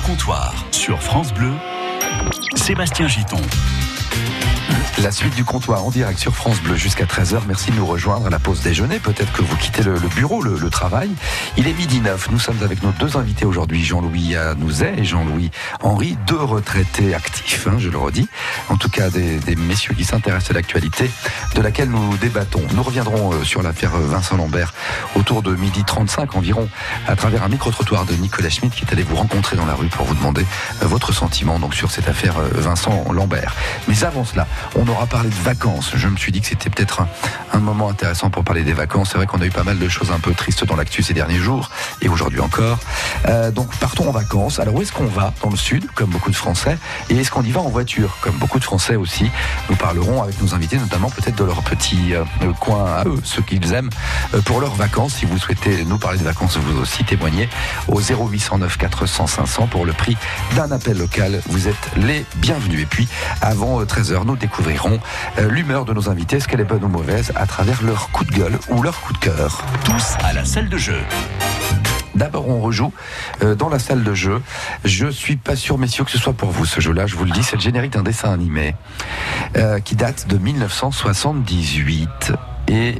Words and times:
comptoir 0.00 0.66
sur 0.70 1.00
France 1.02 1.32
Bleu, 1.32 1.52
Sébastien 2.54 3.08
Giton. 3.08 3.40
La 5.02 5.12
suite 5.12 5.36
du 5.36 5.44
comptoir 5.44 5.84
en 5.84 5.90
direct 5.90 6.18
sur 6.18 6.34
France 6.34 6.60
Bleu 6.60 6.74
jusqu'à 6.74 7.04
13h. 7.04 7.42
Merci 7.46 7.70
de 7.70 7.76
nous 7.76 7.86
rejoindre 7.86 8.26
à 8.26 8.30
la 8.30 8.40
pause 8.40 8.62
déjeuner. 8.62 8.98
Peut-être 8.98 9.32
que 9.32 9.42
vous 9.42 9.56
quittez 9.56 9.84
le, 9.84 9.96
bureau, 10.16 10.42
le, 10.42 10.70
travail. 10.70 11.10
Il 11.56 11.68
est 11.68 11.72
midi 11.72 12.00
9. 12.00 12.30
Nous 12.32 12.40
sommes 12.40 12.60
avec 12.62 12.82
nos 12.82 12.90
deux 12.90 13.16
invités 13.16 13.44
aujourd'hui, 13.44 13.84
Jean-Louis 13.84 14.34
Anouzet 14.34 14.94
et 14.98 15.04
Jean-Louis 15.04 15.52
Henri, 15.82 16.18
deux 16.26 16.42
retraités 16.42 17.14
actifs, 17.14 17.68
hein, 17.68 17.76
je 17.78 17.90
le 17.90 17.96
redis. 17.96 18.28
En 18.70 18.76
tout 18.76 18.88
cas, 18.88 19.08
des, 19.08 19.38
messieurs 19.56 19.94
qui 19.94 20.04
s'intéressent 20.04 20.50
à 20.50 20.54
l'actualité 20.54 21.08
de 21.54 21.60
laquelle 21.60 21.90
nous 21.90 22.16
débattons. 22.16 22.62
Nous 22.74 22.82
reviendrons 22.82 23.32
euh, 23.34 23.44
sur 23.44 23.62
l'affaire 23.62 23.92
Vincent 23.92 24.36
Lambert 24.36 24.74
autour 25.14 25.42
de 25.42 25.54
midi 25.54 25.84
35 25.84 26.34
environ 26.34 26.68
à 27.06 27.14
travers 27.14 27.44
un 27.44 27.48
micro-trottoir 27.48 28.04
de 28.04 28.14
Nicolas 28.14 28.50
Schmitt 28.50 28.74
qui 28.74 28.84
est 28.84 28.92
allé 28.92 29.04
vous 29.04 29.16
rencontrer 29.16 29.56
dans 29.56 29.66
la 29.66 29.74
rue 29.74 29.88
pour 29.88 30.06
vous 30.06 30.14
demander 30.14 30.44
euh, 30.82 30.86
votre 30.86 31.12
sentiment 31.12 31.60
donc, 31.60 31.74
sur 31.74 31.92
cette 31.92 32.08
affaire 32.08 32.38
euh, 32.38 32.48
Vincent 32.52 33.04
Lambert. 33.12 33.54
Mais 33.86 34.02
avant 34.02 34.24
cela, 34.24 34.48
on 34.74 34.87
aura 34.88 35.06
parlé 35.06 35.28
de 35.28 35.34
vacances. 35.34 35.92
Je 35.94 36.08
me 36.08 36.16
suis 36.16 36.32
dit 36.32 36.40
que 36.40 36.46
c'était 36.46 36.70
peut-être 36.70 37.02
un, 37.52 37.58
moment 37.58 37.90
intéressant 37.90 38.30
pour 38.30 38.44
parler 38.44 38.62
des 38.62 38.72
vacances. 38.72 39.10
C'est 39.10 39.18
vrai 39.18 39.26
qu'on 39.26 39.40
a 39.40 39.46
eu 39.46 39.50
pas 39.50 39.64
mal 39.64 39.78
de 39.78 39.88
choses 39.88 40.12
un 40.12 40.20
peu 40.20 40.32
tristes 40.32 40.64
dans 40.64 40.76
l'actu 40.76 41.02
ces 41.02 41.12
derniers 41.12 41.38
jours 41.38 41.70
et 42.00 42.08
aujourd'hui 42.08 42.40
encore. 42.40 42.78
Euh, 43.26 43.50
donc 43.50 43.74
partons 43.76 44.08
en 44.08 44.12
vacances. 44.12 44.60
Alors 44.60 44.74
où 44.74 44.82
est-ce 44.82 44.92
qu'on 44.92 45.06
va 45.06 45.34
Dans 45.42 45.50
le 45.50 45.56
sud, 45.56 45.86
comme 45.94 46.10
beaucoup 46.10 46.30
de 46.30 46.36
Français? 46.36 46.78
Et 47.10 47.16
est-ce 47.16 47.30
qu'on 47.30 47.42
y 47.42 47.50
va 47.50 47.60
en 47.60 47.68
voiture 47.68 48.16
Comme 48.20 48.36
beaucoup 48.36 48.58
de 48.58 48.64
Français 48.64 48.96
aussi? 48.96 49.28
Nous 49.68 49.76
parlerons 49.76 50.22
avec 50.22 50.40
nos 50.40 50.54
invités, 50.54 50.78
notamment 50.78 51.10
peut-être 51.10 51.36
de 51.36 51.44
leur 51.44 51.62
petit 51.62 52.14
euh, 52.14 52.24
coin 52.60 52.86
à 52.86 53.04
eux, 53.04 53.20
ce 53.24 53.40
qu'ils 53.40 53.72
aiment 53.72 53.90
euh, 54.34 54.40
pour 54.42 54.60
leurs 54.60 54.74
vacances. 54.74 55.14
Si 55.14 55.26
vous 55.26 55.38
souhaitez 55.38 55.84
nous 55.84 55.98
parler 55.98 56.18
de 56.18 56.24
vacances, 56.24 56.56
vous 56.56 56.80
aussi 56.80 57.04
témoigner 57.04 57.48
au 57.88 58.00
0809 58.00 58.78
400 58.78 59.26
500 59.26 59.66
pour 59.66 59.84
le 59.84 59.92
prix 59.92 60.16
d'un 60.54 60.70
appel 60.70 60.96
local. 60.96 61.42
Vous 61.48 61.66
êtes 61.68 61.90
les 61.96 62.24
bienvenus. 62.36 62.82
Et 62.82 62.86
puis 62.86 63.08
avant 63.42 63.82
13h, 63.82 64.24
nous 64.24 64.36
découvrirons 64.36 64.77
euh, 64.86 65.48
l'humeur 65.48 65.84
de 65.84 65.92
nos 65.92 66.08
invités, 66.08 66.36
est-ce 66.36 66.48
qu'elle 66.48 66.60
est 66.60 66.64
bonne 66.64 66.84
ou 66.84 66.88
mauvaise, 66.88 67.32
à 67.34 67.46
travers 67.46 67.82
leur 67.82 68.10
coup 68.10 68.24
de 68.24 68.32
gueule 68.32 68.58
ou 68.70 68.82
leur 68.82 69.00
coup 69.00 69.12
de 69.12 69.18
cœur. 69.18 69.62
Tous 69.84 70.16
à 70.24 70.32
la 70.32 70.44
salle 70.44 70.68
de 70.68 70.76
jeu. 70.76 71.00
D'abord, 72.14 72.48
on 72.48 72.60
rejoue 72.60 72.92
euh, 73.42 73.54
dans 73.54 73.68
la 73.68 73.78
salle 73.78 74.02
de 74.02 74.14
jeu. 74.14 74.40
Je 74.84 75.06
suis 75.08 75.36
pas 75.36 75.56
sûr, 75.56 75.78
messieurs, 75.78 76.04
que 76.04 76.10
ce 76.10 76.18
soit 76.18 76.32
pour 76.32 76.50
vous 76.50 76.64
ce 76.64 76.80
jeu-là. 76.80 77.06
Je 77.06 77.16
vous 77.16 77.24
le 77.24 77.30
dis, 77.30 77.42
c'est 77.42 77.56
le 77.56 77.62
générique 77.62 77.92
d'un 77.92 78.02
dessin 78.02 78.32
animé 78.32 78.74
euh, 79.56 79.78
qui 79.80 79.94
date 79.94 80.26
de 80.28 80.38
1978. 80.38 82.32
Et 82.68 82.98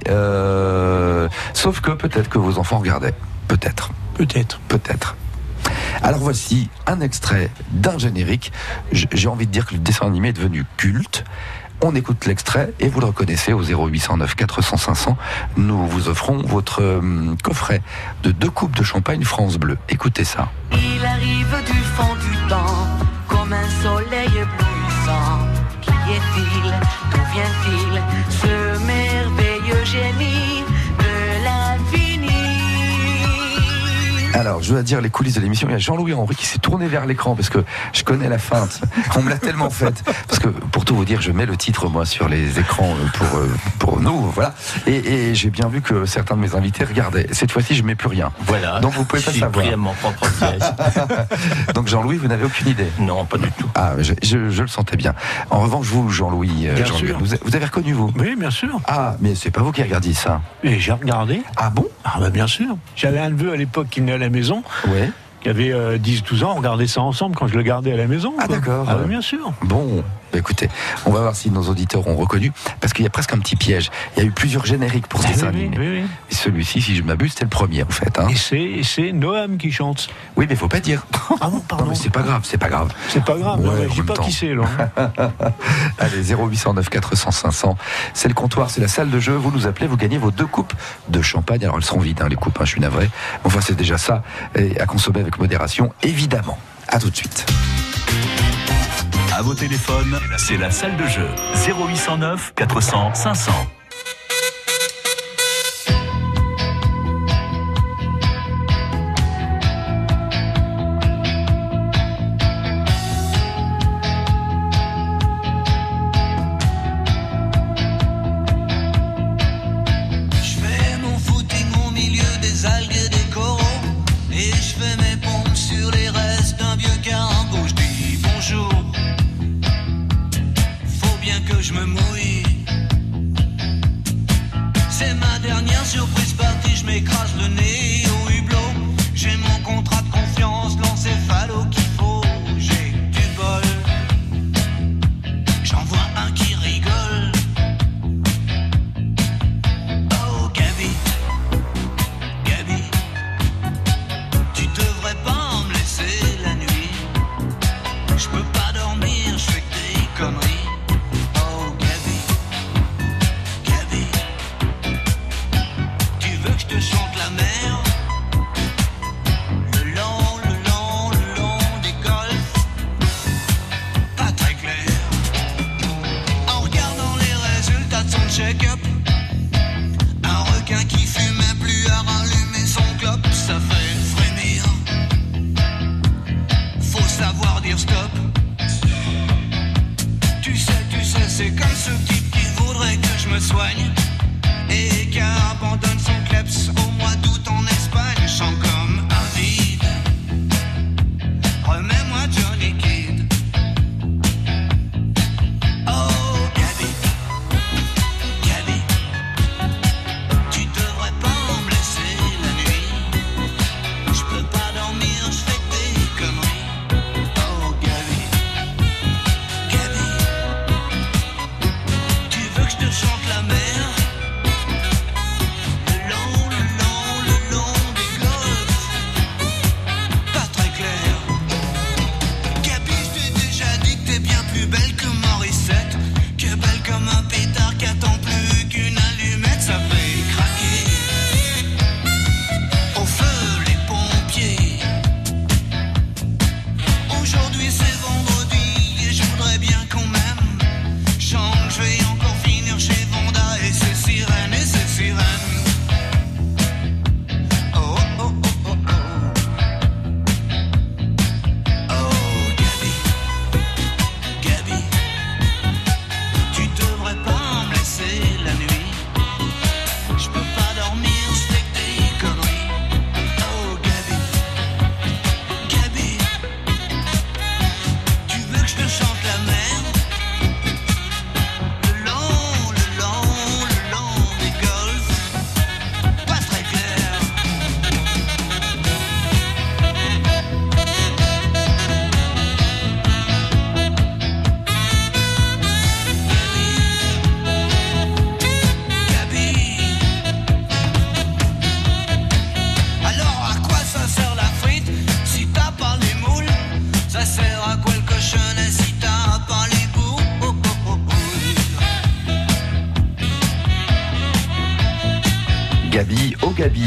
sauf 1.53 1.81
que 1.81 1.91
peut-être 1.91 2.29
que 2.29 2.39
vos 2.39 2.59
enfants 2.59 2.79
regardaient. 2.79 3.15
Peut-être. 3.49 3.91
Peut-être. 4.15 4.61
Peut-être. 4.69 5.17
Alors 6.03 6.21
voici 6.21 6.71
un 6.87 7.01
extrait 7.01 7.51
d'un 7.73 7.99
générique. 7.99 8.53
J'ai 8.93 9.29
envie 9.29 9.47
de 9.47 9.53
dire 9.53 9.67
que 9.67 9.75
le 9.75 9.81
dessin 9.81 10.07
animé 10.07 10.29
est 10.29 10.33
devenu 10.33 10.65
culte. 10.77 11.25
On 11.81 11.95
écoute 11.95 12.27
l'extrait 12.27 12.73
et 12.81 12.89
vous 12.89 13.01
le 13.01 13.07
reconnaissez 13.07 13.53
au 13.53 13.63
0809 13.63 14.35
400 14.35 14.77
500. 14.77 15.17
Nous 15.57 15.87
vous 15.87 16.09
offrons 16.09 16.39
votre 16.39 16.83
euh, 16.83 17.35
coffret 17.45 17.83
de 18.25 18.33
deux 18.33 18.51
coupes 18.51 18.77
de 18.77 18.83
champagne 18.83 19.23
France 19.23 19.59
Bleu. 19.59 19.79
Écoutez 19.89 20.25
ça. 20.25 20.51
Il 20.73 21.05
arrive 21.05 21.55
du 21.67 21.79
fond 21.79 22.15
du 22.17 22.49
temps 22.49 22.87
comme 23.29 23.53
un 23.53 23.69
soleil. 23.83 24.45
Qui 25.83 25.91
est-il? 25.91 26.75
D'où 27.13 27.21
vient-il? 27.33 27.88
Alors, 34.35 34.63
je 34.63 34.73
dois 34.73 34.83
dire 34.83 35.01
les 35.01 35.11
coulisses 35.11 35.35
de 35.35 35.41
l'émission. 35.41 35.69
Il 35.69 35.73
y 35.73 35.75
a 35.75 35.79
Jean-Louis 35.79 36.13
Henri 36.13 36.35
qui 36.37 36.47
s'est 36.47 36.59
tourné 36.59 36.87
vers 36.87 37.07
l'écran 37.07 37.35
parce 37.35 37.49
que 37.49 37.65
je 37.93 38.03
connais 38.03 38.29
la 38.29 38.39
feinte. 38.39 38.81
On 39.17 39.23
me 39.23 39.31
l'a 39.31 39.39
tellement 39.39 39.71
faite. 39.71 40.03
Parce 40.27 40.39
que, 40.39 40.49
pour 40.49 40.85
tout 40.85 40.95
vous 40.95 41.05
dire, 41.05 41.21
je 41.21 41.33
mets 41.33 41.47
le 41.47 41.57
titre, 41.57 41.89
moi, 41.89 42.05
sur 42.05 42.29
les 42.29 42.59
écrans 42.59 42.95
pour, 43.15 43.39
euh, 43.39 43.51
pour 43.79 44.01
nous. 44.01 44.31
Voilà. 44.31 44.55
Et, 44.87 45.35
j'ai 45.35 45.51
bien 45.51 45.69
vu 45.69 45.81
que 45.81 46.05
certains 46.05 46.37
de 46.37 46.41
mes 46.41 46.55
invités 46.55 46.85
regardaient. 46.85 47.27
Cette 47.33 47.51
fois-ci, 47.51 47.75
je 47.75 47.83
mets 47.83 47.95
plus 47.95 48.09
rien. 48.09 48.31
Voilà. 48.47 48.81
Donc, 48.81 48.93
vous 48.93 49.05
pouvez 49.05 49.23
pas 49.23 49.33
savoir. 49.33 49.77
mon 49.77 49.95
propre 49.95 50.27
Donc, 51.75 51.89
Jean-Louis, 51.89 52.17
vous 52.17 52.29
n'avez 52.29 52.45
aucune 52.45 52.69
idée 52.69 52.89
Non, 52.99 53.25
pas 53.25 53.39
du 53.39 53.51
tout. 53.53 53.69
Ah, 53.75 53.95
je, 54.23 54.37
le 54.37 54.67
sentais 54.67 54.97
bien. 54.97 55.15
En 55.51 55.61
revanche, 55.61 55.87
vous, 55.87 56.11
Jean-Louis, 56.11 56.69
euh, 56.69 56.85
vous, 57.19 57.57
avez 57.57 57.65
reconnu, 57.65 57.93
vous? 57.93 58.13
Oui, 58.19 58.37
bien 58.39 58.51
sûr. 58.51 58.81
Ah, 58.87 59.17
mais 59.21 59.35
c'est 59.35 59.51
pas 59.51 59.63
vous 59.63 59.73
qui 59.73 59.83
regardiez 59.83 60.15
ça. 60.15 60.41
Et 60.63 60.79
j'ai 60.79 60.93
regardé. 60.93 61.43
Ah 61.57 61.71
bon? 61.71 61.87
Ah, 62.05 62.19
bah, 62.21 62.31
bien 62.31 62.47
sûr. 62.47 62.77
J'avais 62.95 63.19
un 63.19 63.31
neveu 63.31 63.53
à 63.53 63.57
l'époque 63.57 63.89
qui 63.91 64.01
venait 64.01 64.18
à 64.19 64.25
la 64.25 64.31
maison. 64.31 64.63
Ouais 64.89 65.11
qui 65.41 65.49
avait 65.49 65.71
10-12 65.71 65.73
euh, 65.73 66.45
ans, 66.45 66.53
on 66.55 66.59
regardait 66.59 66.87
ça 66.87 67.01
ensemble 67.01 67.37
quand 67.37 67.47
je 67.47 67.57
le 67.57 67.63
gardais 67.63 67.93
à 67.93 67.97
la 67.97 68.07
maison. 68.07 68.35
Ah 68.39 68.49
d'accord. 68.49 68.87
Ah, 68.89 68.97
bien 69.07 69.21
sûr. 69.21 69.53
Bon, 69.63 70.03
bah, 70.33 70.39
écoutez, 70.39 70.69
on 71.07 71.11
va 71.11 71.21
voir 71.21 71.37
si 71.37 71.51
nos 71.51 71.63
auditeurs 71.63 72.07
ont 72.07 72.17
reconnu, 72.17 72.53
parce 72.81 72.93
qu'il 72.93 73.05
y 73.05 73.07
a 73.07 73.11
presque 73.11 73.33
un 73.33 73.39
petit 73.39 73.57
piège. 73.57 73.91
Il 74.17 74.23
y 74.23 74.27
a 74.27 74.29
eu 74.29 74.31
plusieurs 74.31 74.67
génériques 74.67 75.07
pour 75.07 75.23
ces 75.23 75.45
ah, 75.45 75.51
oui, 75.53 75.71
oui, 75.77 76.03
Et 76.31 76.35
celui-ci, 76.35 76.83
si 76.83 76.97
je 76.97 77.03
m'abuse, 77.03 77.33
c'était 77.33 77.45
le 77.45 77.51
premier 77.51 77.83
en 77.83 77.89
fait. 77.89 78.19
Hein. 78.19 78.29
Et 78.53 78.83
c'est 78.83 79.13
Noam 79.13 79.57
qui 79.57 79.73
chante. 79.73 80.09
Oui, 80.37 80.47
mais 80.49 80.57
faut 80.57 80.69
pas 80.69 80.81
dire. 80.81 81.07
Ah 81.41 81.49
bon, 81.49 81.61
pardon. 81.61 81.79
Non, 81.89 81.91
mais 81.91 81.95
c'est 81.95 82.11
pas 82.11 82.23
grave, 82.23 82.41
c'est 82.43 82.59
pas 82.59 82.69
grave. 82.69 82.93
C'est 83.09 83.25
pas 83.25 83.37
grave, 83.37 83.61
je 83.89 83.95
sais 83.95 84.03
pas 84.03 84.15
qui 84.15 84.33
c'est 84.33 84.53
là. 84.53 84.65
Allez, 85.99 86.35
0809 86.35 86.89
400 86.89 87.31
500. 87.31 87.79
C'est 88.15 88.29
le 88.29 88.35
comptoir, 88.35 88.69
c'est 88.69 88.81
la 88.81 88.89
salle 88.89 89.11
de 89.11 89.21
jeu. 89.21 89.35
Vous 89.35 89.53
nous 89.53 89.67
appelez, 89.67 89.87
vous 89.87 89.97
gagnez 89.97 90.19
vos 90.19 90.33
deux 90.33 90.47
coupes 90.47 90.75
de 91.09 91.23
champagne. 91.23 91.63
Alors 91.63 91.77
elles 91.77 91.85
seront 91.85 92.01
vides, 92.01 92.21
hein, 92.21 92.29
les 92.29 92.37
coupes, 92.37 92.59
hein, 92.61 92.65
je 92.65 92.71
suis 92.71 92.81
navré. 92.81 93.09
Enfin, 93.45 93.61
c'est 93.63 93.77
déjà 93.77 93.97
ça, 93.97 94.23
et 94.57 94.79
à 94.81 94.87
consommer 94.87 95.21
avec 95.21 95.39
modération, 95.39 95.93
évidemment. 96.03 96.59
À 96.89 96.99
tout 96.99 97.11
de 97.11 97.17
suite 97.17 97.47
à 99.39 99.43
vos 99.43 99.55
téléphones, 99.55 100.19
c'est 100.37 100.57
la 100.57 100.69
salle 100.73 100.97
de 100.97 101.07
jeu 101.07 101.29
0809 101.55 102.55
400 102.57 103.15
500. 103.15 103.53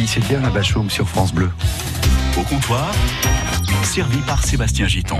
Gabi, 0.01 0.07
c'était 0.07 0.35
un 0.35 0.49
Bachoum 0.49 0.89
sur 0.89 1.07
France 1.07 1.33
Bleu. 1.33 1.49
Au 2.37 2.41
comptoir, 2.41 2.91
servi 3.83 4.17
par 4.19 4.43
Sébastien 4.43 4.87
Giton. 4.87 5.19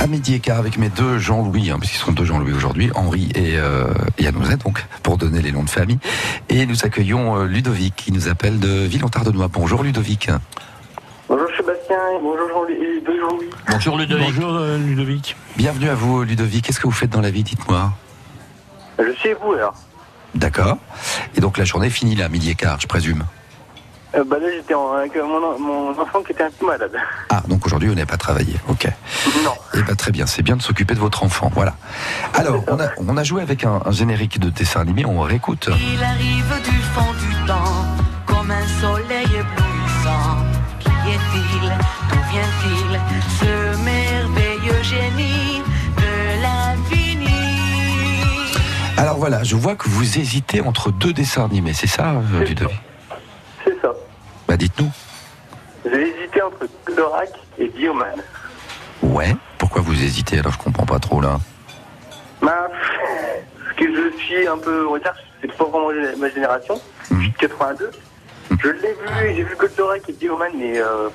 À 0.00 0.06
midi 0.06 0.34
et 0.34 0.40
quart 0.40 0.58
avec 0.58 0.78
mes 0.78 0.88
deux 0.88 1.18
Jean-Louis, 1.18 1.70
hein, 1.70 1.78
puisqu'ils 1.80 1.98
sont 1.98 2.12
deux 2.12 2.24
Jean-Louis 2.24 2.52
aujourd'hui, 2.52 2.90
Henri 2.94 3.30
et, 3.34 3.56
euh, 3.56 3.86
et 4.18 4.26
Anouzet, 4.26 4.58
donc, 4.58 4.84
pour 5.02 5.16
donner 5.16 5.42
les 5.42 5.50
noms 5.50 5.64
de 5.64 5.70
famille. 5.70 5.98
Et 6.48 6.66
nous 6.66 6.84
accueillons 6.84 7.36
euh, 7.36 7.46
Ludovic, 7.46 7.96
qui 7.96 8.12
nous 8.12 8.28
appelle 8.28 8.60
de 8.60 8.86
Villantardenois. 8.86 9.48
Bonjour 9.48 9.82
Ludovic. 9.82 10.30
Bonjour 11.28 11.48
Sébastien, 11.56 11.96
bonjour 12.22 12.48
Jean-Louis. 12.48 12.74
et 12.74 13.00
deux 13.04 13.20
Jean-Louis. 13.20 13.50
Bonjour 13.68 13.98
Ludovic. 13.98 14.26
Bonjour 14.26 14.54
euh, 14.54 14.78
Ludovic. 14.78 15.36
Bienvenue 15.56 15.88
à 15.88 15.94
vous 15.94 16.22
Ludovic. 16.22 16.64
Qu'est-ce 16.64 16.80
que 16.80 16.86
vous 16.86 16.92
faites 16.92 17.10
dans 17.10 17.20
la 17.20 17.30
vie, 17.30 17.42
dites-moi 17.42 17.92
Je 18.98 19.12
suis 19.18 19.30
éboueur. 19.30 19.74
D'accord. 20.34 20.78
Et 21.36 21.40
donc 21.40 21.58
la 21.58 21.64
journée 21.64 21.90
finit 21.90 22.14
là, 22.14 22.28
midi 22.28 22.50
et 22.50 22.54
quart, 22.54 22.80
je 22.80 22.86
présume. 22.86 23.24
Euh, 24.14 24.24
bah 24.26 24.36
là, 24.38 24.46
j'étais 24.54 24.74
avec 24.74 25.16
euh, 25.16 25.24
mon, 25.24 25.58
mon 25.58 25.98
enfant 26.00 26.22
qui 26.22 26.32
était 26.32 26.44
un 26.44 26.50
peu 26.50 26.66
malade. 26.66 26.92
Ah, 27.30 27.42
donc 27.48 27.64
aujourd'hui, 27.64 27.88
vous 27.88 27.94
n'avez 27.94 28.06
pas 28.06 28.18
travaillé. 28.18 28.54
Ok. 28.68 28.86
Non. 29.42 29.52
Eh 29.74 29.82
ben, 29.82 29.96
très 29.96 30.12
bien, 30.12 30.26
c'est 30.26 30.42
bien 30.42 30.56
de 30.56 30.62
s'occuper 30.62 30.94
de 30.94 31.00
votre 31.00 31.22
enfant. 31.24 31.50
Voilà. 31.54 31.74
Alors, 32.34 32.62
on 32.68 32.78
a, 32.78 32.88
on 32.98 33.16
a 33.16 33.24
joué 33.24 33.40
avec 33.40 33.64
un, 33.64 33.80
un 33.84 33.90
générique 33.90 34.38
de 34.38 34.50
dessin 34.50 34.80
animé, 34.80 35.06
on 35.06 35.20
réécoute. 35.20 35.70
Il 35.94 36.02
arrive 36.04 36.62
du 36.62 36.76
fond 36.94 37.12
du 37.12 37.46
temps, 37.46 37.86
comme 38.26 38.50
un 38.50 38.66
soleil 38.82 39.24
éblouissant. 39.24 40.36
Qui 40.80 40.88
est-il? 40.88 41.72
D'où 42.10 42.18
vient-il? 42.32 43.00
Ce 43.40 43.82
merveilleux 43.82 44.82
génie 44.82 45.62
de 45.96 46.42
l'infini 46.42 47.28
Alors 48.98 49.16
voilà, 49.16 49.42
je 49.42 49.56
vois 49.56 49.74
que 49.74 49.88
vous 49.88 50.18
hésitez 50.18 50.60
entre 50.60 50.90
deux 50.92 51.14
dessins 51.14 51.46
animés, 51.46 51.72
c'est 51.72 51.86
ça, 51.86 52.10
euh, 52.10 52.44
Ludovic 52.44 52.58
C'est 52.58 52.64
ça. 52.64 52.91
Bah 54.52 54.58
dites-nous. 54.58 54.90
J'ai 55.86 56.08
hésité 56.08 56.42
entre 56.42 56.68
Goldorak 56.86 57.30
et 57.58 57.68
Bioman. 57.68 58.20
Ouais. 59.00 59.34
Pourquoi 59.56 59.80
vous 59.80 59.94
hésitez 59.94 60.40
Alors? 60.40 60.52
Je 60.52 60.58
comprends 60.58 60.84
pas 60.84 60.98
trop 60.98 61.22
là. 61.22 61.40
Bah, 62.42 62.68
parce 62.68 63.76
que 63.78 63.84
je 63.86 64.14
suis 64.18 64.46
un 64.46 64.58
peu 64.58 64.86
en 64.86 64.90
retard, 64.90 65.14
c'est 65.40 65.50
pas 65.56 65.64
vraiment 65.64 65.88
ma 66.18 66.28
génération. 66.28 66.78
Je 67.10 67.18
suis 67.18 67.30
de 67.30 67.36
82. 67.38 67.90
Je 68.62 68.68
l'ai 68.68 68.88
vu, 68.88 69.36
j'ai 69.36 69.42
vu 69.42 69.56
Goldorak 69.58 70.02
et 70.10 70.12
Bioman, 70.12 70.52
mais 70.54 70.78
euh, 70.78 71.08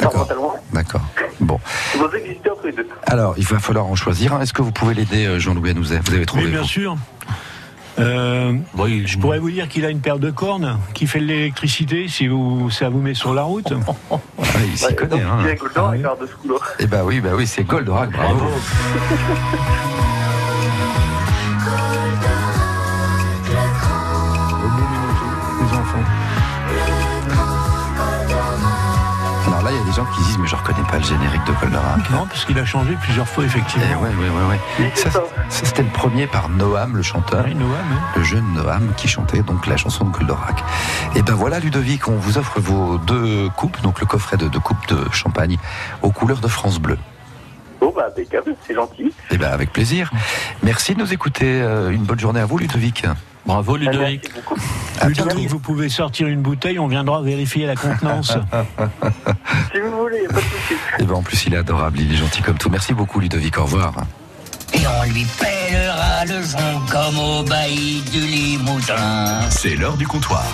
D'accord. 0.00 0.56
D'accord. 0.72 1.02
Bon. 1.38 1.60
C'est 1.92 1.98
pour 1.98 2.10
ça 2.10 2.18
que 2.18 2.26
j'hésitais 2.26 2.50
entre 2.50 2.66
les 2.66 2.72
deux. 2.72 2.88
Alors, 3.06 3.34
il 3.36 3.46
va 3.46 3.60
falloir 3.60 3.86
en 3.86 3.94
choisir 3.94 4.34
un. 4.34 4.40
Est-ce 4.40 4.52
que 4.52 4.62
vous 4.62 4.72
pouvez 4.72 4.94
l'aider, 4.94 5.26
euh, 5.26 5.38
Jean-Louis 5.38 5.70
Anouzet 5.70 6.00
Vous 6.04 6.14
avez 6.14 6.26
trouvé 6.26 6.46
Oui, 6.46 6.50
bien 6.50 6.62
vous 6.62 6.66
sûr. 6.66 6.96
Euh, 7.98 8.52
Oui, 8.78 9.02
je 9.06 9.18
pourrais 9.18 9.38
vous 9.38 9.50
dire 9.50 9.68
qu'il 9.68 9.84
a 9.84 9.90
une 9.90 10.00
paire 10.00 10.18
de 10.18 10.30
cornes 10.30 10.78
qui 10.94 11.06
fait 11.06 11.20
de 11.20 11.24
l'électricité 11.26 12.06
si 12.08 12.28
vous, 12.28 12.70
ça 12.70 12.88
vous 12.88 13.00
met 13.00 13.14
sur 13.14 13.34
la 13.34 13.42
route. 13.42 13.72
Ah, 14.42 14.58
il 14.66 14.76
s'y 14.76 14.86
Ouais, 14.86 14.94
connaît, 14.94 15.22
hein. 15.22 15.38
il 15.42 15.46
y 15.46 15.50
a 15.50 15.54
Goldorak 15.54 16.00
Ah 16.04 16.14
oui. 16.18 16.26
de 16.26 16.30
ce 16.30 16.34
coup-là. 16.36 16.54
Eh 16.80 16.86
bah 16.86 17.02
oui, 17.04 17.20
bah 17.20 17.30
oui, 17.36 17.46
c'est 17.46 17.62
Goldorak, 17.64 18.10
bravo. 18.10 18.46
gens 30.00 30.10
qui 30.16 30.22
disent, 30.24 30.38
mais 30.38 30.46
je 30.48 30.56
reconnais 30.56 30.86
pas 30.90 30.98
le 30.98 31.04
générique 31.04 31.44
de 31.46 31.52
Goldorak. 31.60 32.10
Non, 32.10 32.26
parce 32.26 32.44
qu'il 32.44 32.58
a 32.58 32.64
changé 32.64 32.96
plusieurs 33.02 33.28
fois, 33.28 33.44
Eh 33.44 33.46
effectivement. 33.48 33.84
ouais, 34.00 34.08
ouais, 34.08 34.30
ouais, 34.30 34.48
ouais. 34.80 34.90
Ça, 34.94 35.10
ça. 35.10 35.20
c'était 35.50 35.82
le 35.82 35.88
premier 35.90 36.26
par 36.26 36.48
Noam, 36.48 36.96
le 36.96 37.02
chanteur. 37.02 37.44
Oui, 37.46 37.54
Noam, 37.54 37.72
hein. 37.72 38.00
le 38.16 38.22
jeune 38.22 38.50
Noam 38.54 38.92
qui 38.96 39.08
chantait 39.08 39.42
donc 39.42 39.66
la 39.66 39.76
chanson 39.76 40.04
de 40.06 40.10
Goldorak. 40.10 40.62
Et 41.16 41.22
ben 41.22 41.34
voilà 41.34 41.58
Ludovic, 41.60 42.08
on 42.08 42.16
vous 42.16 42.38
offre 42.38 42.60
vos 42.60 42.96
deux 42.98 43.48
coupes, 43.56 43.80
donc 43.82 44.00
le 44.00 44.06
coffret 44.06 44.36
de 44.38 44.48
deux 44.48 44.60
coupes 44.60 44.86
de 44.88 45.10
champagne 45.12 45.58
aux 46.02 46.10
couleurs 46.10 46.40
de 46.40 46.48
France 46.48 46.78
Bleu. 46.78 46.98
Bon, 47.80 47.92
bah, 47.94 48.06
impeccable, 48.08 48.54
c'est 48.66 48.74
gentil. 48.74 49.12
Et 49.30 49.36
ben 49.38 49.50
avec 49.52 49.72
plaisir. 49.72 50.10
Merci 50.62 50.94
de 50.94 51.00
nous 51.00 51.12
écouter. 51.12 51.60
Euh, 51.62 51.90
Une 51.90 52.04
bonne 52.04 52.20
journée 52.20 52.40
à 52.40 52.46
vous 52.46 52.58
Ludovic. 52.58 53.04
Bravo 53.46 53.76
Ludovic. 53.76 54.30
Ludovic, 55.06 55.48
vous 55.48 55.58
pouvez 55.58 55.88
sortir 55.88 56.26
une 56.28 56.42
bouteille, 56.42 56.78
on 56.78 56.88
viendra 56.88 57.22
vérifier 57.22 57.66
la 57.66 57.76
contenance. 57.76 58.36
Si 59.72 59.80
vous 59.80 59.96
voulez, 59.96 60.26
pas 60.28 60.34
de 60.34 60.40
souci. 60.40 60.74
Et 60.98 61.04
ben 61.04 61.14
en 61.14 61.22
plus 61.22 61.46
il 61.46 61.54
est 61.54 61.58
adorable, 61.58 62.00
il 62.00 62.12
est 62.12 62.16
gentil 62.16 62.42
comme 62.42 62.58
tout. 62.58 62.70
Merci 62.70 62.92
beaucoup 62.92 63.20
Ludovic, 63.20 63.56
au 63.58 63.62
revoir. 63.64 63.94
Et 64.74 64.78
on 64.86 65.12
lui 65.12 65.24
pèlera 65.38 66.24
le 66.24 66.42
jonc 66.42 66.80
comme 66.90 67.18
au 67.18 67.42
bailli 67.44 68.02
du 68.10 68.20
Limousin. 68.20 69.40
C'est 69.50 69.76
l'heure 69.76 69.96
du 69.96 70.06
comptoir. 70.06 70.44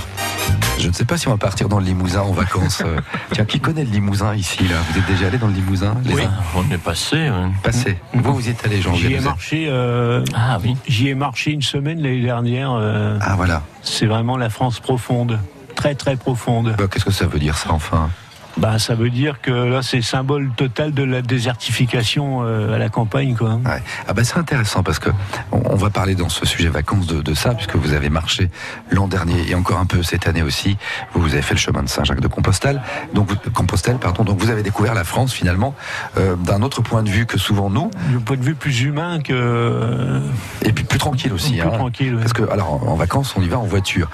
Je 0.78 0.88
ne 0.88 0.92
sais 0.92 1.04
pas 1.04 1.16
si 1.16 1.26
on 1.28 1.33
va 1.33 1.37
partir 1.38 1.68
dans 1.68 1.78
le 1.78 1.85
Limousin 1.87 2.21
en 2.21 2.33
vacances. 2.33 2.83
Euh, 2.85 3.00
Tiens, 3.33 3.45
qui 3.45 3.61
connaît 3.61 3.85
le 3.85 3.90
Limousin 3.90 4.35
ici 4.35 4.62
là? 4.68 4.76
Vous 4.92 4.99
êtes 4.99 5.06
déjà 5.06 5.26
allé 5.26 5.38
dans 5.38 5.47
le 5.49 5.54
Limousin 5.54 5.95
les 6.04 6.14
Oui. 6.14 6.23
uns? 6.25 6.30
On 6.54 6.71
est 6.71 6.78
passé. 6.78 7.18
hein. 7.26 7.52
Passé. 7.62 7.99
Vous 8.14 8.35
vous 8.35 8.47
y 8.47 8.50
êtes 8.50 8.64
allé, 8.64 8.80
Jean 8.83 8.95
J'y 8.95 9.12
ai 9.14 9.21
marché, 9.21 9.66
euh, 9.68 10.25
Ah 10.35 10.59
oui. 10.62 10.76
j'y 10.87 11.09
ai 11.09 11.14
marché 11.14 11.50
une 11.52 11.62
semaine 11.62 12.00
l'année 12.02 12.23
dernière. 12.23 12.73
euh, 12.73 13.18
Ah 13.21 13.35
voilà. 13.37 13.62
c'est 13.83 14.06
vraiment 14.06 14.37
la 14.37 14.50
France 14.50 14.78
profonde, 14.80 15.38
très 15.75 15.95
très 15.95 16.16
profonde. 16.16 16.75
Euh, 16.78 16.87
Qu'est-ce 16.88 17.04
que 17.06 17.11
ça 17.11 17.26
veut 17.26 17.38
dire 17.38 17.56
ça 17.56 17.73
enfin? 17.73 18.11
Bah, 18.56 18.78
ça 18.78 18.94
veut 18.94 19.10
dire 19.10 19.40
que 19.42 19.50
là, 19.50 19.82
c'est 19.82 19.98
le 19.98 20.02
symbole 20.02 20.50
total 20.56 20.92
de 20.92 21.02
la 21.02 21.20
désertification 21.22 22.40
euh, 22.42 22.75
à 22.75 22.78
la 22.78 22.88
campagne, 22.88 23.34
quoi. 23.34 23.54
Ouais. 23.56 23.82
Ah 24.08 24.14
bah 24.14 24.25
c'est 24.25 24.38
intéressant 24.38 24.82
parce 24.82 24.98
que 24.98 25.10
on, 25.52 25.60
on 25.70 25.76
va 25.76 25.90
parler 25.90 26.14
dans 26.14 26.28
ce 26.28 26.46
sujet 26.46 26.68
vacances 26.68 27.06
de, 27.06 27.20
de 27.20 27.34
ça 27.34 27.54
puisque 27.54 27.76
vous 27.76 27.92
avez 27.92 28.08
marché 28.08 28.50
l'an 28.90 29.08
dernier 29.08 29.48
et 29.50 29.54
encore 29.54 29.78
un 29.78 29.86
peu 29.86 30.02
cette 30.02 30.26
année 30.26 30.42
aussi. 30.42 30.76
Vous, 31.12 31.20
vous 31.20 31.32
avez 31.34 31.42
fait 31.42 31.54
le 31.54 31.60
chemin 31.60 31.82
de 31.82 31.88
Saint-Jacques 31.88 32.20
de 32.20 32.28
Compostelle, 32.28 32.80
donc 33.14 33.28
vous- 33.28 33.50
Compostelle 33.52 33.96
pardon. 33.98 34.25
Donc 34.25 34.38
vous 34.40 34.50
avez 34.50 34.62
découvert 34.62 34.94
la 34.94 35.04
France 35.04 35.32
finalement 35.32 35.75
euh, 36.16 36.36
d'un 36.36 36.62
autre 36.62 36.80
point 36.82 37.02
de 37.02 37.10
vue 37.10 37.26
que 37.26 37.38
souvent 37.38 37.68
nous 37.70 37.90
Du 38.08 38.18
point 38.20 38.36
de 38.36 38.42
vue 38.42 38.54
plus 38.54 38.80
humain 38.82 39.20
que. 39.20 40.20
et 40.62 40.72
puis 40.72 40.84
plus 40.84 40.98
tranquille 40.98 41.32
aussi. 41.32 41.52
plus 41.52 41.60
hein. 41.62 41.70
tranquille. 41.70 42.14
ouais. 42.14 42.20
Parce 42.22 42.32
que, 42.32 42.48
alors, 42.50 42.88
en 42.88 42.94
vacances, 42.96 43.34
on 43.36 43.42
y 43.42 43.48
va 43.48 43.58
en 43.58 43.64
voiture. 43.64 44.08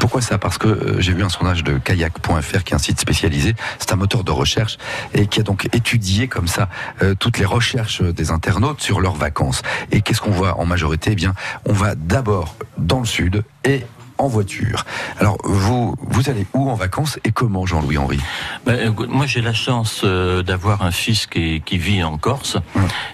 Pourquoi 0.00 0.20
ça? 0.20 0.38
Parce 0.38 0.58
que 0.58 0.68
euh, 0.68 1.00
j'ai 1.00 1.12
vu 1.12 1.22
un 1.22 1.28
sondage 1.28 1.62
de 1.64 1.78
kayak.fr, 1.78 2.64
qui 2.64 2.72
est 2.72 2.74
un 2.74 2.78
site 2.78 3.00
spécialisé. 3.00 3.54
C'est 3.84 3.92
un 3.92 3.96
moteur 3.96 4.24
de 4.24 4.32
recherche 4.32 4.78
et 5.12 5.26
qui 5.26 5.40
a 5.40 5.42
donc 5.42 5.68
étudié 5.74 6.26
comme 6.26 6.48
ça 6.48 6.70
euh, 7.02 7.14
toutes 7.14 7.38
les 7.38 7.44
recherches 7.44 8.00
des 8.00 8.30
internautes 8.30 8.80
sur 8.80 8.98
leurs 8.98 9.14
vacances. 9.14 9.60
Et 9.92 10.00
qu'est-ce 10.00 10.22
qu'on 10.22 10.30
voit 10.30 10.58
en 10.58 10.64
majorité? 10.64 11.10
Eh 11.12 11.14
bien, 11.14 11.34
on 11.66 11.74
va 11.74 11.94
d'abord 11.94 12.56
dans 12.78 13.00
le 13.00 13.04
sud 13.04 13.44
et 13.62 13.82
en 14.18 14.28
voiture. 14.28 14.84
Alors, 15.18 15.36
vous, 15.44 15.94
vous 16.00 16.30
allez 16.30 16.46
où 16.54 16.70
en 16.70 16.74
vacances 16.74 17.18
et 17.24 17.32
comment, 17.32 17.66
Jean-Louis 17.66 17.98
Henry? 17.98 18.18
Ben, 18.64 18.94
moi, 19.08 19.26
j'ai 19.26 19.40
la 19.42 19.52
chance 19.52 20.02
euh, 20.04 20.42
d'avoir 20.42 20.82
un 20.82 20.90
fils 20.90 21.26
qui, 21.26 21.62
qui 21.64 21.78
vit 21.78 22.02
en 22.02 22.16
Corse. 22.18 22.56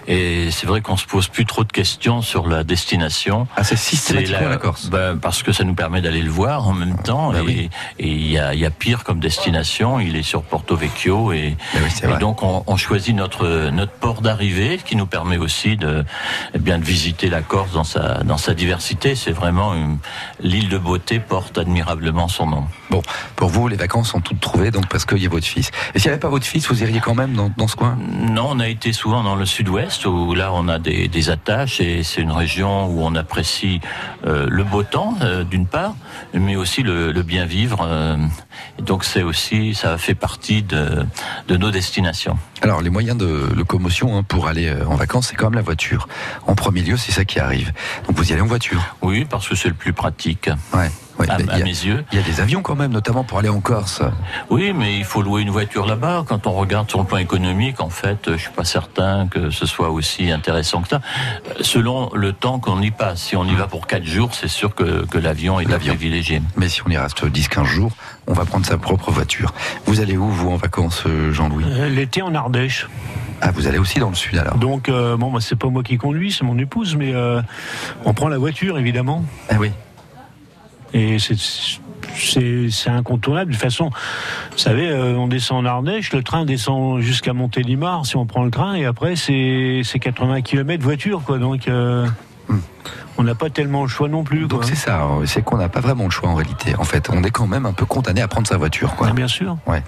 Et 0.07 0.49
c'est 0.51 0.67
vrai 0.67 0.81
qu'on 0.81 0.97
se 0.97 1.05
pose 1.05 1.27
plus 1.27 1.45
trop 1.45 1.63
de 1.63 1.71
questions 1.71 2.21
sur 2.21 2.47
la 2.47 2.63
destination. 2.63 3.47
Ah, 3.55 3.63
c'est 3.63 3.75
systématiquement 3.77 4.49
la, 4.49 4.57
Corse. 4.57 4.89
ben, 4.89 5.17
parce 5.17 5.43
que 5.43 5.51
ça 5.51 5.63
nous 5.63 5.73
permet 5.73 6.01
d'aller 6.01 6.21
le 6.21 6.29
voir 6.31 6.67
en 6.67 6.73
même 6.73 6.97
temps. 7.01 7.31
Bah 7.31 7.39
et 7.39 7.41
oui. 7.45 7.69
il 7.99 8.31
y, 8.31 8.37
a, 8.37 8.53
y 8.53 8.65
a 8.65 8.69
pire 8.69 9.03
comme 9.03 9.19
destination. 9.19 9.99
Il 9.99 10.15
est 10.15 10.23
sur 10.23 10.43
Porto 10.43 10.75
Vecchio 10.75 11.31
et, 11.33 11.55
oui, 11.75 11.81
c'est 11.93 12.05
et 12.05 12.07
vrai. 12.09 12.19
donc 12.19 12.43
on, 12.43 12.63
on 12.67 12.77
choisit 12.77 13.15
notre 13.15 13.69
notre 13.71 13.91
port 13.93 14.21
d'arrivée, 14.21 14.79
qui 14.83 14.95
nous 14.95 15.05
permet 15.07 15.37
aussi 15.37 15.77
de 15.77 16.03
eh 16.53 16.59
bien 16.59 16.77
de 16.79 16.83
visiter 16.83 17.29
la 17.29 17.41
Corse 17.41 17.71
dans 17.73 17.83
sa 17.83 18.23
dans 18.23 18.37
sa 18.37 18.53
diversité. 18.53 19.15
C'est 19.15 19.31
vraiment 19.31 19.73
une- 19.73 19.97
l'île 20.41 20.69
de 20.69 20.77
beauté 20.91 21.21
porte 21.21 21.57
admirablement 21.57 22.27
son 22.27 22.47
nom. 22.47 22.65
Bon, 22.89 23.01
pour 23.37 23.47
vous, 23.47 23.69
les 23.69 23.77
vacances 23.77 24.09
sont 24.09 24.19
toutes 24.19 24.41
trouvées, 24.41 24.71
donc 24.71 24.87
parce 24.89 25.05
qu'il 25.05 25.19
y 25.23 25.25
a 25.25 25.29
votre 25.29 25.45
fils. 25.45 25.71
Et 25.93 25.99
s'il 25.99 26.09
n'y 26.09 26.13
avait 26.15 26.19
pas 26.19 26.27
votre 26.37 26.45
fils, 26.45 26.67
vous 26.67 26.83
iriez 26.83 26.99
quand 26.99 27.15
même 27.15 27.33
dans, 27.33 27.49
dans 27.55 27.69
ce 27.69 27.77
coin? 27.77 27.97
Non, 28.37 28.47
on 28.49 28.59
a 28.59 28.67
été 28.67 28.91
souvent 28.91 29.23
dans 29.23 29.35
le 29.35 29.45
sud-ouest 29.45 30.05
où 30.05 30.33
là 30.33 30.51
on 30.51 30.67
a 30.67 30.79
des, 30.79 31.07
des 31.07 31.29
attaches 31.29 31.79
et 31.79 32.03
c'est 32.03 32.19
une 32.21 32.35
région 32.43 32.87
où 32.87 33.03
on 33.09 33.15
apprécie 33.15 33.79
euh, 34.27 34.47
le 34.49 34.63
beau 34.65 34.83
temps 34.83 35.15
euh, 35.21 35.45
d'une 35.45 35.65
part, 35.65 35.95
mais 36.33 36.57
aussi 36.57 36.83
le, 36.83 37.13
le 37.13 37.23
bien 37.23 37.45
vivre. 37.45 37.79
euh, 37.89 38.17
et 38.77 38.81
donc 38.81 39.05
c'est 39.05 39.23
aussi 39.23 39.73
ça 39.73 39.97
fait 39.97 40.15
partie 40.27 40.61
de, 40.61 41.05
de 41.47 41.55
nos 41.55 41.71
destinations. 41.71 42.37
Alors, 42.63 42.81
les 42.81 42.91
moyens 42.91 43.17
de 43.17 43.31
locomotion 43.55 44.07
hein, 44.17 44.23
pour 44.23 44.47
aller 44.47 44.71
en 44.93 44.95
vacances, 44.95 45.27
c'est 45.29 45.35
quand 45.35 45.49
même 45.49 45.59
la 45.63 45.67
voiture. 45.71 46.07
En 46.45 46.53
premier 46.53 46.81
lieu, 46.81 46.97
c'est 46.97 47.11
ça 47.11 47.23
qui 47.25 47.39
arrive. 47.39 47.71
Donc, 48.05 48.17
vous 48.17 48.29
y 48.29 48.33
allez 48.33 48.41
en 48.41 48.51
voiture? 48.55 48.81
Oui, 49.01 49.25
parce 49.25 49.47
que 49.47 49.55
c'est 49.55 49.69
le 49.69 49.73
plus 49.83 49.93
pratique 49.93 50.49
Ouais. 50.73 50.80
Ouais. 51.21 51.29
à, 51.29 51.37
Mais 51.37 51.49
à 51.49 51.55
il, 51.55 51.59
y 51.59 51.61
a, 51.61 51.65
mes 51.65 51.69
yeux. 51.69 52.03
il 52.11 52.17
y 52.19 52.21
a 52.21 52.25
des 52.25 52.41
avions 52.41 52.61
quand 52.61 52.75
même, 52.75 52.91
notamment 52.91 53.23
pour 53.23 53.39
aller 53.39 53.49
en 53.49 53.59
Corse. 53.61 54.01
Oui, 54.49 54.73
mais 54.75 54.97
il 54.97 55.03
faut 55.05 55.21
louer 55.21 55.41
une 55.41 55.49
voiture 55.49 55.85
là-bas. 55.85 56.25
Quand 56.27 56.47
on 56.47 56.51
regarde 56.53 56.89
sur 56.89 56.99
le 56.99 57.05
plan 57.05 57.17
économique, 57.17 57.79
en 57.81 57.89
fait, 57.89 58.29
je 58.31 58.37
suis 58.37 58.51
pas 58.51 58.63
certain 58.65 59.27
que 59.27 59.49
ce 59.49 59.65
soit 59.65 59.89
aussi 59.89 60.29
intéressant 60.31 60.81
que 60.81 60.89
ça. 60.89 61.01
Euh, 61.47 61.53
Selon 61.61 62.09
le 62.13 62.33
temps 62.33 62.59
qu'on 62.59 62.81
y 62.81 62.91
passe, 62.91 63.21
si 63.21 63.35
on 63.35 63.45
y 63.45 63.55
va 63.55 63.67
pour 63.67 63.87
quatre 63.87 64.05
jours, 64.05 64.33
c'est 64.33 64.47
sûr 64.49 64.75
que, 64.75 65.05
que 65.05 65.17
l'avion 65.17 65.59
est 65.59 65.65
à 65.67 65.69
L'avion. 65.69 65.93
privilégier. 65.95 66.41
Mais 66.57 66.67
si 66.69 66.81
on 66.85 66.89
y 66.89 66.97
reste 66.97 67.23
10-15 67.25 67.63
jours, 67.65 67.91
on 68.27 68.33
va 68.33 68.45
prendre 68.45 68.65
sa 68.65 68.77
propre 68.77 69.11
voiture. 69.11 69.53
Vous 69.85 69.99
allez 70.01 70.17
où, 70.17 70.27
vous, 70.27 70.49
en 70.49 70.57
vacances, 70.57 71.03
euh, 71.05 71.31
Jean-Louis 71.31 71.65
Euh, 71.67 71.89
L'été 71.89 72.21
en 72.21 72.33
Ardèche. 72.35 72.87
Ah, 73.41 73.51
vous 73.51 73.65
allez 73.67 73.79
aussi 73.79 73.97
dans 73.99 74.09
le 74.09 74.15
sud, 74.15 74.37
alors 74.37 74.55
Donc, 74.57 74.87
euh, 74.87 75.17
bon, 75.17 75.31
bah, 75.31 75.39
c'est 75.41 75.55
pas 75.55 75.67
moi 75.67 75.81
qui 75.81 75.97
conduis, 75.97 76.31
c'est 76.31 76.43
mon 76.45 76.57
épouse, 76.59 76.95
mais 76.95 77.13
euh, 77.13 77.41
on 78.05 78.13
prend 78.13 78.27
la 78.27 78.37
voiture, 78.37 78.77
évidemment. 78.77 79.25
Ah 79.49 79.55
oui. 79.59 79.71
Et 80.93 81.17
c'est 81.19 82.89
incontournable. 82.89 83.51
De 83.51 83.55
toute 83.55 83.61
façon, 83.61 83.89
vous 84.51 84.57
savez, 84.57 84.89
euh, 84.89 85.15
on 85.15 85.27
descend 85.27 85.65
en 85.65 85.69
Ardèche, 85.69 86.11
le 86.13 86.23
train 86.23 86.45
descend 86.45 86.99
jusqu'à 86.99 87.33
Montélimar 87.33 88.05
si 88.05 88.15
on 88.17 88.25
prend 88.25 88.43
le 88.43 88.51
train, 88.51 88.75
et 88.75 88.85
après 88.85 89.15
c'est 89.15 89.81
c'est 89.83 89.99
80 89.99 90.41
km 90.41 90.83
voiture, 90.83 91.21
quoi. 91.25 91.37
Donc 91.37 91.67
euh, 91.67 92.07
on 93.17 93.23
n'a 93.23 93.35
pas 93.35 93.49
tellement 93.49 93.83
le 93.83 93.87
choix 93.87 94.07
non 94.07 94.23
plus. 94.23 94.47
Donc 94.47 94.65
c'est 94.65 94.75
ça, 94.75 95.01
hein, 95.01 95.21
c'est 95.25 95.43
qu'on 95.43 95.57
n'a 95.57 95.69
pas 95.69 95.79
vraiment 95.79 96.05
le 96.05 96.09
choix 96.09 96.29
en 96.29 96.35
réalité. 96.35 96.75
En 96.77 96.83
fait, 96.83 97.09
on 97.09 97.23
est 97.23 97.31
quand 97.31 97.47
même 97.47 97.65
un 97.65 97.73
peu 97.73 97.85
condamné 97.85 98.21
à 98.21 98.27
prendre 98.27 98.47
sa 98.47 98.57
voiture. 98.57 98.95
Quoi. 98.95 99.07
Ah, 99.09 99.13
bien 99.13 99.27
sûr. 99.27 99.57
Ouais. 99.67 99.83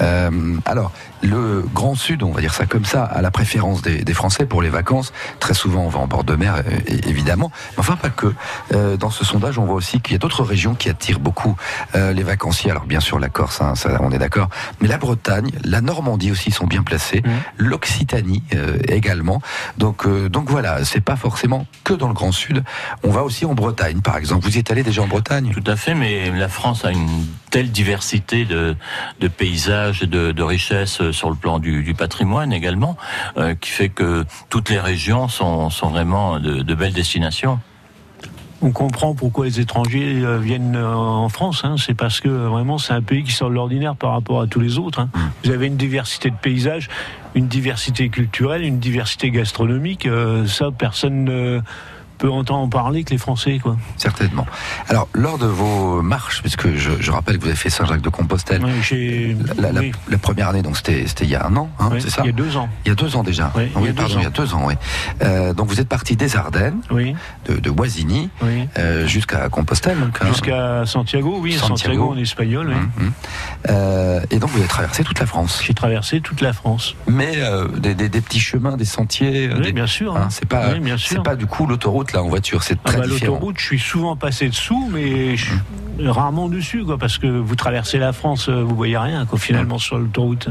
Euh, 0.00 0.56
alors, 0.64 0.92
le 1.22 1.64
Grand 1.74 1.94
Sud, 1.94 2.22
on 2.22 2.30
va 2.30 2.40
dire 2.40 2.54
ça 2.54 2.66
comme 2.66 2.84
ça, 2.84 3.04
a 3.04 3.20
la 3.22 3.30
préférence 3.30 3.82
des, 3.82 4.04
des 4.04 4.14
Français 4.14 4.46
pour 4.46 4.62
les 4.62 4.68
vacances. 4.68 5.12
Très 5.40 5.54
souvent, 5.54 5.82
on 5.82 5.88
va 5.88 5.98
en 5.98 6.06
bord 6.06 6.24
de 6.24 6.36
mer, 6.36 6.62
évidemment. 6.86 7.50
Mais 7.72 7.80
enfin, 7.80 7.96
pas 7.96 8.10
que. 8.10 8.32
Euh, 8.74 8.96
dans 8.96 9.10
ce 9.10 9.24
sondage, 9.24 9.58
on 9.58 9.64
voit 9.64 9.74
aussi 9.74 10.00
qu'il 10.00 10.12
y 10.12 10.16
a 10.16 10.18
d'autres 10.18 10.44
régions 10.44 10.74
qui 10.74 10.88
attirent 10.88 11.20
beaucoup 11.20 11.56
euh, 11.94 12.12
les 12.12 12.22
vacanciers. 12.22 12.70
Alors, 12.70 12.84
bien 12.84 13.00
sûr, 13.00 13.18
la 13.18 13.28
Corse, 13.28 13.60
hein, 13.60 13.74
ça, 13.74 13.98
on 14.00 14.12
est 14.12 14.18
d'accord. 14.18 14.48
Mais 14.80 14.88
la 14.88 14.98
Bretagne, 14.98 15.50
la 15.64 15.80
Normandie 15.80 16.30
aussi 16.30 16.50
sont 16.50 16.66
bien 16.66 16.82
placés. 16.82 17.22
Mhm. 17.24 17.32
L'Occitanie 17.56 18.42
également. 18.88 19.40
Donc, 19.78 20.06
donc 20.28 20.50
voilà, 20.50 20.84
c'est 20.84 21.00
pas 21.00 21.16
forcément 21.16 21.66
que 21.84 21.94
dans 21.94 22.08
le 22.08 22.14
Grand 22.14 22.27
Sud. 22.32 22.64
On 23.02 23.10
va 23.10 23.22
aussi 23.22 23.44
en 23.44 23.54
Bretagne, 23.54 24.00
par 24.00 24.16
exemple. 24.16 24.44
Vous 24.44 24.56
y 24.56 24.58
êtes 24.58 24.70
allé 24.70 24.82
déjà 24.82 25.02
en 25.02 25.06
Bretagne? 25.06 25.50
Tout 25.52 25.70
à 25.70 25.76
fait, 25.76 25.94
mais 25.94 26.30
la 26.30 26.48
France 26.48 26.84
a 26.84 26.92
une 26.92 27.26
telle 27.50 27.70
diversité 27.70 28.44
de, 28.44 28.76
de 29.20 29.28
paysages 29.28 30.02
et 30.02 30.06
de, 30.06 30.32
de 30.32 30.42
richesses 30.42 31.10
sur 31.12 31.30
le 31.30 31.36
plan 31.36 31.58
du, 31.58 31.82
du 31.82 31.94
patrimoine 31.94 32.52
également, 32.52 32.96
euh, 33.36 33.54
qui 33.54 33.70
fait 33.70 33.88
que 33.88 34.24
toutes 34.50 34.70
les 34.70 34.80
régions 34.80 35.28
sont, 35.28 35.70
sont 35.70 35.88
vraiment 35.88 36.38
de, 36.38 36.62
de 36.62 36.74
belles 36.74 36.92
destinations. 36.92 37.58
On 38.60 38.72
comprend 38.72 39.14
pourquoi 39.14 39.44
les 39.44 39.60
étrangers 39.60 40.20
euh, 40.24 40.38
viennent 40.38 40.74
euh, 40.74 40.92
en 40.92 41.28
France. 41.28 41.60
Hein. 41.62 41.76
C'est 41.78 41.94
parce 41.94 42.20
que 42.20 42.28
euh, 42.28 42.48
vraiment 42.48 42.76
c'est 42.76 42.92
un 42.92 43.02
pays 43.02 43.22
qui 43.22 43.30
sort 43.30 43.50
de 43.50 43.54
l'ordinaire 43.54 43.94
par 43.94 44.10
rapport 44.10 44.40
à 44.40 44.48
tous 44.48 44.58
les 44.58 44.78
autres. 44.78 44.98
hein. 44.98 45.10
Vous 45.44 45.50
avez 45.52 45.68
une 45.68 45.76
diversité 45.76 46.28
de 46.28 46.34
paysages, 46.34 46.88
une 47.36 47.46
diversité 47.46 48.08
culturelle, 48.08 48.64
une 48.64 48.80
diversité 48.80 49.30
gastronomique. 49.30 50.06
euh, 50.06 50.48
ça, 50.48 50.72
personne 50.76 51.22
ne 51.22 51.60
peut 52.18 52.30
entendre 52.30 52.60
en 52.60 52.68
parler 52.68 53.04
que 53.04 53.10
les 53.10 53.18
Français. 53.18 53.58
Quoi. 53.62 53.76
Certainement. 53.96 54.46
Alors, 54.88 55.08
lors 55.14 55.38
de 55.38 55.46
vos 55.46 56.02
marches, 56.02 56.40
puisque 56.42 56.74
je, 56.74 56.90
je 57.00 57.10
rappelle 57.10 57.36
que 57.38 57.42
vous 57.42 57.48
avez 57.48 57.56
fait 57.56 57.70
Saint-Jacques-de-Compostelle, 57.70 58.62
la, 59.58 59.72
la- 59.72 59.80
oui, 59.80 59.92
la 60.10 60.18
première 60.18 60.48
année, 60.48 60.62
donc 60.62 60.76
c'était 60.76 61.04
il 61.22 61.28
y 61.30 61.34
a 61.34 61.46
un 61.46 61.56
an, 61.56 61.70
hein, 61.78 61.88
oui, 61.92 62.00
c'est 62.00 62.10
ça 62.10 62.22
Il 62.24 62.26
y 62.26 62.30
a 62.30 62.32
deux 62.32 62.56
ans. 62.56 62.68
Il 62.84 62.88
y 62.88 62.92
a 62.92 62.94
deux 62.94 63.16
ans 63.16 63.22
déjà. 63.22 63.52
Oui, 63.56 63.70
il 63.76 63.82
y 63.84 63.88
a 63.88 63.92
deux 63.92 63.94
pardon, 63.94 64.14
ans. 64.14 64.18
il 64.18 64.22
y 64.24 64.26
a 64.26 64.30
deux 64.30 64.54
ans, 64.54 64.62
oui. 64.66 64.74
Euh, 65.22 65.54
donc 65.54 65.68
vous 65.68 65.80
êtes 65.80 65.88
parti 65.88 66.16
des 66.16 66.36
Ardennes, 66.36 66.80
Oui, 66.90 67.14
de, 67.46 67.56
de 67.56 67.70
Oisigny, 67.70 68.30
oui. 68.42 68.68
euh, 68.78 69.06
jusqu'à 69.06 69.48
Compostelle. 69.48 69.98
Donc, 70.00 70.18
hein. 70.20 70.26
Jusqu'à 70.28 70.84
Santiago, 70.86 71.38
oui, 71.40 71.52
Santiago. 71.52 71.76
Santiago, 71.78 72.10
en 72.12 72.18
espagnol. 72.18 72.66
Oui. 72.70 72.74
Hum, 72.74 72.90
hum. 73.06 73.12
Euh, 73.70 74.20
et 74.30 74.38
donc 74.38 74.50
vous 74.50 74.58
avez 74.58 74.68
traversé 74.68 75.04
toute 75.04 75.18
la 75.18 75.26
France. 75.26 75.62
J'ai 75.64 75.74
traversé 75.74 76.20
toute 76.20 76.40
la 76.40 76.52
France. 76.52 76.94
Mais 77.06 77.32
euh, 77.36 77.68
des, 77.68 77.94
des- 77.94 78.08
des 78.08 78.20
petits 78.20 78.40
chemins, 78.40 78.76
des 78.76 78.84
sentiers. 78.84 79.48
euh, 79.48 79.54
Oui, 79.58 79.66
des- 79.66 79.72
bien 79.72 79.86
sûr. 79.86 80.16
hein, 80.16 80.28
c'est 80.30 80.46
pas, 80.48 80.74
bien 80.74 80.96
sûr. 80.96 81.22
pas 81.22 81.36
du 81.36 81.46
coup 81.46 81.66
l'autoroute 81.66 82.07
là 82.12 82.22
en 82.22 82.28
voiture, 82.28 82.62
c'est 82.62 82.78
Ah 82.84 82.88
très 82.88 82.98
bah, 82.98 83.06
différent. 83.06 83.34
L'autoroute, 83.34 83.58
je 83.58 83.64
suis 83.64 83.78
souvent 83.78 84.16
passé 84.16 84.48
dessous, 84.48 84.90
mais 84.92 85.36
je 85.36 85.44
suis 85.46 86.08
rarement 86.08 86.48
dessus, 86.48 86.84
quoi, 86.84 86.98
parce 86.98 87.18
que 87.18 87.26
vous 87.26 87.56
traversez 87.56 87.98
la 87.98 88.12
France, 88.12 88.48
euh, 88.48 88.62
vous 88.62 88.76
voyez 88.76 88.98
rien, 88.98 89.26
quoi, 89.26 89.38
finalement, 89.38 89.78
sur 89.78 89.98
l'autoroute. 89.98 90.48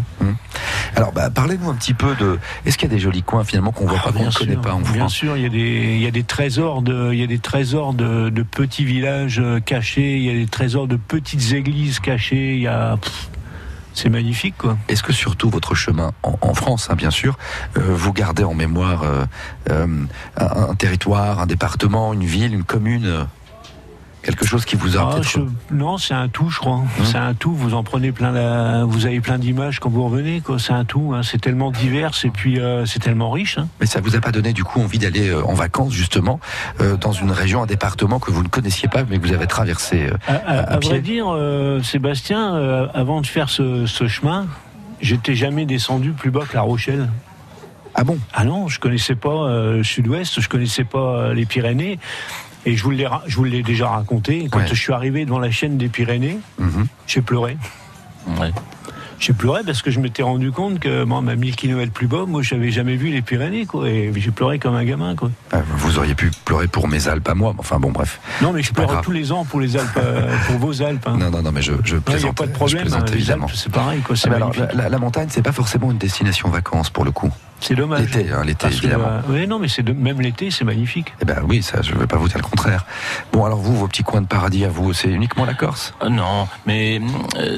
Alors 0.96 1.12
bah, 1.12 1.30
parlez-nous 1.30 1.70
un 1.70 1.76
petit 1.76 1.94
peu 1.94 2.16
de. 2.16 2.40
Est-ce 2.66 2.78
qu'il 2.78 2.90
y 2.90 2.92
a 2.92 2.96
des 2.96 3.02
jolis 3.02 3.22
coins 3.22 3.44
finalement 3.44 3.72
qu'on 3.72 3.86
voit 3.86 4.00
Ah, 4.00 4.06
pas, 4.06 4.14
qu'on 4.14 4.26
ne 4.26 4.32
connaît 4.32 4.56
pas 4.56 4.74
en 4.74 4.80
bien 4.80 4.94
France 4.94 5.14
sûr, 5.14 5.38
il 5.38 5.44
y 5.44 5.46
a 5.46 5.50
des, 5.50 5.96
il 5.96 6.02
y 6.02 6.08
a 6.08 6.12
des 6.12 6.24
trésors 6.24 6.82
de, 6.82 7.12
il 7.14 7.20
y 7.20 7.24
a 7.24 7.28
des 7.28 7.40
trésors 7.40 7.94
de, 7.94 8.30
de 8.30 8.44
petits 8.44 8.84
villages 8.84 9.40
euh, 9.40 9.60
cachés, 9.60 10.18
il 10.18 10.24
y 10.24 10.30
a 10.30 10.34
des 10.34 10.48
trésors 10.48 10.88
de 10.88 10.96
petites 10.96 11.52
églises 11.54 12.00
cachées, 12.00 12.56
il 12.56 12.62
y 12.62 12.68
a, 12.68 12.98
pff, 12.98 13.30
c'est 13.98 14.10
magnifique, 14.10 14.56
quoi. 14.58 14.78
Est-ce 14.88 15.02
que 15.02 15.12
surtout 15.12 15.50
votre 15.50 15.74
chemin 15.74 16.12
en, 16.22 16.54
France, 16.54 16.88
hein, 16.90 16.96
bien 16.96 17.10
sûr, 17.10 17.38
euh, 17.78 17.82
vous 17.82 18.14
gardez 18.14 18.44
en 18.44 18.54
mémoire 18.54 19.02
euh, 19.04 19.26
euh, 19.72 19.88
un, 20.38 20.76
territoire, 20.76 21.40
un 21.40 21.48
département, 21.48 22.14
une 22.14 22.24
ville, 22.24 22.54
une 22.54 22.64
commune, 22.64 23.28
quelque 24.24 24.46
chose 24.46 24.66
qui 24.66 24.76
vous 24.76 24.98
a 24.98 25.16
Ah, 25.18 25.22
je- 25.22 25.40
non, 25.74 25.98
c'est 25.98 26.14
un 26.14 26.28
tout, 26.28 26.50
je 26.50 26.60
crois. 26.60 26.82
C'est 27.04 27.18
un 27.18 27.34
tout. 27.34 27.54
Vous 27.54 27.74
en 27.74 27.84
prenez 27.84 28.12
plein. 28.12 28.32
La, 28.32 28.84
vous 28.84 29.06
avez 29.06 29.22
plein 29.22 29.38
d'images 29.38 29.80
quand 29.80 29.90
vous 29.90 30.04
revenez. 30.04 30.42
C'est 30.58 30.74
un 30.74 30.84
tout. 30.86 31.14
hein. 31.16 31.22
C'est 31.24 31.40
tellement 31.40 31.72
divers 31.72 32.12
et 32.24 32.30
puis 32.30 32.60
euh, 32.60 32.86
c'est 32.86 33.00
tellement 33.00 33.32
riche. 33.32 33.58
hein. 33.58 33.68
Mais 33.80 33.86
ça 33.86 34.02
vous 34.02 34.16
a 34.16 34.20
pas 34.20 34.32
donné 34.32 34.52
du 34.54 34.64
coup 34.64 34.82
envie 34.82 35.00
d'aller 35.00 35.30
euh, 35.30 35.44
en 35.46 35.54
vacances 35.54 35.94
justement 35.94 36.40
euh, 36.82 36.98
dans 36.98 37.12
une 37.14 37.32
région, 37.32 37.64
un 37.64 37.66
département 37.68 38.20
que 38.20 38.32
vous 38.32 38.44
ne 38.44 38.50
connaissiez 38.50 38.90
pas, 38.90 39.04
mais 39.10 39.18
que 39.20 39.26
vous 39.28 39.34
avez 39.34 39.48
traversé. 39.48 40.08
euh, 40.08 40.18
À, 40.28 40.34
à- 40.34 40.58
À 40.60 40.74
à 40.74 40.78
pied. 40.78 40.90
vrai 40.90 41.00
dire, 41.02 41.28
Sébastien, 41.84 42.56
avant 42.94 43.22
de 43.22 43.28
faire 43.28 43.50
ce, 43.50 43.86
ce 43.86 44.08
chemin, 44.08 44.48
j'étais 45.02 45.36
jamais 45.36 45.66
descendu 45.66 46.12
plus 46.12 46.32
bas 46.32 46.42
que 46.50 46.56
La 46.56 46.62
Rochelle. 46.62 47.08
Ah 47.96 48.04
bon? 48.04 48.18
Ah 48.34 48.44
non, 48.46 48.68
je 48.68 48.80
connaissais 48.80 49.16
pas 49.16 49.48
le 49.50 49.84
Sud-Ouest, 49.84 50.40
je 50.42 50.50
connaissais 50.50 50.84
pas 50.84 51.34
les 51.34 51.46
Pyrénées. 51.46 51.98
Et 52.68 52.76
je 52.76 52.84
vous 52.84 52.92
l'ai, 52.92 53.08
ra- 53.08 53.24
je 53.28 53.36
vous 53.38 53.46
l'ai 53.46 53.64
déjà 53.64 53.88
raconté. 53.88 54.50
Quand 54.52 54.60
Ouais. 54.60 54.68
je 54.68 54.76
suis 54.76 54.92
arrivé 54.92 55.24
devant 55.24 55.40
la 55.40 55.52
chaîne 55.52 55.78
des 55.78 55.88
Pyrénées, 55.88 56.38
Mhm. 56.60 56.88
j'ai 57.08 57.22
pleuré. 57.22 57.58
Ouais. 58.40 58.52
J'ai 59.20 59.32
pleuré 59.34 59.62
parce 59.66 59.82
que 59.82 59.90
je 59.90 60.00
m'étais 60.02 60.22
rendu 60.22 60.52
compte 60.52 60.80
que 60.80 61.04
moi, 61.06 61.24
à 61.28 61.36
1000 61.36 61.56
km 61.56 61.92
plus 61.94 62.06
bas, 62.08 62.26
moi, 62.28 62.42
j'avais 62.44 62.70
jamais 62.72 62.98
vu 62.98 63.08
les 63.10 63.22
Pyrénées, 63.22 63.66
quoi. 63.66 63.88
Et 63.90 64.12
j'ai 64.18 64.32
pleuré 64.32 64.60
comme 64.60 64.76
un 64.76 64.84
gamin, 64.84 65.16
quoi. 65.16 65.32
Ah, 65.54 65.62
Vous 65.78 65.98
auriez 65.98 66.14
pu 66.14 66.30
pleurer 66.46 66.68
pour 66.68 66.88
mes 66.90 67.08
Alpes 67.08 67.28
à 67.30 67.34
moi, 67.34 67.54
mais 67.54 67.62
enfin 67.62 67.80
bon, 67.80 67.92
bref. 67.92 68.20
Non, 68.44 68.52
mais 68.52 68.62
je 68.62 68.74
pleure 68.74 69.02
tous 69.02 69.12
les 69.12 69.32
ans 69.32 69.44
pour 69.46 69.60
les 69.62 69.76
Alpes, 69.78 69.90
euh, 69.98 70.36
pour 70.48 70.58
vos 70.58 70.82
Alpes. 70.84 71.08
hein. 71.08 71.18
Non, 71.18 71.32
non, 71.32 71.42
non, 71.42 71.52
mais 71.54 71.62
je, 71.64 71.72
je 71.86 71.92
Il 71.92 71.94
n'y 71.94 71.98
a 71.98 72.02
plaisante. 72.02 72.36
pas 72.38 72.46
de 72.48 72.52
problème. 72.52 72.88
hein, 72.94 73.06
les 73.08 73.14
évidemment. 73.14 73.46
Alpes, 73.46 73.56
c'est 73.56 73.72
pareil, 73.72 74.02
quoi. 74.02 74.16
Ah, 74.30 74.34
alors, 74.36 74.52
la- 74.76 74.90
la 74.90 74.98
montagne, 75.00 75.30
c'est 75.32 75.42
pas 75.42 75.54
forcément 75.54 75.90
une 75.90 75.98
destination 75.98 76.50
vacances 76.50 76.90
pour 76.92 77.06
le 77.06 77.12
coup. 77.12 77.32
C'est 77.60 77.76
dommage. 77.76 78.02
L'été, 78.14 78.32
hein, 78.32 78.44
l'été, 78.46 78.68
que, 78.70 78.74
évidemment. 78.74 79.08
euh, 79.30 79.34
ouais, 79.34 79.48
non, 79.48 79.58
mais 79.60 79.68
c'est 79.68 79.82
de- 79.84 79.92
même 79.94 80.22
l'été, 80.22 80.52
c'est 80.52 80.64
magnifique. 80.64 81.14
Eh 81.22 81.26
ben 81.26 81.38
oui, 81.48 81.64
ça, 81.64 81.82
je 81.82 81.94
ne 81.94 82.00
vais 82.00 82.08
pas 82.08 82.18
vous 82.18 82.28
dire 82.28 82.38
le 82.38 82.44
contraire. 82.44 82.86
Bon, 83.34 83.46
alors 83.46 83.58
vous, 83.60 83.76
vos 83.76 83.88
petits 83.88 84.04
coins 84.04 84.22
de 84.22 84.28
paradis 84.28 84.64
à 84.64 84.70
vous, 84.70 84.94
c'est 84.94 85.10
uniquement 85.10 85.44
la 85.46 85.54
Corse? 85.56 85.94
Euh, 86.04 86.10
Non, 86.10 86.48
mais 86.66 87.02
euh, 87.38 87.58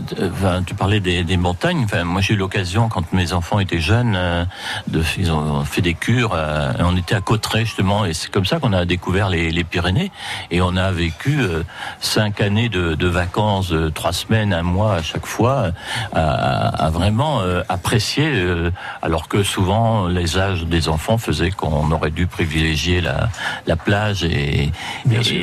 tu 0.65 0.73
parlais 0.73 0.99
des, 1.01 1.23
des 1.23 1.37
montagnes. 1.37 1.83
Enfin, 1.83 2.03
moi, 2.05 2.21
j'ai 2.21 2.33
eu 2.33 2.37
l'occasion, 2.37 2.87
quand 2.89 3.11
mes 3.13 3.33
enfants 3.33 3.59
étaient 3.59 3.81
jeunes, 3.81 4.13
euh, 4.15 4.45
de, 4.87 5.03
ils 5.17 5.31
ont 5.31 5.63
fait 5.65 5.81
des 5.81 5.93
cures. 5.95 6.31
euh, 6.33 6.71
on 6.79 6.95
était 6.95 7.15
à 7.15 7.21
Cotteret, 7.21 7.65
justement, 7.65 8.05
et 8.05 8.13
c'est 8.13 8.31
comme 8.31 8.45
ça 8.45 8.59
qu'on 8.59 8.73
a 8.73 8.85
découvert 8.85 9.29
les, 9.29 9.51
les 9.51 9.63
Pyrénées. 9.65 10.11
Et 10.49 10.61
on 10.61 10.75
a 10.77 10.91
vécu 10.91 11.39
euh, 11.41 11.63
cinq 11.99 12.39
années 12.41 12.69
de, 12.69 12.95
de 12.95 13.07
vacances, 13.07 13.71
euh, 13.73 13.91
trois 13.91 14.13
semaines, 14.13 14.53
un 14.53 14.63
mois 14.63 14.95
à 14.95 15.01
chaque 15.03 15.25
fois, 15.25 15.55
euh, 15.65 15.71
à, 16.13 16.85
à 16.85 16.89
vraiment 16.89 17.41
euh, 17.41 17.63
apprécier, 17.69 18.29
euh, 18.33 18.71
alors 19.01 19.27
que 19.27 19.43
souvent, 19.43 19.88
les 20.07 20.37
âges 20.37 20.65
des 20.65 20.89
enfants 20.89 21.17
faisaient 21.17 21.51
qu'on 21.51 21.91
aurait 21.91 22.11
dû 22.11 22.27
privilégier 22.27 23.01
la, 23.01 23.29
la 23.67 23.75
plage 23.75 24.23
et, 24.23 24.71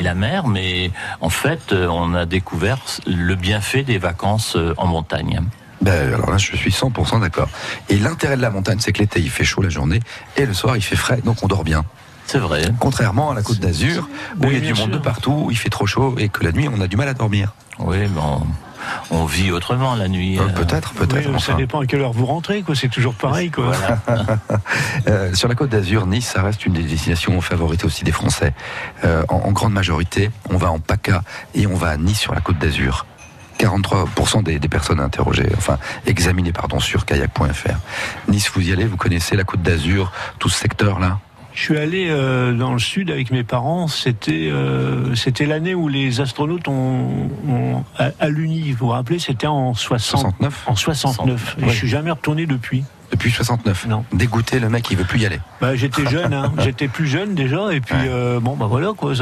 la 0.02 0.14
mer, 0.14 0.46
mais 0.46 0.90
en 1.20 1.28
fait, 1.28 1.72
euh, 1.72 1.88
on 1.88 2.14
a 2.14 2.26
découvert 2.26 2.78
le 3.06 3.34
bienfait 3.34 3.82
des 3.82 3.98
vacances 3.98 4.56
euh, 4.56 4.74
en 4.76 4.86
montagne. 4.86 5.40
Ben, 5.80 6.14
alors 6.14 6.30
là, 6.30 6.38
je 6.38 6.56
suis 6.56 6.70
100% 6.70 7.20
d'accord. 7.20 7.48
Et 7.88 7.96
l'intérêt 7.96 8.36
de 8.36 8.42
la 8.42 8.50
montagne, 8.50 8.78
c'est 8.80 8.92
que 8.92 8.98
l'été, 8.98 9.20
il 9.20 9.30
fait 9.30 9.44
chaud 9.44 9.62
la 9.62 9.68
journée, 9.68 10.00
et 10.36 10.46
le 10.46 10.54
soir, 10.54 10.76
il 10.76 10.82
fait 10.82 10.96
frais, 10.96 11.20
donc 11.24 11.42
on 11.42 11.46
dort 11.46 11.64
bien. 11.64 11.84
C'est 12.26 12.38
vrai. 12.38 12.62
Contrairement 12.80 13.30
à 13.30 13.34
la 13.34 13.42
Côte 13.42 13.60
d'Azur, 13.60 14.08
où 14.40 14.46
Oui, 14.46 14.54
il 14.56 14.64
y 14.64 14.68
a 14.68 14.72
du 14.72 14.80
monde 14.80 14.90
sûr. 14.90 14.98
de 14.98 15.04
partout, 15.04 15.44
où 15.46 15.50
il 15.50 15.56
fait 15.56 15.70
trop 15.70 15.86
chaud, 15.86 16.16
et 16.18 16.28
que 16.28 16.44
la 16.44 16.52
nuit, 16.52 16.68
on 16.68 16.80
a 16.80 16.86
du 16.86 16.96
mal 16.96 17.08
à 17.08 17.14
dormir. 17.14 17.52
Oui, 17.78 18.06
bon, 18.08 18.42
on 19.10 19.24
vit 19.24 19.50
autrement 19.50 19.94
la 19.94 20.08
nuit. 20.08 20.38
Euh, 20.38 20.42
euh, 20.42 20.52
peut-être, 20.52 20.92
peut-être. 20.94 21.30
Oui, 21.30 21.40
ça 21.40 21.54
dépend 21.54 21.80
à 21.80 21.86
quelle 21.86 22.00
heure 22.00 22.12
vous 22.12 22.26
rentrez, 22.26 22.62
quoi. 22.62 22.74
C'est 22.74 22.88
toujours 22.88 23.14
pareil, 23.14 23.50
quoi. 23.50 23.72
Voilà. 23.72 24.26
Euh, 25.08 25.32
sur 25.34 25.48
la 25.48 25.54
Côte 25.54 25.70
d'Azur, 25.70 26.06
Nice, 26.06 26.26
ça 26.26 26.42
reste 26.42 26.66
une 26.66 26.72
des 26.72 26.82
destinations 26.82 27.40
favorites 27.40 27.84
aussi 27.84 28.02
des 28.02 28.12
Français. 28.12 28.52
Euh, 29.04 29.22
en, 29.28 29.36
en 29.36 29.52
grande 29.52 29.72
majorité, 29.72 30.30
on 30.50 30.56
va 30.56 30.70
en 30.72 30.80
PACA 30.80 31.22
et 31.54 31.66
on 31.66 31.74
va 31.76 31.90
à 31.90 31.96
Nice 31.96 32.18
sur 32.18 32.34
la 32.34 32.40
Côte 32.40 32.58
d'Azur. 32.58 33.06
43% 33.58 34.42
des, 34.42 34.58
des 34.58 34.68
personnes 34.68 35.00
interrogées, 35.00 35.48
enfin 35.56 35.78
examinées 36.06 36.52
pardon 36.52 36.80
sur 36.80 37.04
kayak.fr. 37.06 37.76
Nice, 38.28 38.50
vous 38.54 38.68
y 38.68 38.72
allez, 38.72 38.84
vous 38.84 38.96
connaissez 38.96 39.36
la 39.36 39.44
Côte 39.44 39.62
d'Azur, 39.62 40.12
tout 40.38 40.48
ce 40.48 40.58
secteur-là? 40.58 41.20
Je 41.56 41.62
suis 41.62 41.78
allé 41.78 42.06
euh, 42.10 42.52
dans 42.52 42.74
le 42.74 42.78
sud 42.78 43.10
avec 43.10 43.30
mes 43.30 43.42
parents. 43.42 43.88
C'était 43.88 44.50
euh, 44.52 45.14
c'était 45.14 45.46
l'année 45.46 45.74
où 45.74 45.88
les 45.88 46.20
astronautes 46.20 46.68
ont, 46.68 47.30
ont 47.48 47.82
à, 47.98 48.10
à 48.20 48.28
l'Uni. 48.28 48.72
Vous 48.72 48.86
vous 48.86 48.88
rappelez 48.92 49.18
C'était 49.18 49.46
en 49.46 49.72
60, 49.72 50.20
69 50.20 50.64
en 50.68 50.76
69. 50.76 51.56
Et. 51.62 51.68
Je 51.70 51.74
suis 51.74 51.88
jamais 51.88 52.10
retourné 52.10 52.44
depuis. 52.44 52.84
depuis 53.10 53.30
69. 53.30 53.86
Non. 53.86 54.04
Dégoûté, 54.12 54.60
le 54.60 54.68
mec, 54.68 54.86
il 54.90 54.98
veut 54.98 55.04
plus 55.04 55.20
y 55.20 55.24
aller. 55.26 55.40
Bah, 55.62 55.74
j'étais 55.74 56.06
jeune, 56.10 56.34
hein. 56.34 56.52
j'étais 56.58 56.88
plus 56.88 57.06
jeune 57.06 57.34
déjà, 57.34 57.72
et 57.72 57.80
puis 57.80 57.94
Ouais. 57.94 58.04
euh, 58.06 58.38
bon 58.38 58.54
bah 58.54 58.66
voilà 58.68 58.92
quoi. 58.94 59.14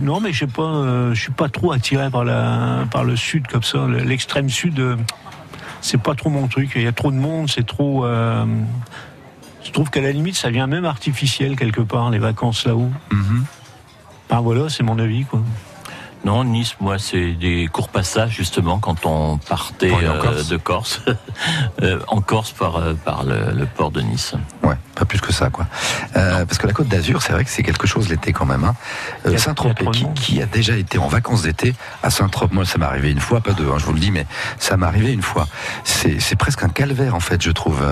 non 0.00 0.18
mais 0.20 0.32
je 0.32 0.38
sais 0.40 0.46
pas, 0.46 0.62
euh, 0.62 1.12
je 1.12 1.20
suis 1.20 1.32
pas 1.32 1.50
trop 1.50 1.72
attiré 1.72 2.08
par 2.08 2.24
la 2.24 2.86
par 2.90 3.04
le 3.04 3.16
sud 3.16 3.46
comme 3.48 3.62
ça, 3.64 3.84
le- 3.86 3.98
l'extrême 3.98 4.48
sud. 4.48 4.80
euh, 4.80 4.96
c'est 5.82 6.00
pas 6.00 6.14
trop 6.14 6.30
mon 6.30 6.46
truc. 6.46 6.70
Il 6.76 6.82
y 6.82 6.86
a 6.86 6.92
trop 6.92 7.10
de 7.10 7.16
monde, 7.16 7.50
c'est 7.50 7.66
trop. 7.66 8.06
Je 9.64 9.70
trouve 9.72 9.90
qu'à 9.90 10.00
la 10.00 10.12
limite, 10.12 10.36
ça 10.36 10.50
vient 10.50 10.66
même 10.66 10.84
artificiel 10.84 11.56
quelque 11.56 11.80
part 11.80 12.10
les 12.10 12.18
vacances 12.18 12.64
là-haut. 12.66 12.90
Mhm. 13.10 13.44
Enfin 14.28 14.40
voilà, 14.40 14.68
c'est 14.68 14.82
mon 14.82 14.98
avis 14.98 15.24
quoi. 15.24 15.40
Non, 16.24 16.44
Nice, 16.44 16.76
moi, 16.78 17.00
c'est 17.00 17.32
des 17.32 17.66
courts 17.66 17.88
passages 17.88 18.30
justement 18.30 18.78
quand 18.78 19.06
on 19.06 19.38
partait 19.38 19.90
euh, 19.92 20.20
Corse. 20.20 20.48
de 20.48 20.56
Corse, 20.56 21.00
Euh, 21.82 21.98
en 22.06 22.20
Corse 22.20 22.52
par, 22.52 22.76
euh, 22.76 22.94
par 22.94 23.24
le, 23.24 23.50
le 23.52 23.66
port 23.66 23.90
de 23.90 24.00
Nice. 24.02 24.34
Ouais, 24.62 24.76
pas 24.94 25.04
plus 25.04 25.20
que 25.20 25.32
ça, 25.32 25.50
quoi. 25.50 25.66
Euh, 26.16 26.44
parce 26.44 26.58
que 26.58 26.68
la 26.68 26.72
Côte 26.72 26.86
d'Azur, 26.86 27.22
c'est 27.22 27.32
vrai 27.32 27.42
que 27.42 27.50
c'est 27.50 27.64
quelque 27.64 27.88
chose 27.88 28.08
l'été 28.08 28.32
quand 28.32 28.46
même. 28.46 28.62
Hein. 28.62 28.76
Euh, 29.26 29.36
Saint-Tropez, 29.36 29.86
qui, 29.92 30.06
qui 30.14 30.40
a 30.40 30.46
déjà 30.46 30.76
été 30.76 30.96
en 30.98 31.08
vacances 31.08 31.42
d'été 31.42 31.74
à 32.04 32.10
Saint-Tropez, 32.10 32.54
moi 32.54 32.64
ça 32.64 32.78
m'est 32.78 32.86
arrivé 32.86 33.10
une 33.10 33.18
fois, 33.18 33.40
pas 33.40 33.52
deux, 33.52 33.68
hein, 33.68 33.78
je 33.78 33.84
vous 33.84 33.92
le 33.92 33.98
dis, 33.98 34.12
mais 34.12 34.24
ça 34.60 34.76
m'est 34.76 34.86
arrivé 34.86 35.12
une 35.12 35.22
fois. 35.22 35.48
C'est 35.82 36.20
c'est 36.20 36.36
presque 36.36 36.62
un 36.62 36.68
calvaire 36.68 37.16
en 37.16 37.20
fait, 37.20 37.42
je 37.42 37.50
trouve. 37.50 37.82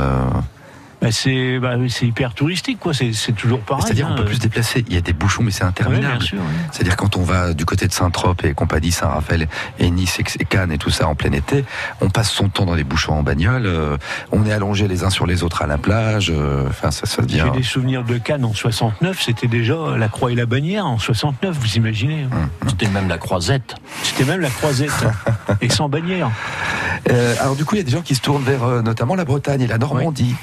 Euh. 1.03 1.07
Bah, 1.07 1.13
c'est 1.13 1.59
bah, 1.59 1.75
c'est 1.89 2.07
hyper 2.07 2.35
touristique, 2.35 2.79
quoi. 2.79 2.93
C'est 2.95 3.33
toujours 3.33 3.61
pareil. 3.61 3.83
C'est-à-dire 3.85 4.07
hein. 4.07 4.11
qu'on 4.11 4.17
peut 4.19 4.25
plus 4.27 4.37
se 4.37 4.41
déplacer. 4.41 4.85
Il 4.89 4.95
y 4.95 4.99
a 4.99 5.01
des 5.01 5.13
bouchons, 5.13 5.43
mais 5.43 5.51
c'est 5.51 5.63
Ouais, 5.65 5.69
interminable. 5.69 6.19
bien 6.19 6.27
sûr. 6.27 6.39
ouais. 6.39 6.45
C'est-à-dire 6.73 6.97
quand 6.97 7.17
on 7.17 7.23
va 7.23 7.53
du 7.55 7.65
côté 7.65 7.87
de 7.87 7.93
Saint-Tropez 7.93 8.49
et 8.49 8.55
compagnie, 8.55 8.91
Saint-Raphaël 8.93 9.49
et 9.79 9.91
Nice 9.91 10.19
et 10.19 10.45
Cannes 10.45 10.73
et 10.73 10.79
tout 10.79 10.91
ça 10.91 11.07
en 11.09 11.15
plein 11.15 11.33
été, 11.33 11.65
on 12.01 12.11
passe 12.11 12.31
son 12.31 12.49
temps 12.49 12.67
dans 12.67 12.75
les 12.75 12.85
bouchons 12.85 13.15
en 13.15 13.23
bagnole, 13.23 13.65
euh, 13.67 13.97
on 14.33 14.45
est 14.47 14.53
allongés 14.53 14.89
les 14.89 15.05
uns 15.05 15.11
sur 15.11 15.27
les 15.27 15.43
autres 15.43 15.63
à 15.63 15.67
la 15.67 15.79
plage, 15.79 16.31
euh, 16.35 16.67
enfin 16.69 16.91
ça, 16.91 17.07
ça 17.07 17.23
devient... 17.23 17.45
J'ai 17.53 17.59
des 17.61 17.63
souvenirs 17.65 18.05
de 18.05 18.19
Cannes 18.19 18.45
en 18.45 18.53
69, 18.55 19.21
c'était 19.23 19.47
déjà 19.49 19.75
la 19.97 20.09
croix 20.09 20.31
et 20.33 20.35
la 20.35 20.47
bannière 20.47 20.87
en 20.87 20.99
69, 20.99 21.57
vous 21.59 21.75
imaginez. 21.77 22.25
hein. 22.33 22.49
Hum. 22.63 22.69
C'était 22.69 22.89
même 22.89 23.09
la 23.09 23.19
croisette. 23.19 23.75
C'était 24.03 24.25
même 24.25 24.41
la 24.41 24.51
croisette, 24.51 24.91
et 25.61 25.69
sans 25.71 25.89
bannière. 25.89 26.31
Euh, 27.11 27.35
alors 27.41 27.57
du 27.57 27.65
coup, 27.65 27.75
il 27.75 27.79
y 27.79 27.81
a 27.81 27.85
des 27.85 27.91
gens 27.93 28.03
qui 28.03 28.15
se 28.15 28.21
tournent 28.21 28.43
vers 28.45 28.63
euh, 28.65 28.83
notamment 28.83 29.15
la 29.15 29.25
Bretagne 29.25 29.63
et 29.63 29.67
la 29.67 29.79
Normandie. 29.79 30.35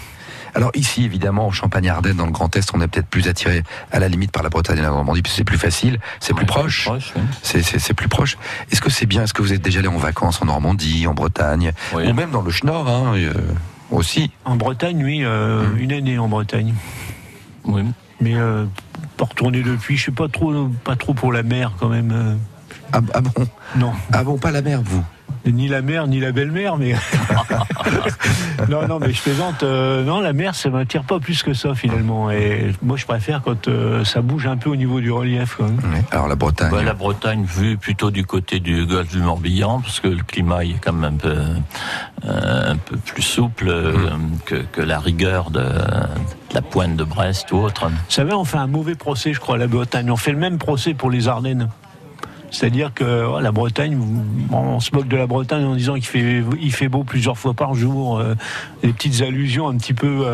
Alors 0.58 0.72
ici, 0.74 1.04
évidemment, 1.06 1.46
en 1.46 1.52
Champagne-Ardenne, 1.52 2.18
dans 2.18 2.26
le 2.26 2.32
Grand 2.32 2.54
Est, 2.56 2.72
on 2.74 2.82
est 2.82 2.88
peut-être 2.88 3.06
plus 3.06 3.28
attiré 3.28 3.62
à 3.92 4.00
la 4.00 4.08
limite 4.08 4.32
par 4.32 4.42
la 4.42 4.50
Bretagne 4.50 4.80
et 4.80 4.82
la 4.82 4.88
Normandie, 4.88 5.22
puisque 5.22 5.36
c'est 5.38 5.44
plus 5.44 5.60
facile, 5.60 6.00
c'est 6.20 6.34
plus 6.34 6.42
Ouais, 6.46 6.48
proche. 6.48 6.86
proche, 6.86 7.14
oui. 7.16 7.22
C'est- 7.44 7.94
plus 7.94 8.08
proche. 8.08 8.40
Est-ce 8.72 8.82
que 8.82 8.90
c'est 8.90 9.06
bien 9.06 9.22
Est-ce 9.22 9.36
que 9.36 9.44
vous 9.44 9.54
êtes 9.54 9.62
déjà 9.62 9.78
allé 9.80 9.88
en 9.88 9.98
vacances 9.98 10.42
en 10.42 10.46
Normandie, 10.46 11.06
en 11.06 11.14
Bretagne, 11.14 11.74
Oui. 11.94 12.08
ou 12.08 12.14
même 12.14 12.32
dans 12.32 12.42
le 12.42 12.50
Schnorr 12.50 12.90
hein, 12.90 13.14
euh, 13.18 13.34
aussi? 13.92 14.32
En 14.46 14.56
Bretagne, 14.56 15.04
oui, 15.04 15.22
euh, 15.24 15.62
Hum. 15.64 15.78
une 15.78 15.94
année 15.94 16.18
en 16.18 16.28
Bretagne. 16.28 16.74
Oui. 17.66 17.84
Mais 18.20 18.34
euh, 18.36 18.66
pas 19.16 19.26
retourner 19.26 19.62
depuis, 19.62 19.96
je 19.96 20.06
sais 20.06 20.12
pas 20.12 20.28
trop, 20.28 20.70
pas 20.84 20.96
trop 20.96 21.14
pour 21.14 21.32
la 21.32 21.44
mer 21.44 21.74
quand 21.80 21.90
même. 21.90 22.40
ah, 22.94 23.02
ah 23.14 23.22
bon? 23.22 23.48
Non, 23.76 23.94
Ah 24.12 24.24
bon, 24.24 24.40
pas 24.40 24.50
la 24.50 24.64
mer, 24.64 24.82
vous? 24.84 25.04
Ni 25.52 25.68
la 25.68 25.82
mer, 25.82 26.08
ni 26.08 26.20
la 26.20 26.32
belle-mère, 26.32 26.78
mais. 26.78 26.94
non, 28.70 28.88
non, 28.88 29.00
mais 29.00 29.14
je 29.14 29.22
plaisante. 29.22 29.64
euh, 29.64 30.04
non, 30.04 30.22
la 30.22 30.34
mer, 30.34 30.56
ça 30.56 30.70
m'attire 30.70 31.04
pas 31.04 31.20
plus 31.20 31.44
que 31.44 31.54
ça 31.54 31.76
finalement. 31.76 32.32
Et 32.32 32.72
moi, 32.82 32.98
je 32.98 33.06
préfère 33.06 33.42
quand 33.42 33.68
euh, 33.68 34.04
ça 34.04 34.22
bouge 34.22 34.48
un 34.48 34.58
peu 34.58 34.70
au 34.70 34.76
niveau 34.76 35.00
du 35.00 35.12
relief. 35.12 35.56
Quoi. 35.56 35.68
Oui. 35.68 36.00
Alors 36.12 36.28
la 36.28 36.36
Bretagne. 36.36 36.72
Bah, 36.72 36.84
la 36.84 36.94
Bretagne 36.94 37.46
vue 37.46 37.78
plutôt 37.78 38.12
du 38.12 38.26
côté 38.26 38.60
du 38.60 38.86
golfe 38.86 39.12
du 39.12 39.20
Morbihan, 39.20 39.80
parce 39.82 40.00
que 40.00 40.08
le 40.08 40.24
climat 40.24 40.64
il 40.64 40.76
est 40.76 40.80
quand 40.80 40.94
même 40.94 41.14
un 41.16 41.18
peu, 41.18 41.36
euh, 42.26 42.72
un 42.72 42.78
peu 42.78 42.98
plus 42.98 43.22
souple 43.22 43.72
que, 44.46 44.56
que 44.56 44.82
la 44.82 45.00
rigueur 45.00 45.50
de, 45.52 45.60
de 45.62 46.54
la 46.54 46.62
pointe 46.62 46.96
de 46.96 47.04
Brest 47.04 47.52
ou 47.52 47.58
autre. 47.58 47.88
Vous 47.88 47.96
savez, 48.10 48.34
on 48.34 48.46
fait 48.46 48.58
un 48.58 48.68
mauvais 48.68 48.96
procès, 48.96 49.34
je 49.34 49.40
crois, 49.40 49.56
à 49.56 49.58
la 49.58 49.68
Bretagne. 49.68 50.10
On 50.12 50.18
fait 50.18 50.32
le 50.32 50.38
même 50.38 50.58
procès 50.58 50.94
pour 50.94 51.10
les 51.10 51.28
Ardennes. 51.28 51.70
C'est-à-dire 52.52 52.94
que 52.94 53.26
oh, 53.26 53.40
la 53.40 53.52
Bretagne, 53.52 54.00
on 54.52 54.80
se 54.80 54.94
moque 54.94 55.08
de 55.08 55.18
la 55.18 55.28
Bretagne 55.28 55.66
en 55.66 55.76
disant 55.76 55.96
qu'il 55.96 56.72
fait, 56.72 56.88
beau 56.88 57.04
plusieurs 57.04 57.38
fois 57.38 57.54
par 57.54 57.74
jour. 57.74 58.20
euh, 58.20 58.36
des 58.84 58.94
petites 58.94 59.22
allusions 59.22 59.68
un 59.68 59.78
petit 59.78 59.94
peu. 59.94 60.26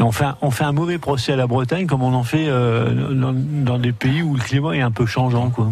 Et 0.00 0.02
on 0.02 0.12
fait, 0.12 0.24
un, 0.24 0.36
on 0.40 0.50
fait 0.50 0.64
un 0.64 0.72
mauvais 0.72 0.96
procès 0.98 1.34
à 1.34 1.36
la 1.36 1.46
Bretagne 1.46 1.86
comme 1.86 2.02
on 2.02 2.14
en 2.14 2.22
fait 2.24 2.46
euh, 2.48 3.12
dans, 3.12 3.34
dans 3.34 3.78
des 3.78 3.92
pays 3.92 4.22
où 4.22 4.34
le 4.34 4.40
climat 4.40 4.72
est 4.74 4.80
un 4.80 4.90
peu 4.90 5.04
changeant. 5.04 5.50
Quoi. 5.50 5.68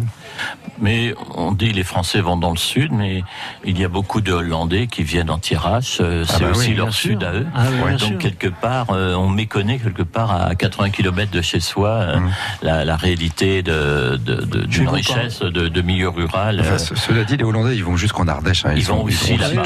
Mais 0.79 1.15
on 1.35 1.51
dit 1.51 1.73
les 1.73 1.83
Français 1.83 2.21
vont 2.21 2.37
dans 2.37 2.51
le 2.51 2.57
sud, 2.57 2.91
mais 2.93 3.23
il 3.65 3.79
y 3.79 3.83
a 3.83 3.87
beaucoup 3.89 4.21
de 4.21 4.31
Hollandais 4.31 4.85
qui 4.87 5.01
viennent 5.03 5.31
en 5.31 5.39
tirage. 5.39 5.97
euh, 5.99 6.23
C'est 6.27 6.43
bah 6.43 6.51
aussi 6.51 6.69
oui, 6.69 6.75
leur 6.75 6.93
sûr. 6.93 7.09
sud 7.11 7.23
à 7.23 7.33
eux. 7.33 7.47
Ah 7.55 7.63
oui, 7.85 7.91
Donc 7.93 7.99
sûr. 8.01 8.17
quelque 8.19 8.47
part, 8.47 8.87
euh, 8.91 9.15
on 9.15 9.27
méconnaît 9.29 9.79
quelque 9.79 10.03
part 10.03 10.31
à 10.31 10.53
80 10.55 10.91
km 10.91 11.31
de 11.31 11.41
chez 11.41 11.59
soi 11.59 11.89
euh, 11.89 12.19
Mm. 12.19 12.29
la, 12.61 12.85
la 12.85 12.95
réalité 12.97 13.63
de, 13.63 14.17
de- 14.23 14.35
de- 14.45 14.61
Chez 14.71 14.79
d'une 14.79 14.89
richesse 14.89 15.39
de, 15.41 15.67
de 15.67 15.81
milieu 15.81 16.09
rural. 16.09 16.59
Enfin, 16.61 16.73
euh, 16.75 16.95
cela 16.95 17.23
dit, 17.23 17.35
les 17.35 17.43
Hollandais, 17.43 17.75
ils 17.75 17.83
vont 17.83 17.97
jusqu'en 17.97 18.27
Ardèche. 18.27 18.63
hein. 18.65 18.73
Ils 18.75 18.85
vont 18.85 19.01
ont- 19.01 19.03
aussi 19.05 19.33
ont 19.33 19.37
là-bas. 19.37 19.55
là-bas. 19.55 19.63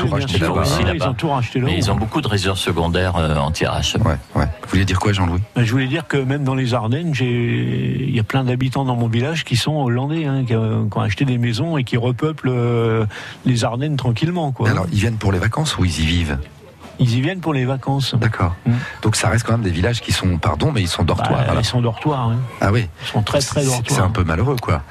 Ils 0.95 1.03
ont 1.03 1.13
tout 1.13 1.29
racheté 1.29 1.59
là. 1.59 1.65
mais 1.65 1.77
ils 1.77 1.91
ont 1.91 1.95
beaucoup 1.95 2.21
de 2.21 2.27
réserves 2.27 2.57
secondaires 2.57 3.15
euh, 3.17 3.35
en 3.37 3.51
tirage. 3.51 3.95
Ouais, 4.05 4.15
ouais. 4.35 4.47
Vous 4.61 4.69
vouliez 4.69 4.85
dire 4.85 4.99
quoi, 4.99 5.11
Jean-Louis? 5.13 5.41
Ben, 5.55 5.63
Je 5.63 5.71
voulais 5.71 5.87
dire 5.87 6.07
que 6.07 6.17
même 6.17 6.43
dans 6.43 6.55
les 6.55 6.73
Ardennes, 6.73 7.13
il 7.19 8.13
y 8.15 8.19
a 8.19 8.23
plein 8.23 8.43
d'habitants 8.43 8.85
dans 8.85 8.95
mon 8.95 9.07
village 9.07 9.43
qui 9.43 9.55
sont 9.55 9.75
hollandais, 9.75 10.25
hein, 10.25 10.43
qui, 10.45 10.55
euh, 10.55 10.85
qui 10.89 10.97
ont 10.97 11.01
acheté 11.01 11.25
des 11.25 11.37
maisons 11.37 11.77
et 11.77 11.83
qui 11.83 11.97
repeuplent 11.97 12.49
euh, 12.49 13.05
les 13.45 13.63
Ardennes 13.65 13.95
tranquillement. 13.97 14.51
Quoi. 14.51 14.69
Alors, 14.69 14.85
ils 14.91 14.99
viennent 14.99 15.17
pour 15.17 15.31
les 15.31 15.39
vacances 15.39 15.77
ou 15.77 15.85
ils 15.85 15.99
y 15.99 16.05
vivent? 16.05 16.37
Ils 16.99 17.15
y 17.17 17.21
viennent 17.21 17.39
pour 17.39 17.53
les 17.53 17.65
vacances. 17.65 18.13
D'accord. 18.15 18.55
Mm. 18.65 18.71
Donc 19.01 19.15
ça 19.15 19.29
reste 19.29 19.45
quand 19.45 19.53
même 19.53 19.63
des 19.63 19.71
villages 19.71 19.99
qui 20.01 20.11
sont, 20.11 20.37
pardon, 20.37 20.71
mais 20.71 20.81
ils 20.81 20.87
sont 20.87 21.03
Bah, 21.03 21.15
dortoirs. 21.15 21.39
alors. 21.41 21.59
ils 21.59 21.65
sont 21.65 21.81
dortoirs. 21.81 22.29
hein. 22.29 22.37
Ah 22.61 22.71
oui. 22.71 22.87
Ils 23.03 23.07
sont 23.07 23.23
très 23.23 23.39
très 23.39 23.65
dortoirs. 23.65 23.83
C'est 23.99 24.01
un 24.05 24.09
peu 24.11 24.23
malheureux, 24.23 24.55
quoi. 24.61 24.83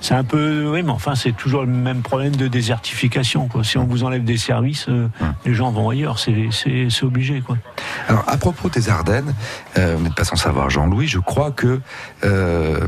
C'est 0.00 0.14
un 0.14 0.24
peu, 0.24 0.70
oui, 0.72 0.82
mais 0.82 0.90
enfin, 0.92 1.14
c'est 1.16 1.32
toujours 1.32 1.62
le 1.62 1.66
même 1.72 2.02
problème 2.02 2.36
de 2.36 2.46
désertification. 2.48 3.48
Quoi. 3.48 3.64
Si 3.64 3.78
on 3.78 3.84
vous 3.84 4.04
enlève 4.04 4.24
des 4.24 4.36
services, 4.36 4.86
euh, 4.88 5.08
Hum. 5.20 5.34
les 5.44 5.54
gens 5.54 5.70
vont 5.70 5.90
ailleurs. 5.90 6.18
C'est, 6.18 6.48
c'est, 6.52 6.88
c'est 6.90 7.04
obligé. 7.04 7.40
Quoi. 7.40 7.56
Alors, 8.08 8.24
à 8.28 8.36
propos 8.36 8.68
des 8.68 8.88
Ardennes, 8.90 9.34
euh, 9.76 9.96
vous 9.98 10.04
n'êtes 10.04 10.14
pas 10.14 10.24
sans 10.24 10.36
savoir, 10.36 10.70
Jean-Louis, 10.70 11.08
je 11.08 11.18
crois 11.18 11.50
que 11.50 11.80
euh, 12.24 12.80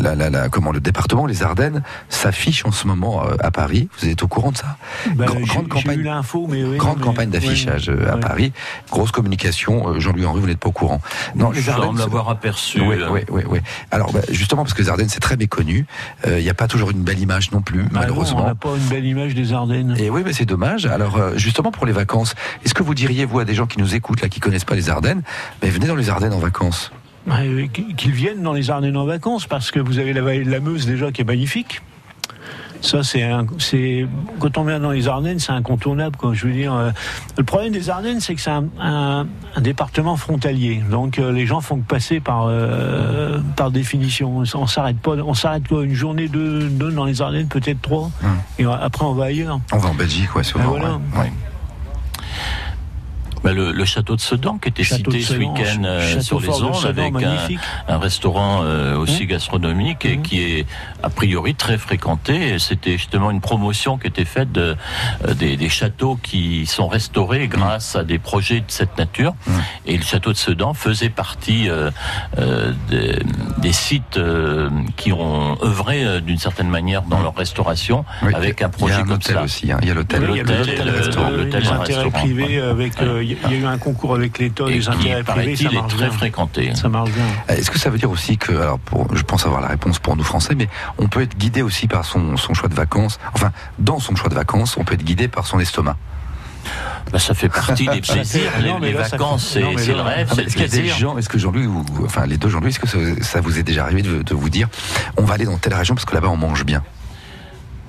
la, 0.00 0.14
la, 0.14 0.28
la- 0.30 0.48
comment, 0.48 0.72
le 0.72 0.80
département, 0.80 1.26
les 1.26 1.42
Ardennes, 1.42 1.82
s'affiche 2.08 2.64
en 2.66 2.72
ce 2.72 2.86
moment 2.86 3.24
euh, 3.24 3.36
à 3.40 3.50
Paris. 3.50 3.88
Vous 4.00 4.08
êtes 4.08 4.22
au 4.22 4.28
courant 4.28 4.50
de 4.50 4.56
ça? 4.56 4.76
Ben, 5.14 5.26
Grand- 5.26 5.40
grande 5.40 5.64
j'ai 5.64 5.68
campagne. 5.82 6.00
eu 6.00 6.02
l'info, 6.02 6.46
mais 6.50 6.64
oui, 6.64 6.76
Grande 6.78 6.98
mais- 6.98 7.04
campagne 7.04 7.30
d'affichage 7.30 7.88
ouais, 7.88 8.06
à 8.08 8.14
ouais. 8.14 8.20
Paris, 8.20 8.52
grosse 8.90 9.12
communication. 9.12 9.98
Jean-Louis 10.00 10.24
Henry, 10.26 10.40
vous 10.40 10.46
n'êtes 10.48 10.58
pas 10.58 10.68
au 10.68 10.72
courant. 10.72 11.00
Non, 11.36 11.52
Je 11.52 11.60
semble 11.60 11.96
c'est- 11.96 12.02
l'avoir 12.02 12.28
aperçu. 12.28 12.80
Oui, 12.80 12.96
oui, 13.10 13.20
oui, 13.30 13.42
oui. 13.48 13.60
Alors, 13.90 14.12
bah, 14.12 14.20
justement, 14.30 14.62
parce 14.64 14.74
que 14.74 14.82
les 14.82 14.88
Ardennes, 14.88 15.08
c'est 15.08 15.20
très 15.20 15.36
méconnu. 15.36 15.86
euh, 16.26 16.39
Il 16.40 16.44
n'y 16.44 16.50
a 16.50 16.54
pas 16.54 16.66
toujours 16.68 16.90
une 16.90 17.02
belle 17.02 17.18
image 17.18 17.52
non 17.52 17.60
plus, 17.62 17.82
Bah 17.82 17.88
non, 17.92 18.00
malheureusement. 18.00 18.42
on 18.42 18.46
n'a 18.46 18.54
pas 18.54 18.70
une 18.76 18.88
belle 18.88 19.04
image 19.06 19.34
des 19.34 19.52
Ardennes. 19.52 19.94
Et 19.98 20.10
oui, 20.10 20.22
mais 20.24 20.32
c'est 20.32 20.44
dommage. 20.46 20.86
Alors, 20.86 21.16
euh, 21.16 21.32
justement, 21.36 21.70
pour 21.70 21.86
les 21.86 21.92
vacances, 21.92 22.34
est-ce 22.64 22.74
que 22.74 22.82
vous 22.82 22.94
diriez, 22.94 23.24
vous, 23.24 23.38
à 23.38 23.44
des 23.44 23.54
gens 23.54 23.66
qui 23.66 23.78
nous 23.78 23.94
écoutent, 23.94 24.22
là, 24.22 24.28
qui 24.28 24.40
connaissent 24.40 24.64
pas 24.64 24.74
les 24.74 24.90
Ardennes, 24.90 25.22
mais 25.62 25.68
venez 25.70 25.86
dans 25.86 25.94
les 25.96 26.10
Ardennes 26.10 26.32
en 26.32 26.38
vacances 26.38 26.90
qu- 27.72 27.94
Qu'ils 27.94 28.12
viennent 28.12 28.42
dans 28.42 28.52
les 28.54 28.70
Ardennes 28.70 28.96
en 28.96 29.04
vacances, 29.04 29.46
parce 29.46 29.70
que 29.70 29.78
vous 29.80 29.98
avez 29.98 30.12
la 30.12 30.22
vallée 30.22 30.44
de 30.44 30.50
la 30.50 30.60
Meuse 30.60 30.86
déjà 30.86 31.12
qui 31.12 31.20
est 31.20 31.24
magnifique. 31.24 31.82
Ça, 32.82 33.02
c'est 33.02 33.22
un- 33.22 33.46
c'est 33.58 34.06
quand 34.38 34.56
on 34.58 34.64
vient 34.64 34.80
dans 34.80 34.90
les 34.90 35.06
Ardennes, 35.06 35.38
c'est 35.38 35.52
incontournable. 35.52 36.16
Quoi. 36.16 36.32
Je 36.34 36.46
veux 36.46 36.52
dire, 36.52 36.72
euh, 36.74 36.90
le 37.36 37.44
problème 37.44 37.72
des 37.72 37.90
Ardennes, 37.90 38.20
c'est 38.20 38.34
que 38.34 38.40
c'est 38.40 38.50
un, 38.50 38.64
un- 38.80 39.26
un 39.54 39.60
département 39.60 40.16
frontalier. 40.16 40.82
Donc, 40.90 41.18
euh, 41.18 41.30
les 41.32 41.46
gens 41.46 41.60
font 41.60 41.76
que 41.76 41.86
passer 41.86 42.20
par 42.20 42.46
euh, 42.48 43.38
par 43.56 43.70
définition. 43.70 44.38
On 44.54 44.66
s'arrête 44.66 44.98
pas. 44.98 45.12
On 45.16 45.34
s'arrête 45.34 45.68
quoi 45.68 45.84
Une 45.84 45.94
journée, 45.94 46.28
deux, 46.28 46.68
deux 46.68 46.90
dans 46.90 47.04
les 47.04 47.20
Ardennes, 47.20 47.48
peut-être 47.48 47.82
trois. 47.82 48.10
Hum. 48.24 48.30
Et 48.58 48.64
après, 48.64 49.04
on 49.04 49.12
va 49.12 49.24
ailleurs. 49.26 49.60
On 49.72 49.78
va 49.78 49.90
en 49.90 49.94
Belgique, 49.94 50.34
ouais, 50.34 50.42
souvent. 50.42 50.64
Ah, 50.66 50.68
voilà. 50.68 50.88
ouais. 50.94 51.20
Ouais. 51.20 51.32
Bah, 53.42 53.52
le, 53.52 53.72
le 53.72 53.84
château 53.84 54.16
de 54.16 54.20
Sedan 54.20 54.58
qui 54.58 54.68
était 54.68 54.84
Château 54.84 55.10
cité 55.10 55.22
ce 55.24 55.34
week-end 55.34 55.82
euh, 55.84 56.20
sur 56.20 56.40
les 56.40 56.48
ondes 56.50 56.84
avec 56.86 57.14
un, 57.22 57.36
un 57.88 57.98
restaurant 57.98 58.60
euh, 58.64 58.96
aussi 58.96 59.24
Mmh. 59.24 59.26
gastronomique 59.26 60.04
et 60.04 60.16
Mmh. 60.16 60.22
qui 60.22 60.40
est 60.42 60.66
a 61.02 61.10
priori 61.10 61.54
très 61.54 61.78
fréquenté. 61.78 62.58
C'était 62.58 62.92
justement 62.98 63.30
une 63.30 63.40
promotion 63.40 63.98
qui 63.98 64.06
était 64.06 64.24
faite 64.24 64.50
de, 64.52 64.76
euh, 65.26 65.34
des, 65.34 65.56
des 65.56 65.68
châteaux 65.68 66.18
qui 66.22 66.66
sont 66.66 66.88
restaurés 66.88 67.48
grâce 67.48 67.96
à 67.96 68.04
des 68.04 68.18
projets 68.18 68.60
de 68.60 68.64
cette 68.68 68.96
nature. 68.98 69.34
Mmh. 69.46 69.52
Et 69.86 69.96
le 69.96 70.02
château 70.02 70.32
de 70.32 70.36
Sedan 70.36 70.74
faisait 70.74 71.08
partie 71.10 71.68
euh, 71.68 71.90
euh, 72.38 72.72
des, 72.88 73.18
des 73.58 73.72
sites 73.72 74.16
euh, 74.16 74.70
qui 74.96 75.12
ont 75.12 75.56
œuvré 75.62 76.04
euh, 76.04 76.20
d'une 76.20 76.38
certaine 76.38 76.68
manière 76.68 77.02
dans 77.02 77.20
leur 77.20 77.34
restauration 77.34 78.04
Oui, 78.22 78.34
avec 78.34 78.62
un 78.62 78.66
Il 78.68 78.74
y 78.74 78.78
projet 78.78 79.02
comme 79.02 79.22
ça. 79.22 79.42
aussi. 79.42 79.72
hein. 79.72 79.78
Il 79.82 79.88
y 79.88 79.90
a 79.90 79.94
l'hôtel. 79.94 80.22
Oui, 80.24 80.28
il 80.32 80.36
y 80.36 80.40
a 80.40 80.42
l'hôtel, 80.44 80.86
l'hôtel, 80.86 80.86
l'hôtel 81.36 81.62
ouais. 81.62 82.58
avec. 82.60 83.00
euh, 83.02 83.22
Il 83.22 83.29
y, 83.32 83.54
a 83.54 83.56
eu 83.56 83.64
un 83.64 83.78
concours 83.78 84.14
avec 84.14 84.38
l'État, 84.38 84.64
Et 84.68 84.74
les 84.74 84.80
qui, 84.80 84.88
intérêts 84.90 85.22
privés, 85.22 85.56
ça 85.56 85.64
paraît-il, 85.64 85.66
est 85.66 85.80
marche 85.80 85.94
très 85.96 86.06
bien. 86.08 86.16
fréquenté. 86.16 86.74
Ça 86.74 86.88
marche 86.88 87.10
bien. 87.10 87.24
Est-ce 87.48 87.70
que 87.70 87.78
ça 87.78 87.90
veut 87.90 87.98
dire 87.98 88.10
aussi 88.10 88.36
que, 88.38 88.52
alors 88.52 88.78
pour, 88.78 89.14
je 89.16 89.22
pense 89.22 89.46
avoir 89.46 89.60
la 89.60 89.68
réponse 89.68 89.98
pour 89.98 90.16
nous 90.16 90.24
Français, 90.24 90.54
mais 90.54 90.68
on 90.98 91.08
peut 91.08 91.22
être 91.22 91.36
guidé 91.36 91.62
aussi 91.62 91.86
par 91.88 92.04
son, 92.04 92.36
son 92.36 92.54
choix 92.54 92.68
de 92.68 92.74
vacances, 92.74 93.18
enfin, 93.34 93.52
dans 93.78 93.98
son 94.00 94.14
choix 94.16 94.28
de 94.28 94.34
vacances, 94.34 94.76
on 94.76 94.84
peut 94.84 94.94
être 94.94 95.04
guidé 95.04 95.28
par 95.28 95.46
son 95.46 95.58
estomac. 95.60 95.96
Bah, 97.10 97.18
ça 97.18 97.32
fait 97.34 97.48
partie 97.48 97.88
des 97.88 98.00
plaisirs. 98.02 98.50
non, 98.64 98.78
les 98.78 98.92
là, 98.92 99.02
vacances, 99.02 99.54
fait- 99.54 99.64
c'est 99.78 99.92
le 99.94 100.00
rêve, 100.02 100.28
Ah, 100.30 100.34
c'est 100.34 100.42
le 100.42 100.46
Est-ce 100.48 100.56
des 100.58 100.66
plaisir. 100.82 101.14
que 101.28 101.38
Jean-Louis, 101.38 101.66
ou- 101.66 101.84
enfin 102.04 102.26
les 102.26 102.36
deux 102.36 102.48
Jean-Louis, 102.50 102.68
est-ce 102.70 102.78
que 102.78 102.86
ça, 102.86 102.98
ça 103.22 103.40
vous 103.40 103.58
est 103.58 103.62
déjà 103.62 103.84
arrivé 103.84 104.02
de, 104.02 104.22
de 104.22 104.34
vous 104.34 104.50
dire, 104.50 104.68
on 105.16 105.24
va 105.24 105.34
aller 105.34 105.46
dans 105.46 105.56
telle 105.56 105.74
région 105.74 105.94
parce 105.94 106.04
que 106.04 106.14
là-bas 106.14 106.28
on 106.28 106.36
mange 106.36 106.64
bien? 106.64 106.82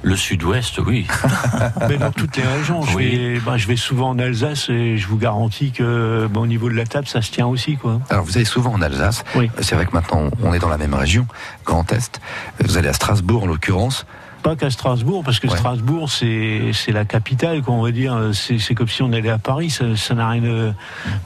Le 0.04 0.16
sud-ouest, 0.16 0.80
oui. 0.80 1.06
Mais 1.88 1.98
dans 1.98 2.12
toutes 2.12 2.36
les 2.38 2.44
régions. 2.44 2.82
Je, 2.82 2.96
Oui. 2.96 3.16
vais, 3.16 3.40
ben, 3.40 3.58
je 3.58 3.68
vais 3.68 3.76
souvent 3.76 4.10
en 4.10 4.20
Alsace 4.20 4.68
et 4.70 4.98
je 4.98 5.08
vous 5.08 5.18
garantis 5.18 5.72
que 5.72 6.28
ben, 6.28 6.42
au 6.42 6.48
niveau 6.48 6.70
de 6.70 6.76
la 6.76 6.86
table, 6.86 7.08
ça 7.08 7.22
se 7.22 7.32
tient 7.32 7.46
aussi. 7.48 7.78
Quoi. 7.78 8.00
Alors 8.10 8.26
vous 8.26 8.36
allez 8.38 8.46
souvent 8.46 8.74
en 8.74 8.82
Alsace. 8.82 9.24
Oui. 9.36 9.52
C'est 9.62 9.76
vrai 9.76 9.86
que 9.86 9.92
maintenant 9.94 10.30
on 10.42 10.54
est 10.54 10.60
dans 10.60 10.70
la 10.70 10.78
même 10.80 10.94
région, 10.96 11.28
Grand 11.66 11.92
Est. 11.94 12.20
Vous 12.64 12.78
allez 12.78 12.88
à 12.90 12.94
Strasbourg 12.94 13.44
en 13.44 13.48
l'occurrence. 13.48 14.06
Pas 14.42 14.56
qu'à 14.56 14.72
Strasbourg, 14.72 15.24
parce 15.24 15.40
que 15.40 15.46
Ouais. 15.48 15.56
Strasbourg, 15.56 16.10
c'est 16.12 16.72
c'est 16.74 16.92
la 16.92 17.06
capitale, 17.06 17.62
quoi, 17.62 17.76
on 17.76 17.84
va 17.84 17.92
dire. 17.92 18.32
C'est 18.34 18.74
comme 18.74 18.88
si 18.88 19.04
on 19.04 19.14
allait 19.14 19.30
à 19.30 19.38
Paris. 19.38 19.70
Ça 19.70 20.16
n'a 20.16 20.30
rien. 20.30 20.42
de- 20.42 20.74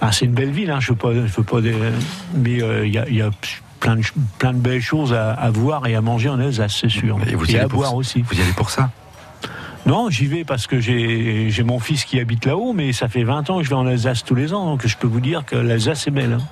Ah, 0.02 0.12
c'est 0.12 0.26
une 0.26 0.34
belle 0.34 0.52
ville. 0.52 0.70
Hein, 0.70 0.82
je 0.82 0.90
veux 0.92 0.98
pas, 0.98 1.14
je 1.14 1.20
veux 1.34 1.44
pas. 1.44 1.62
des- 1.62 1.74
Mais 2.36 2.62
euh, 2.62 2.86
il 2.86 2.94
y, 2.94 2.98
a, 2.98 3.08
il 3.08 3.16
y 3.16 3.22
a 3.22 3.30
plein 3.86 3.96
de 3.98 4.02
ch- 4.02 4.14
plein 4.40 4.54
de 4.54 4.58
belles 4.60 4.82
choses 4.82 5.14
à, 5.14 5.32
à 5.34 5.50
voir 5.52 5.86
et 5.88 5.96
à 5.96 6.02
manger 6.02 6.30
en 6.30 6.40
Alsace, 6.40 6.78
c'est 6.82 6.90
sûr. 6.90 7.18
Et 7.28 7.36
vous 7.36 7.46
y 7.50 7.56
à 7.56 7.60
allez 7.62 7.70
pour 7.70 7.80
boire 7.80 7.92
ça 7.92 7.96
aussi. 7.98 8.22
Vous 8.24 8.36
y 8.38 8.42
allez 8.42 8.52
pour 8.54 8.70
ça 8.72 8.90
Non, 9.86 10.10
j'y 10.10 10.26
vais 10.26 10.44
parce 10.44 10.66
que 10.68 10.80
j'ai 10.80 11.64
mon 11.64 11.80
fils 11.80 12.04
qui 12.06 12.20
habite 12.20 12.46
là-haut, 12.46 12.74
mais 12.74 12.92
ça 12.94 13.08
fait 13.08 13.24
20 13.24 13.50
ans 13.52 13.58
que 13.60 13.64
je 13.64 13.70
vais 13.70 13.76
en 13.76 13.86
Alsace 13.88 14.24
tous 14.24 14.36
les 14.36 14.54
ans, 14.54 14.66
donc 14.66 14.86
je 14.88 14.98
peux 14.98 15.08
vous 15.08 15.20
dire 15.22 15.46
que 15.46 15.56
l'Alsace 15.56 16.08
est 16.08 16.12
belle. 16.12 16.34
hein. 16.34 16.44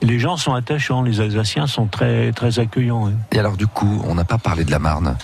Les 0.00 0.20
gens 0.20 0.36
sont 0.36 0.54
attachants, 0.54 1.02
les 1.02 1.20
Alsaciens 1.20 1.66
sont 1.66 1.86
très 1.86 2.30
très 2.32 2.60
accueillants. 2.60 3.08
hein. 3.08 3.14
Et 3.32 3.38
alors 3.40 3.56
du 3.56 3.66
coup, 3.66 4.00
on 4.06 4.14
n'a 4.14 4.24
pas 4.24 4.38
parlé 4.38 4.64
de 4.64 4.70
la 4.70 4.78
Marne. 4.78 5.16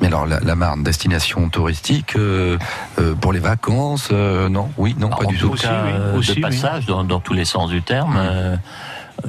Mais 0.00 0.06
alors 0.06 0.24
la, 0.26 0.40
la 0.40 0.54
Marne, 0.56 0.82
destination 0.82 1.48
touristique 1.50 2.16
euh, 2.16 2.56
euh, 2.98 3.14
pour 3.14 3.32
les 3.34 3.38
vacances, 3.38 4.08
euh, 4.10 4.48
non, 4.48 4.70
oui, 4.78 4.96
non, 4.98 5.10
pas 5.10 5.26
en 5.26 5.28
du 5.28 5.36
tout. 5.36 5.50
Aussi, 5.50 5.66
oui. 5.66 6.18
Aussi, 6.18 6.30
de 6.30 6.36
oui. 6.36 6.40
passage 6.42 6.86
dans, 6.86 7.04
dans 7.04 7.20
tous 7.20 7.34
les 7.34 7.44
sens 7.44 7.68
du 7.70 7.82
terme, 7.82 8.16
euh, 8.18 8.56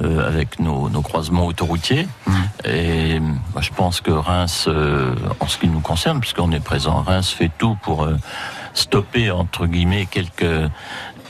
euh, 0.00 0.26
avec 0.26 0.58
nos, 0.60 0.88
nos 0.88 1.02
croisements 1.02 1.46
autoroutiers. 1.46 2.06
Mhm. 2.26 2.34
Et 2.64 3.20
moi, 3.20 3.60
je 3.60 3.70
pense 3.70 4.00
que 4.00 4.10
Reims, 4.10 4.66
euh, 4.68 5.14
en 5.40 5.46
ce 5.48 5.58
qui 5.58 5.68
nous 5.68 5.80
concerne, 5.80 6.20
puisqu'on 6.20 6.52
est 6.52 6.60
présent, 6.64 7.02
Reims 7.02 7.30
fait 7.30 7.50
tout 7.58 7.76
pour 7.82 8.04
euh, 8.04 8.16
stopper 8.74 9.30
entre 9.30 9.66
guillemets 9.66 10.06
quelques 10.06 10.70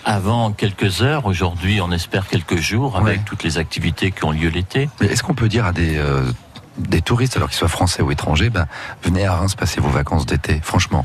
avant 0.05 0.53
quelques 0.53 1.03
heures. 1.03 1.27
Aujourd'hui, 1.27 1.81
on 1.81 1.93
espère 1.93 2.27
quelques 2.27 2.59
jours 2.59 2.97
avec 2.97 3.19
Ouais. 3.19 3.23
toutes 3.25 3.45
les 3.45 3.59
activités 3.59 4.11
qui 4.11 4.25
ont 4.25 4.33
lieu 4.33 4.49
l'été. 4.49 4.89
Mais 5.01 5.07
est-ce 5.07 5.23
qu'on 5.23 5.35
peut 5.35 5.49
dire 5.49 5.67
à 5.67 5.73
des 5.73 6.01
des 6.79 7.03
touristes, 7.03 7.37
alors 7.37 7.51
qu'ils 7.51 7.59
soient 7.59 7.69
français 7.69 8.01
ou 8.03 8.11
étrangers, 8.11 8.49
ben, 8.49 8.67
venez 9.03 9.27
à 9.27 9.37
Reims 9.37 9.55
passer 9.55 9.79
vos 9.81 9.91
vacances 9.91 10.25
d'été, 10.25 10.59
franchement? 10.63 11.05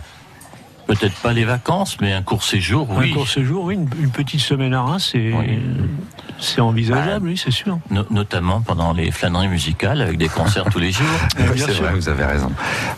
Peut-être 0.88 1.16
pas 1.22 1.34
les 1.34 1.44
vacances, 1.44 1.98
mais 2.00 2.14
un 2.14 2.22
court 2.22 2.44
séjour, 2.44 2.88
oui. 2.92 3.12
Un 3.12 3.14
court 3.14 3.28
séjour, 3.28 3.66
oui, 3.66 3.74
une, 3.76 3.90
une 4.02 4.10
petite 4.10 4.40
semaine 4.40 4.74
à 4.74 4.82
Reims, 4.84 5.10
c'est 5.12 5.34
Oui. 5.34 5.60
envisageable, 6.60 7.28
oui, 7.28 7.38
c'est 7.38 7.52
sûr. 7.52 7.80
No- 7.90 8.06
notamment 8.10 8.62
pendant 8.62 8.94
les 8.94 9.12
flâneries 9.12 9.50
musicales 9.50 10.02
avec 10.02 10.18
des 10.18 10.30
concerts 10.30 10.66
tous 10.72 10.80
les 10.80 10.92
jours. 10.94 11.06
C'est 11.38 11.72
sûr. 11.74 11.84
vrai, 11.84 11.94
vous 11.94 12.08
avez 12.10 12.24
raison. 12.26 12.52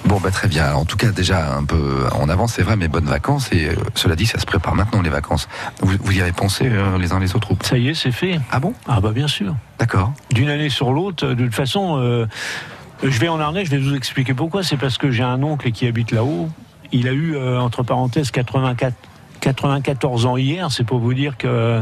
Bon, 0.06 0.20
bah, 0.20 0.30
très 0.32 0.48
bien. 0.48 0.66
Alors, 0.66 0.80
en 0.82 0.86
tout 0.86 0.98
cas, 0.98 1.12
déjà 1.12 1.56
un 1.56 1.64
peu 1.64 2.06
en 2.14 2.30
avance, 2.30 2.54
c'est 2.54 2.62
vrai, 2.62 2.76
mais 2.76 2.88
bonnes 2.88 3.06
vacances. 3.06 3.50
Et 3.52 3.70
euh, 3.70 3.76
cela 3.96 4.16
dit, 4.16 4.26
ça 4.26 4.38
se 4.40 4.46
prépare 4.46 4.76
maintenant 4.76 5.02
les 5.02 5.10
vacances. 5.10 5.48
Vous, 5.82 5.94
vous 6.00 6.12
y 6.12 6.22
avez 6.22 6.32
pensé 6.34 6.68
euh, 6.70 6.98
les 6.98 7.12
uns 7.14 7.20
les 7.20 7.36
autres 7.36 7.52
ou 7.52 7.56
pas? 7.56 7.66
Ça 7.66 7.78
y 7.78 7.88
est, 7.90 7.94
c'est 7.96 8.12
fait. 8.12 8.40
Ah 8.52 8.60
bon? 8.60 8.74
Ah 8.88 9.00
bah 9.02 9.12
bien 9.12 9.28
sûr. 9.28 9.56
D'accord. 9.80 10.14
D'une 10.32 10.50
année 10.50 10.70
sur 10.70 10.92
l'autre, 10.92 11.26
de 11.28 11.44
toute 11.46 11.56
façon, 11.56 11.98
euh, 11.98 12.26
je 13.04 13.18
vais 13.20 13.30
en 13.30 13.40
Ardèche, 13.40 13.66
je 13.70 13.72
vais 13.72 13.82
vous 13.82 13.96
expliquer 13.96 14.34
pourquoi. 14.34 14.62
C'est 14.64 14.78
parce 14.78 14.98
que 14.98 15.10
j'ai 15.12 15.24
un 15.24 15.42
oncle 15.42 15.72
qui 15.72 15.88
habite 15.88 16.12
là-haut. 16.12 16.50
Il 16.92 17.08
a 17.08 17.12
eu, 17.14 17.36
euh, 17.36 17.60
entre 17.60 17.84
parenthèses, 17.84 18.32
84 18.32 18.94
94 19.42 20.26
ans 20.26 20.36
hier, 20.36 20.70
c'est 20.70 20.84
pour 20.84 21.00
vous 21.00 21.14
dire 21.14 21.38
que 21.38 21.82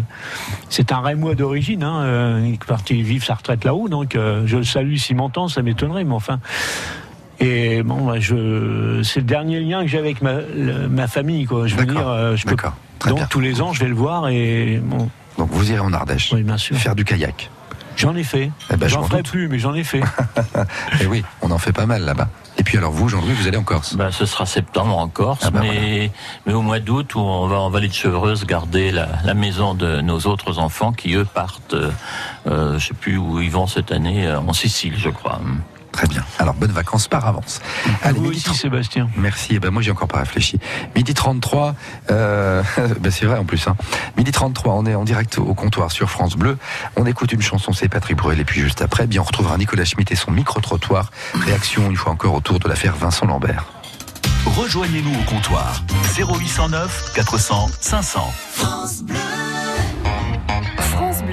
c'est 0.69 0.91
un 0.91 0.99
Rémois 1.01 1.33
d'origine. 1.33 1.81
Hein, 1.83 2.01
euh, 2.03 2.43
il 2.45 2.53
est 2.53 2.63
parti 2.65 3.01
vivre 3.01 3.25
sa 3.25 3.33
retraite 3.33 3.63
là-haut, 3.63 3.89
donc 3.89 4.15
euh, 4.15 4.43
je 4.45 4.57
le 4.57 4.63
salue 4.63 4.95
s'il 4.97 5.15
m'entend, 5.15 5.47
ça 5.47 5.61
m'étonnerait, 5.63 6.03
mais 6.03 6.13
enfin. 6.13 6.39
Et 7.39 7.81
bon, 7.83 8.05
bah, 8.05 8.19
je, 8.19 9.01
c'est 9.03 9.21
le 9.21 9.25
dernier 9.25 9.59
lien 9.59 9.81
que 9.81 9.87
j'ai 9.87 9.97
avec 9.97 10.21
ma, 10.21 10.33
le- 10.33 10.87
ma 10.87 11.07
famille, 11.07 11.45
quoi. 11.45 11.65
Je 11.67 11.75
veux 11.75 11.85
dire, 11.85 12.35
je 12.35 12.45
peux, 12.45 12.55
donc 13.07 13.17
bien. 13.17 13.27
tous 13.27 13.39
les 13.39 13.61
ans, 13.61 13.73
je 13.73 13.79
vais 13.79 13.89
le 13.89 13.95
voir 13.95 14.27
et 14.29 14.79
bon, 14.83 15.09
Donc, 15.39 15.49
vous 15.51 15.71
irez 15.71 15.79
en 15.79 15.93
Ardèche 15.93 16.31
oui, 16.33 16.43
bien 16.43 16.57
sûr. 16.57 16.75
faire 16.77 16.95
du 16.95 17.05
kayak. 17.05 17.49
J'en 17.95 18.15
ai 18.15 18.23
fait. 18.23 18.51
Eh 18.71 18.75
ben, 18.77 18.87
je 18.87 18.93
j'en 18.93 19.03
ferai 19.03 19.23
doute. 19.23 19.31
plus, 19.31 19.47
mais 19.47 19.57
j'en 19.57 19.73
ai 19.73 19.83
fait. 19.83 20.01
Et 21.01 21.07
oui, 21.07 21.23
on 21.41 21.49
en 21.49 21.57
fait 21.57 21.71
pas 21.73 21.87
mal 21.87 22.03
là-bas. 22.03 22.29
Et 22.67 22.69
puis 22.69 22.77
alors 22.79 22.91
vous, 22.91 23.07
Jean-Louis, 23.07 23.31
vous 23.31 23.47
allez 23.47 23.55
en 23.55 23.63
Corse? 23.63 23.95
Ben, 23.95 24.11
ce 24.11 24.25
sera 24.25 24.45
septembre 24.45 24.97
en 24.97 25.07
Corse, 25.07 25.39
Ah 25.45 25.51
ben 25.51 25.61
mais, 25.61 26.11
mais 26.45 26.51
au 26.51 26.61
mois 26.61 26.81
d'août, 26.81 27.15
où 27.15 27.19
on 27.19 27.47
va 27.47 27.61
en 27.61 27.69
vallée 27.69 27.87
de 27.87 27.93
Chevreuse 27.93 28.45
garder 28.45 28.91
la, 28.91 29.07
la 29.23 29.33
maison 29.33 29.73
de 29.73 30.01
nos 30.01 30.19
autres 30.23 30.59
enfants 30.59 30.91
qui, 30.91 31.13
eux, 31.13 31.23
partent, 31.23 31.75
euh, 31.75 31.91
euh, 32.47 32.77
je 32.77 32.87
sais 32.87 32.93
plus 32.93 33.15
où 33.15 33.39
ils 33.39 33.49
vont 33.49 33.67
cette 33.67 33.93
année, 33.93 34.27
euh, 34.27 34.41
en 34.41 34.51
Sicile, 34.51 34.95
je 34.97 35.07
crois. 35.07 35.39
Très 35.97 36.07
bien. 36.07 36.23
Alors, 36.37 36.53
bonnes 36.53 36.71
vacances 36.71 37.07
par 37.07 37.25
avance. 37.25 37.59
Allez, 38.03 38.19
Vous 38.19 38.25
midi 38.25 38.35
aussi, 38.35 38.43
30 38.43 38.55
Sébastien. 38.57 39.09
Merci. 39.17 39.53
Eh 39.53 39.59
ben, 39.59 39.71
moi, 39.71 39.81
j'ai 39.81 39.89
encore 39.89 40.07
pas 40.07 40.19
réfléchi. 40.19 40.59
Midi 40.95 41.15
33, 41.15 41.73
euh, 42.11 42.61
ben, 42.99 43.11
c'est 43.11 43.25
vrai 43.25 43.39
en 43.39 43.45
plus. 43.45 43.67
Hein. 43.67 43.75
Midi 44.15 44.31
33, 44.31 44.75
on 44.75 44.85
est 44.85 44.93
en 44.93 45.03
direct 45.03 45.39
au 45.39 45.55
comptoir 45.55 45.91
sur 45.91 46.11
France 46.11 46.35
Bleu. 46.35 46.59
On 46.97 47.07
écoute 47.07 47.31
une 47.31 47.41
chanson, 47.41 47.73
c'est 47.73 47.89
Patrick 47.89 48.15
Bruel. 48.15 48.39
Et 48.39 48.45
puis 48.45 48.61
juste 48.61 48.83
après, 48.83 49.07
bien, 49.07 49.21
on 49.21 49.23
retrouvera 49.23 49.57
Nicolas 49.57 49.85
Schmitt 49.85 50.11
et 50.11 50.15
son 50.15 50.29
micro-trottoir. 50.29 51.09
Réaction, 51.33 51.89
une 51.89 51.97
fois 51.97 52.11
encore, 52.11 52.35
autour 52.35 52.59
de 52.59 52.69
l'affaire 52.69 52.95
Vincent 52.95 53.25
Lambert. 53.25 53.65
Rejoignez-nous 54.45 55.19
au 55.19 55.23
comptoir 55.23 55.81
0809 56.15 57.13
400 57.15 57.69
500. 57.81 58.33
France 58.53 59.01
Bleu 59.01 59.15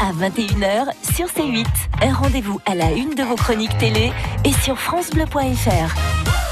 à 0.00 0.12
21h 0.12 0.86
sur 1.14 1.26
C8. 1.26 1.66
Un 2.02 2.12
rendez-vous 2.12 2.60
à 2.66 2.74
la 2.74 2.92
une 2.92 3.14
de 3.14 3.22
vos 3.22 3.36
chroniques 3.36 3.76
télé 3.78 4.12
et 4.44 4.52
sur 4.52 4.78
francebleu.fr. 4.78 6.51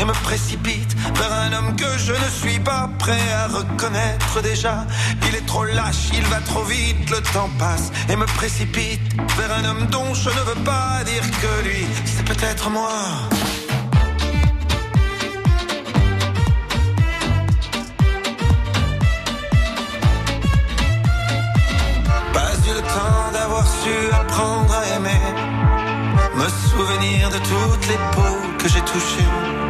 et 0.00 0.04
me 0.04 0.12
précipite 0.12 0.96
vers 1.14 1.32
un 1.32 1.52
homme 1.52 1.76
que 1.76 1.98
je 1.98 2.12
ne 2.12 2.30
suis 2.30 2.58
pas 2.58 2.88
prêt 2.98 3.26
à 3.32 3.48
reconnaître 3.48 4.40
déjà. 4.42 4.86
Il 5.28 5.34
est 5.34 5.46
trop 5.46 5.64
lâche, 5.64 6.08
il 6.14 6.24
va 6.24 6.40
trop 6.40 6.64
vite, 6.64 7.10
le 7.10 7.20
temps 7.34 7.50
passe 7.58 7.92
et 8.08 8.16
me 8.16 8.24
précipite 8.24 9.00
vers 9.36 9.52
un 9.58 9.64
homme 9.64 9.86
dont 9.86 10.14
je 10.14 10.30
ne 10.30 10.42
veux 10.48 10.64
pas 10.64 11.04
dire 11.04 11.22
que 11.42 11.68
lui, 11.68 11.86
c'est 12.04 12.24
peut-être 12.24 12.70
moi. 12.70 12.90
Pas 22.32 22.52
eu 22.68 22.74
le 22.74 22.82
temps 22.82 23.32
d'avoir 23.34 23.66
su 23.66 23.94
apprendre 24.12 24.74
à 24.74 24.96
aimer 24.96 25.20
me 26.34 26.48
souvenir 26.48 27.28
de 27.28 27.38
toutes 27.38 27.86
les 27.88 27.98
peaux 28.12 28.40
que 28.58 28.68
j'ai 28.68 28.80
touchées. 28.80 29.69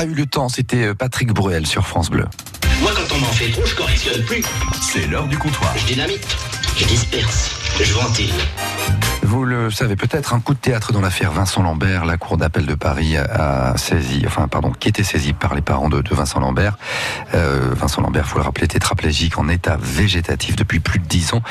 Pas 0.00 0.06
eu 0.06 0.14
le 0.14 0.24
temps, 0.24 0.48
c'était 0.48 0.84
euh, 0.84 0.94
Patrick 0.94 1.30
Bruel 1.30 1.66
sur 1.66 1.86
France 1.86 2.08
Bleu. 2.08 2.24
Moi, 2.80 2.90
quand 2.96 3.14
on 3.14 3.18
m'en 3.18 3.32
fait 3.32 3.50
trop, 3.50 3.66
je 3.66 3.74
correctionne 3.74 4.24
plus. 4.24 4.42
C'est 4.80 5.06
l'heure 5.06 5.28
du 5.28 5.36
comptoir. 5.36 5.76
Je 5.76 5.92
dynamite, 5.92 6.26
je 6.78 6.86
disperse, 6.86 7.50
je 7.78 7.92
ventile. 7.92 8.32
Vous 9.30 9.44
le 9.44 9.70
savez 9.70 9.94
peut-être, 9.94 10.34
un 10.34 10.40
coup 10.40 10.54
de 10.54 10.58
théâtre 10.58 10.92
dans 10.92 11.00
l'affaire 11.00 11.30
Vincent 11.30 11.62
Lambert, 11.62 12.04
la 12.04 12.16
cour 12.16 12.36
d'appel 12.36 12.66
de 12.66 12.74
Paris 12.74 13.16
a 13.16 13.76
saisi, 13.76 14.24
enfin 14.26 14.48
pardon, 14.48 14.72
qui 14.72 14.88
était 14.88 15.04
saisie 15.04 15.34
par 15.34 15.54
les 15.54 15.60
parents 15.60 15.88
de, 15.88 16.02
Vincent 16.10 16.40
Lambert. 16.40 16.76
Euh, 17.34 17.72
Vincent 17.76 18.02
Lambert, 18.02 18.26
faut 18.26 18.38
le 18.38 18.44
rappeler, 18.44 18.66
tétraplégique 18.66 19.38
en 19.38 19.48
état 19.48 19.78
végétatif 19.80 20.56
depuis 20.56 20.80
plus 20.80 20.98
de 20.98 21.04
dix 21.04 21.32
ans. 21.32 21.42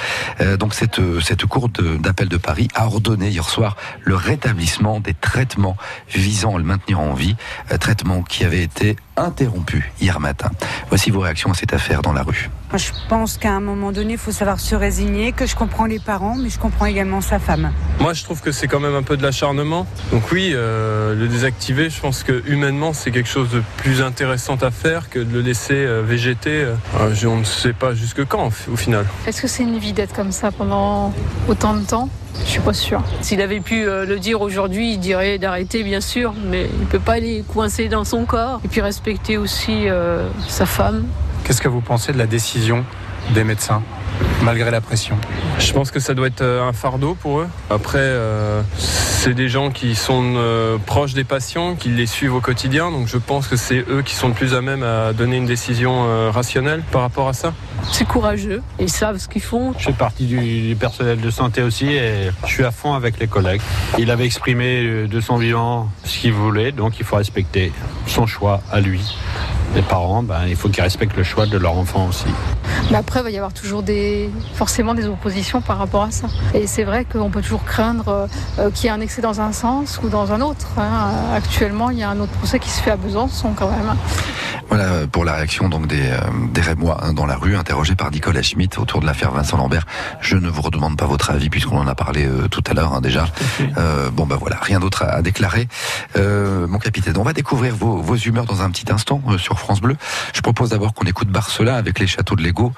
Euh, 0.41 0.57
donc 0.57 0.73
cette 0.73 1.45
cour 1.45 1.69
d'appel 1.69 2.27
de, 2.27 2.35
Paris 2.35 2.67
a 2.75 2.85
ordonné 2.85 3.29
hier 3.29 3.47
soir 3.47 3.77
le 4.03 4.15
rétablissement 4.15 4.99
des 4.99 5.13
traitements 5.13 5.77
visant 6.13 6.55
à 6.55 6.57
le 6.57 6.65
maintenir 6.65 6.99
en 6.99 7.13
vie, 7.13 7.37
euh, 7.71 7.77
traitements 7.77 8.23
qui 8.23 8.43
avaient 8.43 8.61
été 8.61 8.97
interrompus 9.25 9.83
hier 10.01 10.19
matin. 10.19 10.49
Voici 10.89 11.11
vos 11.11 11.19
réactions 11.19 11.51
à 11.51 11.53
cette 11.53 11.73
affaire 11.73 12.01
dans 12.01 12.13
la 12.13 12.23
rue. 12.23 12.49
Moi, 12.71 12.77
je 12.77 12.89
pense 13.09 13.37
qu'à 13.37 13.51
un 13.53 13.59
moment 13.59 13.91
donné, 13.91 14.13
il 14.13 14.19
faut 14.19 14.31
savoir 14.31 14.59
se 14.59 14.75
résigner, 14.75 15.31
que 15.31 15.45
je 15.47 15.55
comprends 15.55 15.85
les 15.85 15.97
parents, 15.99 16.35
mais 16.35 16.49
je 16.49 16.59
comprends 16.59 16.85
également 16.85 17.19
sa 17.21 17.39
femme. 17.39 17.71
Moi, 17.99 18.13
je 18.13 18.23
trouve 18.23 18.41
que 18.41 18.51
c'est 18.51 18.67
quand 18.67 18.79
même 18.79 18.93
un 18.95 19.01
peu 19.03 19.17
de 19.17 19.23
l'acharnement. 19.23 19.87
Donc 20.11 20.31
oui, 20.31 20.51
euh, 20.53 21.15
le 21.15 21.27
désactiver, 21.27 21.89
je 21.89 21.99
pense 21.99 22.23
que 22.23 22.43
humainement, 22.47 22.93
c'est 22.93 23.09
quelque 23.11 23.29
chose 23.29 23.49
de 23.49 23.63
plus 23.77 24.01
intéressant 24.03 24.55
à 24.57 24.69
faire 24.71 25.09
que 25.09 25.19
de 25.19 25.33
le 25.33 25.41
laisser 25.41 25.73
euh, 25.73 26.01
végéter. 26.05 26.63
euh, 26.99 27.13
je- 27.13 27.27
on 27.27 27.37
ne 27.37 27.43
sait 27.43 27.73
pas 27.73 27.93
jusque 27.95 28.23
quand, 28.25 28.49
au 28.71 28.75
final. 28.75 29.05
Est-ce 29.25 29.41
que 29.41 29.47
c'est 29.47 29.63
une 29.63 29.79
vie 29.79 29.93
d'être 29.93 30.13
comme 30.15 30.31
ça 30.31 30.51
pendant 30.51 31.11
autant 31.47 31.73
de 31.75 31.83
temps? 31.85 32.09
Je 32.45 32.49
suis 32.49 32.61
pas 32.61 32.73
sûre. 32.73 33.01
S'il 33.21 33.41
avait 33.41 33.59
pu 33.59 33.87
euh, 33.87 34.05
le 34.05 34.19
dire 34.19 34.41
aujourd'hui, 34.41 34.93
il 34.93 34.99
dirait 34.99 35.37
d'arrêter, 35.37 35.83
bien 35.83 36.01
sûr, 36.01 36.33
mais 36.45 36.67
il 36.79 36.85
peut 36.87 36.99
pas 36.99 37.13
aller 37.13 37.43
coincer 37.47 37.89
dans 37.89 38.03
son 38.03 38.25
corps. 38.25 38.61
Et 38.65 38.67
puis 38.67 38.81
respecter 38.81 39.37
aussi 39.37 39.87
euh, 39.87 40.27
sa 40.47 40.65
femme. 40.65 41.05
Qu'est-ce 41.43 41.61
que 41.61 41.67
vous 41.67 41.81
pensez 41.81 42.11
de 42.11 42.17
la 42.17 42.27
décision 42.27 42.85
des 43.33 43.43
médecins, 43.43 43.81
malgré 44.43 44.71
la 44.71 44.81
pression 44.81 45.17
Je 45.59 45.71
pense 45.73 45.91
que 45.91 45.99
ça 45.99 46.13
doit 46.13 46.27
être 46.27 46.41
euh, 46.41 46.67
un 46.67 46.73
fardeau 46.73 47.15
pour 47.15 47.39
eux. 47.39 47.47
Après, 47.69 47.99
euh, 47.99 48.61
c'est 48.77 49.33
des 49.33 49.49
gens 49.49 49.69
qui 49.69 49.95
sont 49.95 50.33
euh, 50.37 50.77
proches 50.77 51.13
des 51.13 51.23
patients, 51.23 51.75
qui 51.75 51.89
les 51.89 52.05
suivent 52.05 52.35
au 52.35 52.41
quotidien, 52.41 52.91
donc 52.91 53.07
je 53.07 53.17
pense 53.17 53.47
que 53.47 53.55
c'est 53.55 53.85
eux 53.89 54.01
qui 54.03 54.15
sont 54.15 54.29
le 54.29 54.33
plus 54.33 54.53
à 54.53 54.61
même 54.61 54.83
à 54.83 55.13
donner 55.13 55.37
une 55.37 55.45
décision 55.45 56.05
euh, 56.07 56.31
rationnelle 56.31 56.83
par 56.91 57.01
rapport 57.01 57.27
à 57.27 57.33
ça. 57.33 57.53
C'est 57.91 58.07
courageux. 58.07 58.61
Ils 58.79 58.89
savent 58.89 59.17
ce 59.17 59.27
qu'ils 59.27 59.41
font. 59.41 59.73
Je 59.77 59.85
fais 59.85 59.93
partie 59.93 60.25
du, 60.25 60.69
du 60.69 60.75
personnel 60.75 61.19
de 61.19 61.29
santé 61.29 61.61
aussi 61.61 61.87
et 61.87 62.29
je 62.45 62.49
suis 62.49 62.63
à 62.63 62.71
fond 62.71 62.93
avec 62.93 63.19
les 63.19 63.27
collègues. 63.27 63.61
Il 63.97 64.11
avait 64.11 64.25
exprimé 64.25 65.07
de 65.07 65.21
son 65.21 65.37
vivant 65.37 65.89
ce 66.03 66.19
qu'il 66.19 66.33
voulait, 66.33 66.71
donc 66.71 66.99
il 66.99 67.05
faut 67.05 67.15
respecter 67.15 67.71
son 68.07 68.25
choix 68.25 68.61
à 68.71 68.79
lui. 68.79 69.15
Les 69.75 69.81
parents, 69.83 70.23
ben, 70.23 70.41
il 70.47 70.55
faut 70.55 70.67
qu'ils 70.67 70.81
respectent 70.81 71.15
le 71.15 71.23
choix 71.23 71.45
de 71.45 71.57
leur 71.57 71.77
enfant 71.77 72.07
aussi. 72.07 72.25
Mais 72.89 72.97
après, 72.97 73.19
il 73.19 73.23
va 73.23 73.29
y 73.29 73.37
avoir 73.37 73.53
toujours 73.53 73.83
des, 73.83 74.29
forcément 74.55 74.95
des 74.95 75.05
oppositions 75.05 75.61
par 75.61 75.77
rapport 75.77 76.03
à 76.03 76.11
ça. 76.11 76.27
Et 76.55 76.65
c'est 76.65 76.83
vrai 76.83 77.05
qu'on 77.05 77.29
peut 77.29 77.41
toujours 77.41 77.63
craindre 77.63 78.27
euh, 78.57 78.71
qu'il 78.71 78.85
y 78.85 78.87
ait 78.87 78.91
un 78.91 78.99
excès 79.01 79.21
dans 79.21 79.41
un 79.41 79.51
sens 79.51 79.99
ou 80.03 80.09
dans 80.09 80.31
un 80.31 80.41
autre. 80.41 80.67
hein. 80.77 81.11
Actuellement, 81.35 81.91
il 81.91 81.99
y 81.99 82.03
a 82.03 82.09
un 82.09 82.19
autre 82.19 82.31
procès 82.31 82.57
qui 82.57 82.69
se 82.69 82.81
fait 82.81 82.91
à 82.91 82.95
Besançon 82.95 83.53
quand 83.55 83.69
même. 83.69 83.95
Voilà 84.69 84.83
euh, 84.85 85.07
pour 85.07 85.25
la 85.25 85.33
réaction 85.33 85.67
donc 85.67 85.87
des, 85.87 86.01
euh, 86.11 86.19
des 86.53 86.61
Rémois 86.61 86.99
hein, 87.03 87.13
dans 87.13 87.25
la 87.25 87.35
rue, 87.35 87.55
interrogés 87.55 87.95
par 87.95 88.11
Nicolas 88.11 88.43
Schmitt 88.43 88.77
autour 88.77 89.01
de 89.01 89.05
l'affaire 89.05 89.31
Vincent 89.31 89.57
Lambert. 89.57 89.85
Je 90.21 90.35
ne 90.37 90.47
vous 90.49 90.61
redemande 90.61 90.95
pas 90.97 91.05
votre 91.07 91.31
avis 91.31 91.49
puisqu'on 91.49 91.77
en 91.79 91.87
a 91.87 91.95
parlé 91.95 92.25
euh, 92.25 92.47
tout 92.47 92.63
à 92.69 92.73
l'heure 92.73 92.93
hein, 92.93 93.01
déjà. 93.01 93.25
Euh, 93.77 94.09
bon 94.11 94.25
ben 94.27 94.35
voilà, 94.35 94.57
rien 94.61 94.79
d'autre 94.79 95.03
à, 95.03 95.07
à 95.15 95.21
déclarer. 95.21 95.67
Euh, 96.17 96.67
mon 96.67 96.77
capitaine, 96.77 97.17
on 97.17 97.23
va 97.23 97.33
découvrir 97.33 97.75
vos, 97.75 97.97
vos 98.01 98.15
humeurs 98.15 98.45
dans 98.45 98.61
un 98.61 98.69
petit 98.69 98.91
instant 98.91 99.21
euh, 99.29 99.37
sur 99.39 99.59
France 99.59 99.81
Bleu. 99.81 99.95
Je 100.33 100.41
propose 100.41 100.69
d'abord 100.69 100.93
qu'on 100.93 101.05
écoute 101.05 101.29
Barcela 101.29 101.75
avec 101.75 101.97
les 101.99 102.07
châteaux 102.07 102.35
de 102.35 102.43
Lego. 102.43 102.71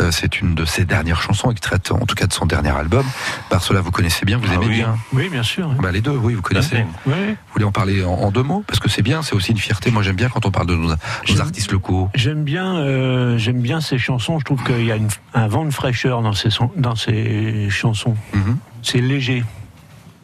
Euh, 0.00 0.10
C'est 0.10 0.40
une 0.40 0.54
de 0.56 0.64
ses 0.64 0.84
dernières 0.84 1.22
chansons 1.22 1.50
extraites 1.52 1.92
en 1.92 2.06
tout 2.06 2.14
cas 2.16 2.26
de 2.26 2.32
son 2.32 2.46
dernier 2.46 2.70
album. 2.70 3.04
Barcela, 3.50 3.80
vous 3.80 3.92
connaissez 3.92 4.24
bien, 4.26 4.38
vous 4.38 4.46
Ah 4.50 4.54
aimez 4.54 4.66
oui. 4.66 4.74
bien 4.74 4.96
Oui, 5.12 5.28
bien 5.28 5.42
sûr. 5.44 5.68
bah, 5.80 5.92
les 5.92 6.00
deux, 6.00 6.10
oui, 6.10 6.34
vous 6.34 6.42
connaissez. 6.42 6.84
Oui. 7.06 7.12
Vous 7.28 7.52
voulez 7.52 7.64
en 7.64 7.72
parler 7.72 8.04
en, 8.04 8.10
en 8.14 8.30
deux 8.32 8.42
mots? 8.42 8.64
Parce 8.66 8.80
que 8.80 8.88
c'est 8.88 9.02
bien, 9.02 9.22
c'est 9.22 9.34
aussi 9.34 9.52
une 9.52 9.58
fierté. 9.58 9.90
Moi, 9.92 10.02
j'aime 10.02 10.16
bien 10.16 10.28
quand 10.28 10.44
on 10.44 10.50
parle 10.50 10.66
de 10.66 10.74
nos, 10.74 10.94
artistes 11.40 11.72
locaux. 11.72 12.08
J'aime 12.14 12.44
bien, 12.44 12.76
euh, 12.76 13.38
j'aime 13.38 13.60
bien 13.60 13.80
ces 13.80 13.98
chansons. 13.98 14.38
Je 14.38 14.44
trouve 14.44 14.62
qu'il 14.64 14.84
y 14.84 14.92
a 14.92 14.96
une- 14.96 15.08
un 15.34 15.48
vent 15.48 15.64
de 15.64 15.70
fraîcheur 15.70 16.22
dans 16.22 16.32
ces, 16.32 16.48
dans 16.76 16.94
ces 16.96 17.68
chansons. 17.70 18.14
Mhm. 18.34 18.58
C'est 18.82 19.00
léger. 19.00 19.44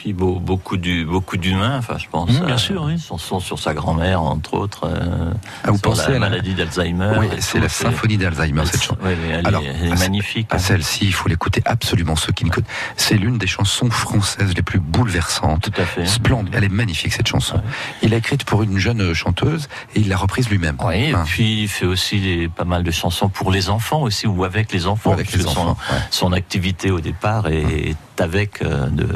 Puis 0.03 0.12
beau- 0.15 0.41
beaucoup 0.41 0.77
du 0.79 1.05
beaucoup 1.05 1.37
d'humains, 1.37 1.79
enfin 1.79 1.97
je 1.97 2.09
pense. 2.11 2.29
Mmh, 2.29 2.45
bien 2.47 2.57
à 2.57 2.59
sûr, 2.59 2.83
oui. 2.83 2.95
une 2.95 2.99
chanson 3.01 3.38
sur 3.38 3.61
sa 3.61 3.73
grand-mère 3.73 4.21
entre 4.21 4.55
autres. 4.55 4.88
euh, 4.88 5.31
Ah, 5.62 5.71
vous 5.71 5.75
sur 5.79 5.83
pensez 5.91 6.01
à 6.01 6.09
la 6.09 6.15
la- 6.15 6.19
maladie 6.19 6.55
d'Alzheimer. 6.55 7.12
Oui, 7.21 7.27
c'est 7.38 7.61
la 7.61 7.69
symphonie 7.69 8.17
d'Alzheimer, 8.19 8.67
cette 8.67 8.83
chanson. 8.83 8.99
Oui, 9.01 9.12
elle, 9.31 9.47
Alors, 9.47 9.62
est, 9.62 9.67
elle 9.81 9.88
est 9.91 9.93
à 9.93 9.95
magnifique. 9.95 10.49
À 10.51 10.59
celle-ci, 10.59 11.05
il 11.07 11.12
faut 11.15 11.29
l'écouter 11.29 11.62
absolument 11.67 12.17
ceux 12.17 12.33
qui 12.33 12.45
ne 12.45 12.51
connaissent. 12.51 12.69
C'est 12.97 13.15
l'une 13.15 13.38
des 13.38 13.47
chansons 13.47 13.91
françaises 13.91 14.53
les 14.57 14.62
plus 14.62 14.81
bouleversantes. 14.81 15.71
Tout 15.73 15.81
à 15.81 15.85
fait. 15.85 16.05
Splendide. 16.05 16.53
Elle 16.57 16.65
est 16.65 16.69
magnifique 16.69 17.12
cette 17.12 17.29
chanson. 17.29 17.62
Il 18.03 18.11
l'a 18.11 18.17
écrite 18.17 18.43
pour 18.43 18.65
une 18.65 18.79
jeune 18.79 19.15
chanteuse 19.15 19.69
et 19.95 20.01
il 20.01 20.09
l'a 20.09 20.17
reprise 20.17 20.49
lui-même. 20.51 20.79
Oui, 20.85 20.97
et 20.97 21.15
Hein. 21.15 21.23
puis 21.25 21.62
il 21.62 21.69
fait 21.69 21.87
aussi 21.87 22.19
des- 22.21 22.49
pas 22.49 22.65
mal 22.65 22.83
de 22.83 22.91
chansons 22.91 23.29
pour 23.29 23.53
les 23.53 23.71
enfants 23.71 24.03
aussi, 24.03 24.27
ou 24.27 24.43
avec 24.43 24.73
les 24.73 24.88
enfants. 24.88 25.11
Ou 25.11 25.12
avec 25.12 25.31
les 25.31 25.47
enfants, 25.47 25.77
son, 25.88 25.95
ouais. 25.95 26.01
son 26.11 26.33
activité 26.33 26.91
au 26.91 26.99
départ 26.99 27.47
est 27.47 27.95
avec 28.19 28.62
euh, 28.62 28.88
de, 28.88 29.09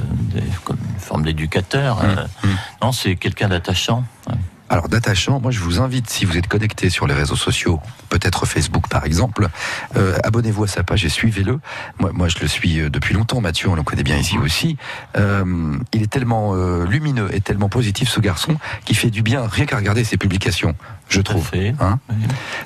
une 0.95 1.01
forme 1.01 1.25
d'éducateur. 1.25 2.03
Mmh, 2.03 2.07
euh. 2.45 2.49
Non, 2.83 2.93
c'est 2.93 3.17
quelqu'un 3.17 3.49
d'attachant. 3.49 4.05
ouais. 4.29 4.35
Alors 4.69 4.89
d'attachant, 4.89 5.41
moi 5.41 5.53
je 5.53 5.61
vous 5.61 5.81
invite, 5.81 6.11
si 6.11 6.25
vous 6.25 6.37
êtes 6.37 6.49
connecté 6.49 6.91
sur 6.91 7.07
les 7.07 7.15
réseaux 7.15 7.37
sociaux, 7.37 7.81
peut-être 8.09 8.47
Facebook 8.47 8.89
par 8.89 9.05
exemple, 9.05 9.49
euh, 9.97 10.19
abonnez-vous 10.25 10.65
à 10.65 10.67
sa 10.67 10.83
page 10.83 11.05
et 11.05 11.09
suivez-le. 11.09 11.61
Moi, 12.01 12.11
moi 12.13 12.27
je 12.27 12.39
le 12.41 12.49
suis 12.49 12.81
euh, 12.81 12.91
depuis 12.91 13.15
longtemps, 13.15 13.41
Mathieu, 13.41 13.69
on 13.69 13.77
le 13.77 13.85
connaît 13.85 14.03
bien 14.03 14.17
ici 14.17 14.39
aussi. 14.39 14.77
Euh, 15.17 15.77
il 15.93 16.03
est 16.03 16.11
tellement 16.11 16.55
euh, 16.55 16.85
lumineux 16.85 17.33
et 17.33 17.41
tellement 17.41 17.69
positif 17.69 18.09
ce 18.09 18.19
garçon 18.19 18.57
qui 18.85 18.95
fait 18.95 19.11
du 19.11 19.23
bien 19.23 19.47
rien 19.47 19.67
qu'à 19.67 19.77
regarder 19.77 20.03
ses 20.03 20.17
publications, 20.17 20.75
je 21.09 21.21
trouve. 21.21 21.49
Hein 21.79 22.01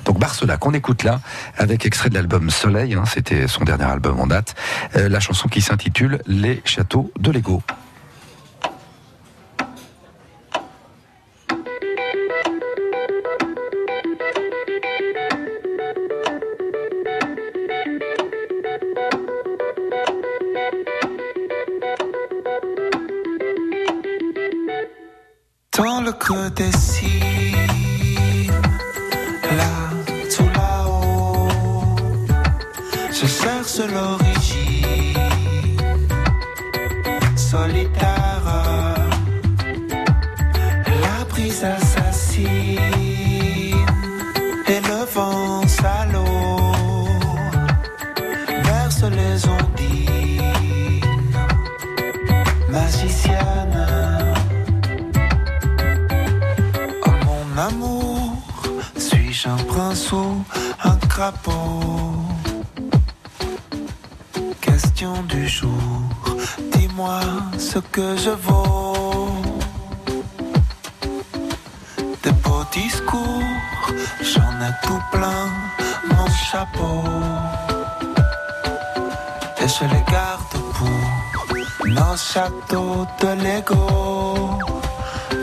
Donc 0.05 0.17
Barcela, 0.17 0.57
qu'on 0.57 0.73
écoute 0.73 1.03
là, 1.03 1.21
avec 1.55 1.85
extrait 1.85 2.09
de 2.09 2.15
l'album 2.15 2.49
Soleil, 2.49 2.95
hein, 2.95 3.03
c'était 3.05 3.47
son 3.47 3.63
dernier 3.63 3.83
album 3.83 4.19
en 4.19 4.25
date, 4.25 4.55
la 4.95 5.19
chanson 5.19 5.47
qui 5.47 5.61
s'intitule 5.61 6.21
Les 6.25 6.61
châteaux 6.65 7.11
de 7.19 7.31
Lego. 7.31 7.61
Dans 26.55 26.90
que 67.91 68.15
je 68.17 68.29
vaux. 68.29 69.27
Des 72.23 72.31
beaux 72.43 72.65
discours, 72.71 73.43
j'en 74.21 74.51
ai 74.67 74.73
tout 74.83 75.01
plein 75.11 75.45
mon 76.09 76.27
chapeau. 76.49 77.03
Et 79.61 79.67
je 79.67 79.83
les 79.93 80.03
garde 80.11 80.55
pour 80.75 81.87
nos 81.87 82.17
châteaux 82.17 83.05
de 83.21 83.29
Lego 83.43 84.01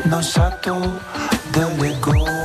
nos 0.08 0.22
châteaux 0.22 0.92
de 1.52 1.82
Lego. 1.82 2.37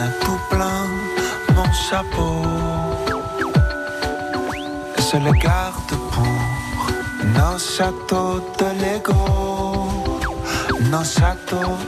Ai 0.00 0.10
tout 0.24 0.40
plein 0.50 0.86
mon 1.54 1.70
chapeau. 1.72 2.42
Je 4.98 5.16
le 5.16 5.32
garde 5.32 5.92
pour 6.12 6.34
nos 7.36 7.58
châteaux 7.58 8.40
de 8.58 8.68
Lego, 8.82 9.14
nos 10.90 11.04
châteaux 11.04 11.78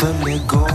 de 0.00 0.08
Lego. 0.24 0.66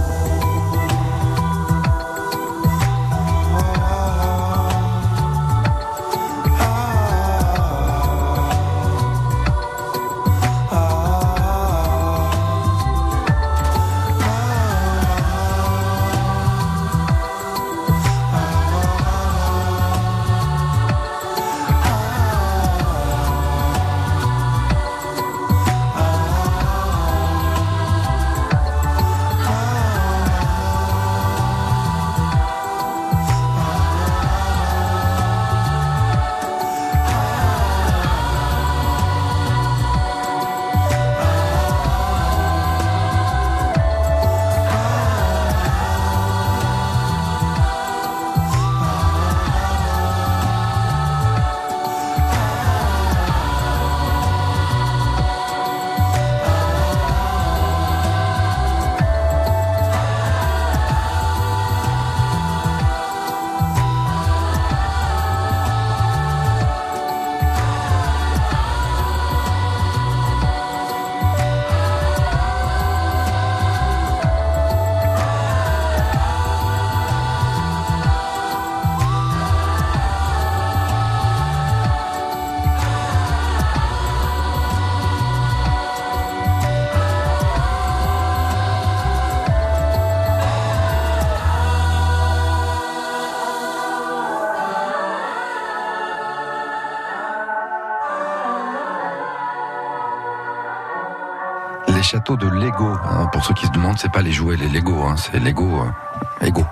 Châteaux 102.07 102.37
de 102.37 102.47
Lego. 102.47 102.93
hein. 103.03 103.27
pour 103.33 103.43
ceux 103.45 103.53
qui 103.53 103.65
se 103.67 103.71
demandent, 103.71 103.97
c'est 103.99 104.11
pas 104.11 104.21
les 104.21 104.31
jouets, 104.31 104.55
les 104.55 104.69
Lego, 104.69 105.03
hein, 105.03 105.15
c'est 105.17 105.39
Lego. 105.39 105.81
euh, 105.81 106.45
Lego. 106.45 106.65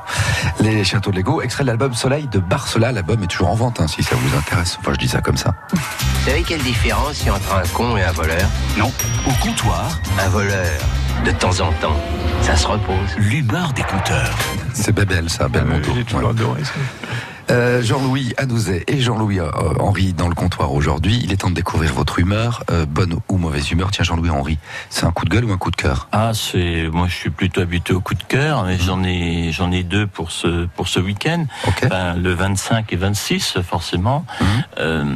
Les 0.61 0.83
châteaux 0.83 1.11
de 1.11 1.17
Lego, 1.17 1.41
extrait 1.41 1.63
de 1.63 1.67
l'album 1.67 1.93
Soleil 1.93 2.27
de 2.27 2.39
Barcela. 2.39 2.91
L'album 2.91 3.21
est 3.23 3.27
toujours 3.27 3.49
en 3.49 3.55
vente, 3.55 3.81
hein, 3.81 3.87
si 3.87 4.01
ça 4.01 4.15
vous 4.15 4.37
intéresse. 4.37 4.77
Enfin, 4.79 4.93
je 4.93 4.97
dis 4.99 5.07
ça 5.09 5.21
comme 5.21 5.37
ça. 5.37 5.53
Vous 5.73 5.79
savez 6.29 6.43
quelle 6.43 6.61
différence 6.63 7.21
il 7.21 7.27
y 7.27 7.29
a 7.29 7.33
entre 7.35 7.53
un 7.55 7.67
con 7.73 7.97
et 7.97 8.03
un 8.03 8.11
voleur? 8.13 8.47
Non. 8.77 8.91
Au 9.27 9.31
comptoir, 9.45 9.99
Un 10.23 10.29
voleur, 10.29 10.79
de 11.25 11.31
temps 11.31 11.59
en 11.59 11.71
temps, 11.73 11.97
ça 12.41 12.55
se 12.55 12.67
repose. 12.67 13.15
l'humeur 13.17 13.73
des 13.73 13.83
compteurs. 13.83 14.35
C'est 14.73 14.93
Bébel, 14.93 15.29
ça, 15.29 15.47
Belmondo. 15.49 15.91
J'ai 15.95 16.03
toujours 16.05 16.29
adoré 16.29 16.63
ça. 16.63 16.71
Euh, 17.51 17.81
Jean-Louis 17.81 18.33
Anouzet 18.37 18.83
et 18.87 18.99
Jean-Louis 18.99 19.39
euh, 19.39 19.49
Henri 19.79 20.13
dans 20.13 20.27
le 20.27 20.35
comptoir 20.35 20.73
aujourd'hui. 20.73 21.21
Il 21.23 21.31
est 21.31 21.37
temps 21.37 21.49
de 21.49 21.55
découvrir 21.55 21.93
votre 21.93 22.17
humeur, 22.19 22.63
euh, 22.71 22.85
bonne 22.85 23.19
ou 23.29 23.37
mauvaise 23.37 23.69
humeur. 23.71 23.91
Tiens, 23.91 24.03
Jean-Louis 24.03 24.31
Henri, 24.31 24.57
c'est 24.89 25.05
un 25.05 25.11
coup 25.11 25.25
de 25.25 25.29
gueule 25.29 25.45
ou 25.45 25.51
un 25.51 25.57
coup 25.57 25.69
de 25.69 25.75
cœur? 25.75 26.07
Ah, 26.11 26.31
c'est 26.33 26.87
moi 26.91 27.07
je 27.07 27.15
suis 27.15 27.29
plutôt 27.29 27.61
habitué 27.61 27.93
au 27.93 28.01
coup 28.01 28.15
de 28.15 28.23
cœur, 28.23 28.63
mais 28.63 28.77
j'en 28.77 29.03
ai 29.03 29.51
j'en 29.51 29.71
ai 29.71 29.83
deux 29.83 30.07
pour 30.07 30.31
ce 30.31 30.65
pour 30.75 30.87
ce 30.87 30.99
week-end. 30.99 31.45
Enfin, 31.67 32.15
le 32.15 32.33
25 32.33 32.91
et 32.91 32.95
26 32.95 33.59
forcément. 33.61 34.25
Euh, 34.79 35.15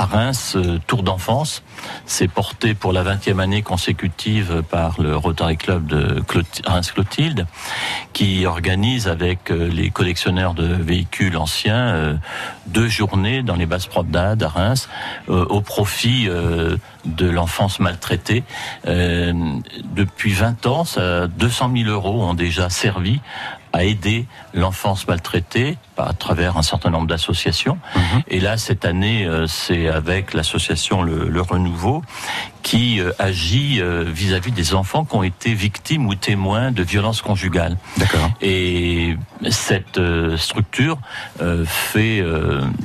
à 0.00 0.06
Reims, 0.06 0.54
euh, 0.56 0.78
Tour 0.86 1.02
d'enfance, 1.02 1.62
c'est 2.06 2.26
porté 2.26 2.72
pour 2.72 2.94
la 2.94 3.02
20e 3.04 3.38
année 3.38 3.60
consécutive 3.60 4.62
par 4.70 4.98
le 4.98 5.14
Rotary 5.14 5.58
Club 5.58 5.86
de 5.86 6.20
Clot- 6.20 6.62
Reims 6.64 6.90
Clotilde, 6.92 7.46
qui 8.14 8.46
organise 8.46 9.08
avec 9.08 9.50
euh, 9.50 9.68
les 9.68 9.90
collectionneurs 9.90 10.54
de 10.54 10.64
véhicules 10.64 11.36
anciens 11.36 11.94
euh, 11.94 12.14
deux 12.66 12.88
journées 12.88 13.42
dans 13.42 13.56
les 13.56 13.66
basses 13.66 13.88
promenades 13.88 14.42
à 14.42 14.48
Reims 14.48 14.88
au 15.28 15.60
profit 15.60 16.28
de 16.28 17.28
l'enfance 17.28 17.80
maltraitée. 17.80 18.44
Depuis 18.84 20.32
20 20.32 20.66
ans, 20.66 20.84
ça, 20.84 21.26
200 21.26 21.70
000 21.76 21.90
euros 21.90 22.22
ont 22.22 22.34
déjà 22.34 22.70
servi 22.70 23.20
à 23.72 23.84
aider 23.84 24.26
l'enfance 24.54 25.08
maltraitée 25.08 25.78
à 26.06 26.12
travers 26.12 26.56
un 26.56 26.62
certain 26.62 26.90
nombre 26.90 27.06
d'associations. 27.06 27.78
Et 28.28 28.40
là, 28.40 28.56
cette 28.56 28.84
année, 28.84 29.24
euh, 29.24 29.46
c'est 29.46 29.88
avec 29.88 30.34
l'association 30.34 31.02
le, 31.02 31.28
Le 31.28 31.40
Renouveau 31.40 32.02
qui 32.62 33.00
euh, 33.00 33.12
agit 33.18 33.80
euh, 33.80 34.04
vis-à-vis 34.06 34.52
des 34.52 34.74
enfants 34.74 35.04
qui 35.04 35.16
ont 35.16 35.22
été 35.22 35.54
victimes 35.54 36.06
ou 36.06 36.14
témoins 36.14 36.72
de 36.72 36.82
violences 36.82 37.22
conjugales. 37.22 37.76
D'accord. 37.96 38.30
Et 38.42 39.16
cette 39.48 40.00
structure 40.36 40.98
fait 41.64 42.22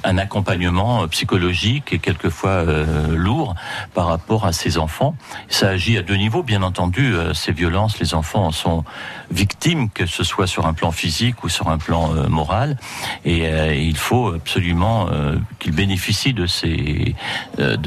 un 0.03 0.17
accompagnement 0.17 1.05
psychologique 1.09 1.91
et 1.91 1.99
quelquefois 1.99 2.63
lourd 3.09 3.55
par 3.93 4.07
rapport 4.07 4.45
à 4.45 4.53
ces 4.53 4.77
enfants. 4.77 5.15
Ça 5.49 5.69
agit 5.69 5.97
à 5.97 6.01
deux 6.01 6.15
niveaux, 6.15 6.43
bien 6.43 6.63
entendu. 6.63 7.13
ces 7.33 7.51
violences, 7.51 7.99
les 7.99 8.13
enfants 8.13 8.45
en 8.45 8.51
sont 8.51 8.85
victimes, 9.31 9.89
que 9.89 10.05
ce 10.05 10.23
soit 10.23 10.47
sur 10.47 10.65
un 10.65 10.73
plan 10.73 10.91
physique 10.91 11.43
ou 11.43 11.49
sur 11.49 11.67
un 11.67 11.77
plan 11.77 12.09
moral. 12.29 12.77
Et 13.23 13.47
euh, 13.47 13.73
il 13.73 13.97
faut 13.97 14.27
absolument 14.29 15.07
euh, 15.09 15.35
qu'ils 15.59 15.73
bénéficient 15.73 16.33
de 16.33 16.45
ces 16.45 17.15
euh, 17.59 17.77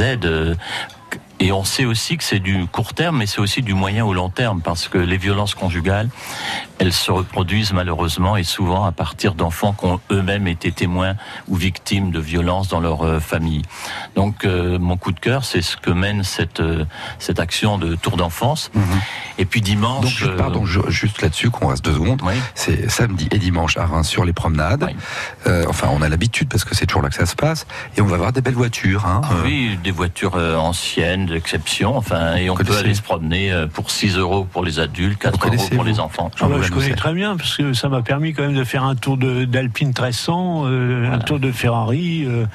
aides. 0.00 0.56
Et 1.40 1.52
on 1.52 1.64
sait 1.64 1.84
aussi 1.84 2.16
que 2.16 2.24
c'est 2.24 2.38
du 2.40 2.66
court 2.66 2.94
terme, 2.94 3.18
mais 3.18 3.26
c'est 3.26 3.40
aussi 3.40 3.62
du 3.62 3.74
moyen 3.74 4.04
au 4.04 4.12
long 4.14 4.28
terme, 4.28 4.60
parce 4.60 4.88
que 4.88 4.98
les 4.98 5.16
violences 5.16 5.54
conjugales, 5.54 6.08
elles 6.80 6.92
se 6.92 7.10
reproduisent 7.10 7.72
malheureusement 7.72 8.36
et 8.36 8.44
souvent 8.44 8.84
à 8.84 8.92
partir 8.92 9.34
d'enfants 9.34 9.72
qui 9.72 9.86
ont 9.86 10.00
eux-mêmes 10.10 10.46
été 10.46 10.70
témoins 10.72 11.14
ou 11.48 11.56
victimes 11.56 12.10
de 12.12 12.20
violences 12.20 12.68
dans 12.68 12.80
leur 12.80 13.02
euh, 13.02 13.20
famille. 13.20 13.62
Donc 14.14 14.44
euh, 14.44 14.78
mon 14.78 14.96
coup 14.96 15.12
de 15.12 15.18
cœur, 15.20 15.44
c'est 15.44 15.62
ce 15.62 15.76
que 15.76 15.90
mène 15.90 16.22
cette 16.22 16.60
euh, 16.60 16.84
cette 17.18 17.40
action 17.40 17.78
de 17.78 17.94
tour 17.96 18.16
d'enfance. 18.16 18.70
Et 19.38 19.44
puis 19.44 19.60
dimanche, 19.60 20.02
Donc, 20.02 20.10
je- 20.12 20.26
euh, 20.26 20.36
pardon, 20.36 20.64
juste 20.64 21.20
là-dessus, 21.22 21.50
qu'on 21.50 21.68
reste 21.68 21.84
deux 21.84 21.94
secondes. 21.94 22.22
C'est 22.54 22.88
samedi 22.90 23.28
et 23.32 23.38
dimanche 23.38 23.76
à 23.76 23.86
Reims 23.86 24.08
sur 24.08 24.24
les 24.24 24.32
promenades. 24.32 24.88
Enfin, 25.68 25.88
on 25.92 26.02
a 26.02 26.08
l'habitude 26.08 26.48
parce 26.48 26.64
que 26.64 26.74
c'est 26.74 26.86
toujours 26.86 27.02
là 27.02 27.08
que 27.08 27.14
ça 27.14 27.26
se 27.26 27.34
passe. 27.36 27.66
Et 27.96 28.00
on 28.00 28.06
va 28.06 28.16
voir 28.16 28.32
des 28.32 28.40
belles 28.40 28.54
voitures. 28.54 29.06
Hein, 29.06 29.20
Ah 29.24 29.28
oui, 29.44 29.78
des 29.82 29.90
voitures 29.90 30.34
anciennes, 30.36 31.27
d'exception, 31.28 31.96
enfin, 31.96 32.36
et 32.36 32.50
on 32.50 32.54
peut 32.56 32.76
aller 32.76 32.94
se 32.94 33.02
promener 33.02 33.52
euh, 33.52 33.66
pour 33.66 33.90
6 33.90 34.16
euros 34.16 34.44
pour 34.44 34.64
les 34.64 34.78
adultes, 34.78 35.18
4 35.20 35.46
euros 35.54 35.68
pour 35.74 35.84
les 35.84 36.00
enfants. 36.00 36.30
Ah 36.40 36.46
bah, 36.48 36.56
je 36.62 36.70
connais 36.70 36.94
très 36.94 37.12
bien 37.12 37.36
parce 37.36 37.56
que 37.56 37.72
ça 37.72 37.88
m'a 37.88 38.02
permis 38.02 38.32
quand 38.34 38.42
même 38.42 38.54
de 38.56 38.64
faire 38.64 38.84
un 38.84 38.94
tour 38.96 39.16
de- 39.16 39.44
d'Alpine 39.44 39.88
1300, 39.88 40.62
euh, 40.66 41.12
un 41.12 41.18
tour 41.18 41.38
de 41.38 41.52
Ferrari. 41.52 42.24
euh, 42.26 42.46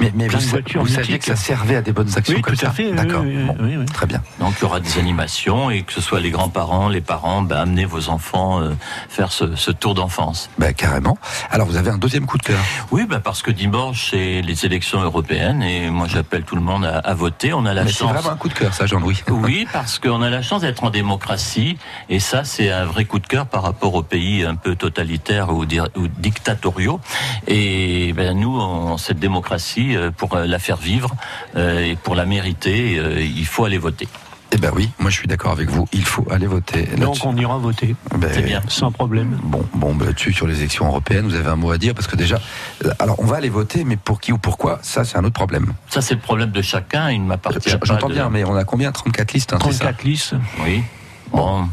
Mais, 0.00 0.12
mais 0.14 0.26
plein 0.26 0.38
vous, 0.38 0.44
de 0.44 0.48
sa- 0.48 0.50
voitures 0.56 0.80
vous 0.82 0.88
saviez 0.88 1.18
que 1.18 1.24
ça 1.24 1.36
servait 1.36 1.76
à 1.76 1.82
des 1.82 1.92
bonnes 1.92 2.10
actions 2.16 2.34
Oui, 2.36 2.42
comme 2.42 2.54
tout 2.56 2.64
à 2.64 2.68
ça 2.68 2.74
fait, 2.74 2.92
D'accord. 2.92 3.22
oui, 3.24 3.36
Bon, 3.44 3.56
oui, 3.60 3.76
oui. 3.76 3.84
Très 3.86 4.06
bien. 4.06 4.22
Donc 4.40 4.54
il 4.58 4.62
y 4.62 4.64
aura 4.64 4.80
des 4.80 4.98
animations 4.98 5.70
et 5.70 5.82
que 5.82 5.92
ce 5.92 6.00
soit 6.00 6.20
les 6.20 6.30
grands-parents, 6.30 6.88
les 6.88 7.00
parents, 7.00 7.42
ben, 7.42 7.56
amenez 7.56 7.84
vos 7.84 8.08
enfants 8.08 8.60
euh, 8.60 8.70
faire 9.08 9.32
ce, 9.32 9.54
ce 9.56 9.70
tour 9.70 9.94
d'enfance. 9.94 10.50
Ben, 10.58 10.72
carrément. 10.72 11.18
Alors 11.50 11.66
vous 11.66 11.76
avez 11.76 11.90
un 11.90 11.98
deuxième 11.98 12.26
coup 12.26 12.38
de 12.38 12.42
cœur. 12.42 12.58
Oui, 12.90 13.06
ben, 13.08 13.20
parce 13.20 13.42
que 13.42 13.50
dimanche 13.50 14.08
c'est 14.10 14.42
les 14.42 14.64
élections 14.66 15.00
européennes 15.00 15.62
et 15.62 15.90
moi 15.90 16.06
j'appelle 16.08 16.42
tout 16.42 16.56
le 16.56 16.62
monde 16.62 16.84
à, 16.84 16.98
à 16.98 17.14
voter. 17.14 17.52
On 17.52 17.64
a 17.66 17.74
la 17.74 17.84
Mais 17.84 17.90
chance. 17.90 18.10
Vraiment 18.20 18.34
un 18.34 18.38
coup 18.38 18.48
de 18.48 18.54
cœur, 18.54 18.74
ça, 18.74 18.86
Jean-Louis. 18.86 19.22
Oui, 19.30 19.66
parce 19.72 19.98
qu'on 19.98 20.20
a 20.22 20.30
la 20.30 20.42
chance 20.42 20.62
d'être 20.62 20.84
en 20.84 20.90
démocratie, 20.90 21.78
et 22.08 22.20
ça, 22.20 22.44
c'est 22.44 22.70
un 22.70 22.84
vrai 22.84 23.04
coup 23.04 23.18
de 23.18 23.26
cœur 23.26 23.46
par 23.46 23.62
rapport 23.62 23.94
aux 23.94 24.02
pays 24.02 24.44
un 24.44 24.56
peu 24.56 24.74
totalitaires 24.76 25.50
ou, 25.50 25.62
ou 25.64 26.08
dictatoriaux. 26.18 27.00
Et 27.46 28.12
ben, 28.14 28.36
nous, 28.38 28.58
on- 28.60 28.96
cette 28.98 29.18
démocratie, 29.18 29.96
euh, 29.96 30.10
pour 30.10 30.34
euh, 30.34 30.46
la 30.46 30.58
faire 30.58 30.76
vivre 30.76 31.14
euh, 31.56 31.84
et 31.84 31.96
pour 31.96 32.14
la 32.14 32.24
mériter, 32.26 33.00
il 33.20 33.46
faut 33.46 33.64
aller 33.64 33.78
voter. 33.78 34.08
Eh 34.50 34.56
ben 34.56 34.70
oui, 34.74 34.88
moi 34.98 35.10
je 35.10 35.16
suis 35.18 35.28
d'accord 35.28 35.52
avec 35.52 35.68
vous. 35.68 35.86
Il 35.92 36.04
faut 36.04 36.26
aller 36.30 36.46
voter. 36.46 36.84
Donc 36.96 37.16
on 37.24 37.36
ira 37.36 37.58
voter. 37.58 37.94
Ben, 38.16 38.30
C'est 38.32 38.42
bien. 38.42 38.62
Sans 38.68 38.90
problème. 38.90 39.38
Bon, 39.42 39.62
bon, 39.74 39.94
ben, 39.94 40.06
là-dessus 40.06 40.32
sur 40.32 40.46
les 40.46 40.58
élections 40.60 40.86
européennes, 40.86 41.26
vous 41.26 41.34
avez 41.34 41.48
un 41.50 41.56
mot 41.56 41.70
à 41.70 41.76
dire 41.78 41.94
parce 41.94 42.06
que 42.06 42.16
déjà, 42.16 42.38
euh, 42.84 42.90
alors 42.98 43.20
on 43.20 43.26
va 43.26 43.36
aller 43.36 43.50
voter, 43.50 43.84
mais 43.84 43.96
pour 43.96 44.20
qui 44.20 44.32
ou 44.32 44.38
pourquoi, 44.38 44.78
ça 44.82 45.04
c'est 45.04 45.18
un 45.18 45.24
autre 45.24 45.34
problème. 45.34 45.74
Ça, 45.90 46.00
c'est 46.00 46.14
le 46.14 46.20
problème 46.20 46.50
de 46.50 46.62
chacun. 46.62 47.10
Il 47.10 47.22
ne 47.22 47.26
m'appartient 47.26 47.70
pas. 47.70 47.78
J'entends 47.84 48.08
de- 48.08 48.14
bien, 48.14 48.30
mais 48.30 48.44
on 48.44 48.54
a 48.56 48.64
combien? 48.64 48.90
34 48.90 49.32
listes 49.34 49.52
hein, 49.52 49.58
c'est 49.60 49.72
ça? 49.72 49.78
34 49.84 50.04
listes. 50.04 50.34
Oui. 50.64 50.82
Bon. 51.30 51.68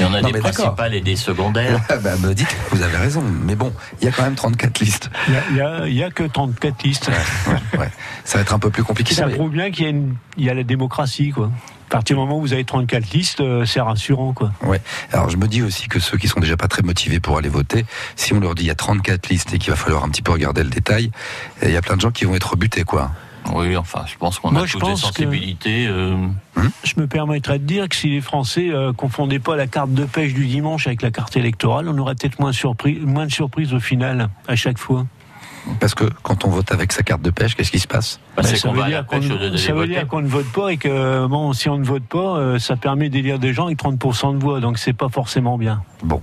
Et 0.00 0.04
on 0.04 0.12
a 0.14 0.20
Non, 0.20 0.30
des 0.30 0.38
principales 0.40 0.94
et 0.94 1.00
des 1.00 1.16
secondaires. 1.16 1.80
Ah 1.88 1.96
ben, 1.96 2.18
me 2.20 2.32
dites, 2.34 2.54
vous 2.70 2.82
avez 2.82 2.96
raison, 2.96 3.22
mais 3.22 3.54
bon, 3.54 3.72
il 4.00 4.04
y 4.06 4.08
a 4.08 4.12
quand 4.12 4.22
même 4.22 4.34
34 4.34 4.80
listes. 4.80 5.10
Il 5.50 5.56
y 5.56 5.60
a- 5.60 6.04
a, 6.04 6.06
a 6.06 6.10
que 6.10 6.24
34 6.24 6.82
listes. 6.82 7.08
Ouais, 7.48 7.78
ouais. 7.78 7.90
Ça 8.24 8.38
va 8.38 8.42
être 8.42 8.54
un 8.54 8.58
peu 8.58 8.70
plus 8.70 8.82
compliqué. 8.84 9.14
Ça 9.14 9.26
mais- 9.26 9.34
prouve 9.34 9.50
bien 9.50 9.70
qu'il 9.70 9.84
y, 9.84 9.86
a 9.86 9.90
une- 9.90 10.16
il 10.36 10.44
y 10.44 10.50
a 10.50 10.54
la 10.54 10.64
démocratie, 10.64 11.30
quoi. 11.30 11.50
À 11.88 11.90
partir 11.98 12.16
du 12.16 12.20
moment 12.22 12.38
où 12.38 12.40
vous 12.40 12.52
avez 12.52 12.64
34 12.64 13.10
listes, 13.12 13.40
euh, 13.40 13.64
c'est 13.66 13.80
rassurant, 13.80 14.32
quoi. 14.32 14.50
Ouais. 14.62 14.80
Alors 15.12 15.30
je 15.30 15.36
me 15.36 15.46
dis 15.46 15.62
aussi 15.62 15.86
que 15.86 16.00
ceux 16.00 16.16
qui 16.18 16.26
sont 16.26 16.40
déjà 16.40 16.56
pas 16.56 16.66
très 16.66 16.82
motivés 16.82 17.20
pour 17.20 17.38
aller 17.38 17.48
voter, 17.50 17.84
si 18.16 18.32
on 18.32 18.40
leur 18.40 18.54
dit 18.56 18.64
il 18.64 18.68
y 18.68 18.70
a 18.70 18.74
34 18.74 19.28
listes 19.28 19.54
et 19.54 19.58
qu'il 19.58 19.70
va 19.70 19.76
falloir 19.76 20.02
un 20.02 20.08
petit 20.08 20.22
peu 20.22 20.32
regarder 20.32 20.64
le 20.64 20.70
détail, 20.70 21.12
il 21.62 21.70
y 21.70 21.76
a 21.76 21.82
plein 21.82 21.94
de 21.96 22.00
gens 22.00 22.10
qui 22.10 22.24
vont 22.24 22.34
être 22.34 22.50
rebutés, 22.50 22.82
quoi. 22.84 23.12
Oui, 23.52 23.76
enfin, 23.76 24.04
je 24.06 24.16
pense 24.16 24.38
qu'on 24.38 24.54
a 24.56 24.64
je 24.64 24.72
toutes 24.72 24.86
les 24.86 24.94
que- 24.94 24.98
sensibilités. 25.00 25.86
euh, 25.86 26.16
Je 26.82 26.94
me 26.98 27.06
permettrais 27.06 27.58
de 27.58 27.64
dire 27.64 27.88
que 27.88 27.96
si 27.96 28.08
les 28.08 28.20
Français 28.20 28.68
euh, 28.70 28.92
confondaient 28.92 29.38
pas 29.38 29.56
la 29.56 29.66
carte 29.66 29.92
de 29.92 30.04
pêche 30.04 30.32
du 30.34 30.46
dimanche 30.46 30.86
avec 30.86 31.02
la 31.02 31.10
carte 31.10 31.36
électorale, 31.36 31.88
on 31.88 31.98
aurait 31.98 32.14
peut-être 32.14 32.38
moins, 32.40 32.52
surpris, 32.52 32.94
moins 33.00 33.26
de 33.26 33.32
surprises 33.32 33.74
au 33.74 33.80
final, 33.80 34.28
à 34.48 34.56
chaque 34.56 34.78
fois. 34.78 35.06
Parce 35.80 35.94
que 35.94 36.04
quand 36.22 36.44
on 36.44 36.50
vote 36.50 36.70
avec 36.72 36.92
sa 36.92 37.02
carte 37.02 37.22
de 37.22 37.30
pêche, 37.30 37.54
qu'est-ce 37.56 37.70
qui 37.70 37.78
se 37.78 37.86
passe 37.86 38.20
Bah, 38.36 38.42
ça 38.42 38.70
veut 38.70 38.82
dire 38.84 39.06
qu'on 39.06 39.22
ça 39.56 39.72
veut 39.72 39.86
dire 39.86 40.06
qu'on 40.06 40.20
ne 40.20 40.28
vote 40.28 40.50
pas 40.52 40.68
et 40.72 40.76
que 40.76 41.26
bon, 41.26 41.52
si 41.54 41.68
on 41.70 41.78
ne 41.78 41.84
vote 41.84 42.02
pas, 42.04 42.36
euh, 42.36 42.58
ça 42.58 42.76
permet 42.76 43.08
d'élire 43.08 43.38
des 43.38 43.54
gens 43.54 43.66
avec 43.66 43.78
30% 43.78 44.34
de 44.36 44.42
voix, 44.42 44.60
donc 44.60 44.78
c'est 44.78 44.92
pas 44.92 45.08
forcément 45.08 45.56
bien. 45.56 45.82
Bon. 46.02 46.20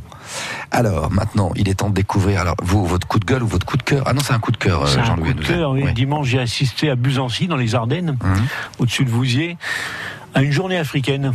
Alors 0.69 1.11
maintenant, 1.11 1.51
il 1.55 1.69
est 1.69 1.75
temps 1.79 1.89
de 1.89 1.95
découvrir. 1.95 2.39
Alors 2.41 2.55
vous, 2.61 2.85
votre 2.85 3.07
coup 3.07 3.17
de 3.19 3.25
gueule 3.25 3.41
ou 3.43 3.47
votre 3.47 3.65
coup 3.65 3.77
de 3.77 3.83
cœur? 3.83 4.03
Ah 4.05 4.13
non, 4.13 4.21
c'est 4.23 4.33
un 4.33 4.39
coup 4.39 4.51
de 4.51 4.57
cœur, 4.57 4.83
euh, 4.83 4.87
C'est 4.87 4.99
un 4.99 5.05
Jean-Louis. 5.05 5.33
coup 5.33 5.39
de 5.39 5.45
cœur. 5.45 5.71
oui. 5.71 5.91
Dimanche, 5.93 6.27
j'ai 6.27 6.39
assisté 6.39 6.89
à 6.91 6.95
Buzancy, 6.95 7.47
dans 7.47 7.57
les 7.57 7.73
Ardennes, 7.73 8.17
Mhm. 8.23 8.43
au-dessus 8.79 9.05
de 9.05 9.09
Vouziers, 9.09 9.57
à 10.35 10.43
une 10.43 10.51
journée 10.51 10.77
africaine 10.77 11.33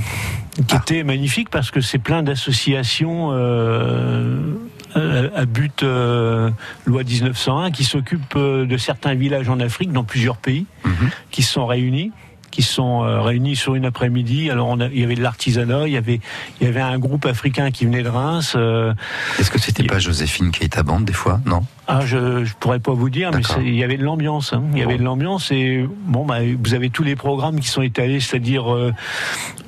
qui 0.69 0.75
Ah. 0.77 0.81
était 0.81 1.03
magnifique 1.03 1.51
parce 1.51 1.71
que 1.71 1.81
c'est 1.81 1.99
plein 1.99 2.23
d'associations 2.23 3.31
euh, 3.33 4.55
à, 4.97 5.41
à 5.41 5.45
but 5.45 5.83
euh, 5.83 6.51
loi 6.87 7.03
1901 7.05 7.71
qui 7.71 7.85
s'occupent 7.85 8.37
euh, 8.37 8.67
de 8.67 8.77
certains 8.77 9.15
villages 9.15 9.49
en 9.49 9.61
Afrique, 9.61 9.93
dans 9.93 10.05
plusieurs 10.05 10.37
pays, 10.37 10.67
Mhm. 10.85 11.11
qui 11.31 11.43
se 11.43 11.53
sont 11.53 11.67
réunis 11.67 12.13
qui 12.53 12.63
se 12.63 12.73
sont 12.73 13.05
euh, 13.05 13.21
réunis 13.21 13.55
sur 13.55 13.75
une 13.75 13.85
après-midi. 13.85 14.51
Alors 14.51 14.69
on 14.69 14.81
a- 14.81 14.87
il 14.87 14.99
y 14.99 15.05
avait 15.05 15.15
de 15.17 15.23
l'artisanat, 15.23 15.89
il 15.89 15.93
y 15.93 15.97
avait 15.99 16.21
il 16.59 16.67
y 16.67 16.71
avait 16.71 16.81
un 16.81 16.99
groupe 16.99 17.27
africain 17.27 17.71
qui 17.71 17.85
venait 17.85 18.03
de 18.03 18.09
Reims. 18.09 18.55
euh, 18.57 18.95
Est-ce 19.39 19.51
que 19.51 19.59
c'était 19.61 19.83
pas 19.83 19.99
Joséphine 19.99 20.51
Keita 20.53 20.83
Band 20.83 21.01
des 21.01 21.13
fois? 21.13 21.41
Non? 21.45 21.65
Ah, 21.89 22.01
je, 22.05 22.45
je 22.45 22.55
pourrais 22.55 22.81
pas 22.81 22.93
vous 22.93 23.11
dire, 23.11 23.31
mais 23.33 23.43
il 23.65 23.75
y 23.75 23.85
avait 23.85 23.97
de 23.97 24.03
l'ambiance. 24.05 24.53
hein. 24.53 24.63
Il 24.73 24.79
y 24.79 24.83
avait 24.83 24.99
de 24.99 25.05
l'ambiance 25.05 25.51
et 25.53 25.87
bon, 26.07 26.25
bah, 26.25 26.39
vous 26.63 26.75
avez 26.75 26.91
tous 26.91 27.05
les 27.05 27.15
programmes 27.17 27.61
qui 27.61 27.69
sont 27.69 27.83
étalés, 27.83 28.19
c'est-à-dire 28.21 28.75
euh, 28.75 28.93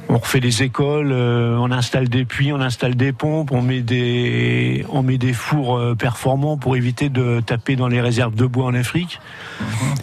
on 0.08 0.18
refait 0.18 0.40
des 0.40 0.62
écoles, 0.62 1.12
euh, 1.12 1.56
on 1.58 1.70
installe 1.70 2.08
des 2.08 2.24
puits, 2.24 2.52
on 2.52 2.60
installe 2.60 2.96
des 2.96 3.12
pompes, 3.12 3.52
on 3.52 3.62
met 3.62 3.82
des, 3.82 4.84
on 4.90 5.02
met 5.02 5.18
des 5.18 5.32
fours 5.32 5.76
euh, 5.76 5.94
performants 5.94 6.56
pour 6.56 6.76
éviter 6.76 7.08
de 7.08 7.40
taper 7.40 7.76
dans 7.76 7.88
les 7.88 8.00
réserves 8.00 8.34
de 8.34 8.46
bois 8.46 8.64
en 8.66 8.74
Afrique. 8.74 9.20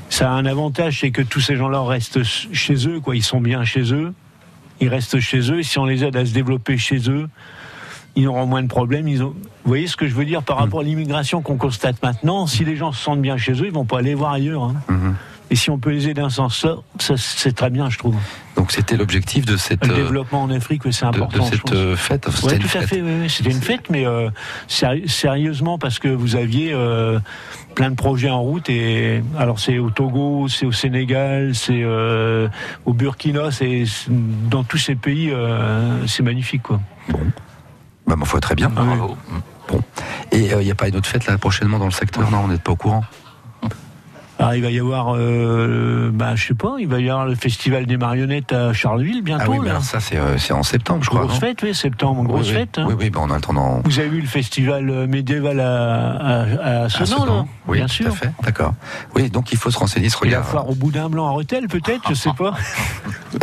Ça 0.09 0.29
a 0.29 0.33
un 0.33 0.45
avantage, 0.45 1.01
c'est 1.01 1.11
que 1.11 1.21
tous 1.21 1.41
ces 1.41 1.55
gens-là 1.57 1.81
restent 1.81 2.23
chez 2.23 2.87
eux, 2.87 2.99
quoi. 3.01 3.15
Ils 3.15 3.23
sont 3.23 3.41
bien 3.41 3.63
chez 3.65 3.93
eux. 3.93 4.13
ils 4.79 4.89
restent 4.89 5.19
chez 5.19 5.51
eux. 5.51 5.59
Et 5.59 5.63
si 5.63 5.79
on 5.79 5.85
les 5.85 6.03
aide 6.03 6.15
à 6.15 6.25
se 6.25 6.33
développer 6.33 6.77
chez 6.77 7.09
eux, 7.09 7.27
ils 8.15 8.27
auront 8.27 8.45
moins 8.45 8.63
de 8.63 8.67
problèmes. 8.67 9.07
Ils 9.07 9.23
ont... 9.23 9.29
Vous 9.63 9.69
voyez 9.69 9.87
ce 9.87 9.95
que 9.97 10.07
je 10.07 10.13
veux 10.15 10.25
dire 10.25 10.43
par 10.43 10.57
rapport 10.57 10.81
à 10.81 10.83
l'immigration 10.83 11.41
qu'on 11.41 11.57
constate 11.57 12.01
maintenant? 12.03 12.47
Si 12.47 12.63
les 12.65 12.75
gens 12.75 12.91
se 12.91 13.03
sentent 13.03 13.21
bien 13.21 13.37
chez 13.37 13.53
eux, 13.53 13.65
ils 13.65 13.71
vont 13.73 13.85
pas 13.85 13.99
aller 13.99 14.13
voir 14.15 14.33
ailleurs. 14.33 14.63
hein. 14.63 14.75
Et 15.51 15.55
si 15.55 15.69
on 15.69 15.77
peut 15.77 15.91
les 15.91 16.05
aider 16.05 16.21
d'un 16.21 16.31
sens 16.31 16.65
là, 16.65 16.77
ça, 16.97 17.13
c'est 17.17 17.53
très 17.55 17.69
bien, 17.69 17.87
je 17.91 17.99
trouve. 17.99 18.15
Donc 18.55 18.71
c'était 18.71 18.97
l'objectif 18.97 19.45
de 19.45 19.57
cette 19.57 19.85
Le 19.85 19.93
euh, 19.93 19.95
développement 19.97 20.41
en 20.41 20.49
Afrique, 20.49 20.83
oui, 20.85 20.91
c'est 20.93 21.05
important. 21.05 21.37
de 21.37 21.43
je 21.45 21.49
cette 21.51 21.61
pense. 21.61 21.71
euh, 21.75 21.95
fête. 21.95 22.27
Enfin, 22.27 22.47
Ouais, 22.47 22.57
tout 22.57 22.65
à 22.65 22.69
fête. 22.81 22.87
fait, 22.89 23.01
oui, 23.03 23.29
c'était 23.29 23.51
une 23.51 23.61
fête, 23.61 23.91
mais 23.91 24.07
euh, 24.07 24.31
séri- 24.67 25.07
sérieusement 25.07 25.77
parce 25.77 25.99
que 25.99 26.07
vous 26.07 26.35
aviez 26.35 26.71
euh, 26.73 27.19
plein 27.75 27.91
de 27.91 27.95
projets 27.95 28.31
en 28.31 28.41
route 28.41 28.69
et 28.71 29.21
alors 29.37 29.59
c'est 29.59 29.77
au 29.77 29.91
Togo, 29.91 30.47
c'est 30.47 30.65
au 30.65 30.71
Sénégal, 30.71 31.53
c'est 31.53 31.81
euh, 31.83 32.47
au 32.85 32.93
Burkina, 32.93 33.51
c'est 33.51 33.83
dans 34.49 34.63
tous 34.63 34.79
ces 34.79 34.95
pays, 34.95 35.31
c'est 36.07 36.23
magnifique 36.23 36.63
quoi. 36.63 36.79
Bah, 38.07 38.15
ma 38.15 38.25
foi, 38.25 38.39
très 38.39 38.55
bien. 38.55 38.69
Bravo. 38.69 39.17
Bon. 39.67 39.81
Et 40.31 40.45
il 40.45 40.57
n'y 40.57 40.71
a 40.71 40.75
pas 40.75 40.87
une 40.87 40.95
autre 40.95 41.09
fête 41.09 41.25
là 41.25 41.37
prochainement 41.37 41.79
dans 41.79 41.85
le 41.85 41.91
secteur? 41.91 42.29
Non, 42.29 42.41
on 42.43 42.47
n'est 42.47 42.57
pas 42.57 42.71
au 42.71 42.75
courant. 42.75 43.03
Alors 44.37 44.53
il 44.53 44.61
va 44.61 44.69
y 44.69 44.79
avoir, 44.79 45.15
euh, 45.15 46.11
bah, 46.13 46.35
je 46.35 46.47
sais 46.47 46.53
pas, 46.53 46.75
il 46.79 46.87
va 46.89 46.99
y 46.99 47.09
avoir 47.09 47.25
le 47.25 47.35
festival 47.35 47.85
des 47.85 47.95
marionnettes 47.95 48.51
à 48.51 48.73
Charleville 48.73 49.21
bientôt. 49.21 49.43
ah 49.45 49.49
oui, 49.49 49.57
mais 49.61 49.65
là. 49.67 49.71
alors 49.71 49.83
ça 49.83 50.01
c'est 50.01 50.17
euh, 50.17 50.37
c'est 50.37 50.51
en 50.51 50.61
septembre, 50.61 51.03
je 51.03 51.09
crois. 51.09 51.21
grosse 51.25 51.39
fête, 51.39 51.59
oui, 51.63 51.73
septembre, 51.73 52.23
grosse 52.23 52.47
oui, 52.47 52.53
oui. 52.53 52.59
fête. 52.59 52.77
hein. 52.79 52.85
Oui, 52.89 52.95
oui, 52.99 53.11
on 53.15 53.31
a 53.31 53.35
le 53.35 53.41
temps 53.41 53.53
d'en. 53.53 53.81
Vous 53.85 53.99
avez 53.99 54.09
vu 54.09 54.19
le 54.19 54.27
festival 54.27 54.89
euh, 54.89 55.07
médiéval 55.07 55.61
à, 55.61 56.11
à, 56.15 56.41
à 56.41 56.83
à 56.83 56.89
Sedan, 56.89 57.25
là 57.25 57.45
Oui, 57.67 57.77
bien 57.77 57.85
tout 57.87 57.93
sûr. 57.93 58.07
à 58.07 58.11
fait. 58.11 58.31
D'accord. 58.43 58.73
Oui, 59.15 59.29
donc 59.29 59.53
il 59.53 59.57
faut 59.57 59.71
se 59.71 59.77
renseigner, 59.79 60.09
se 60.09 60.17
Et 60.17 60.29
la 60.29 60.39
regarder. 60.39 60.49
foire 60.49 60.69
au 60.69 60.75
boudin 60.75 61.09
blanc 61.09 61.27
à 61.27 61.31
Rethel, 61.31 61.67
peut-être, 61.67 62.03
je 62.09 62.13
sais 62.13 62.33
pas. 62.37 62.53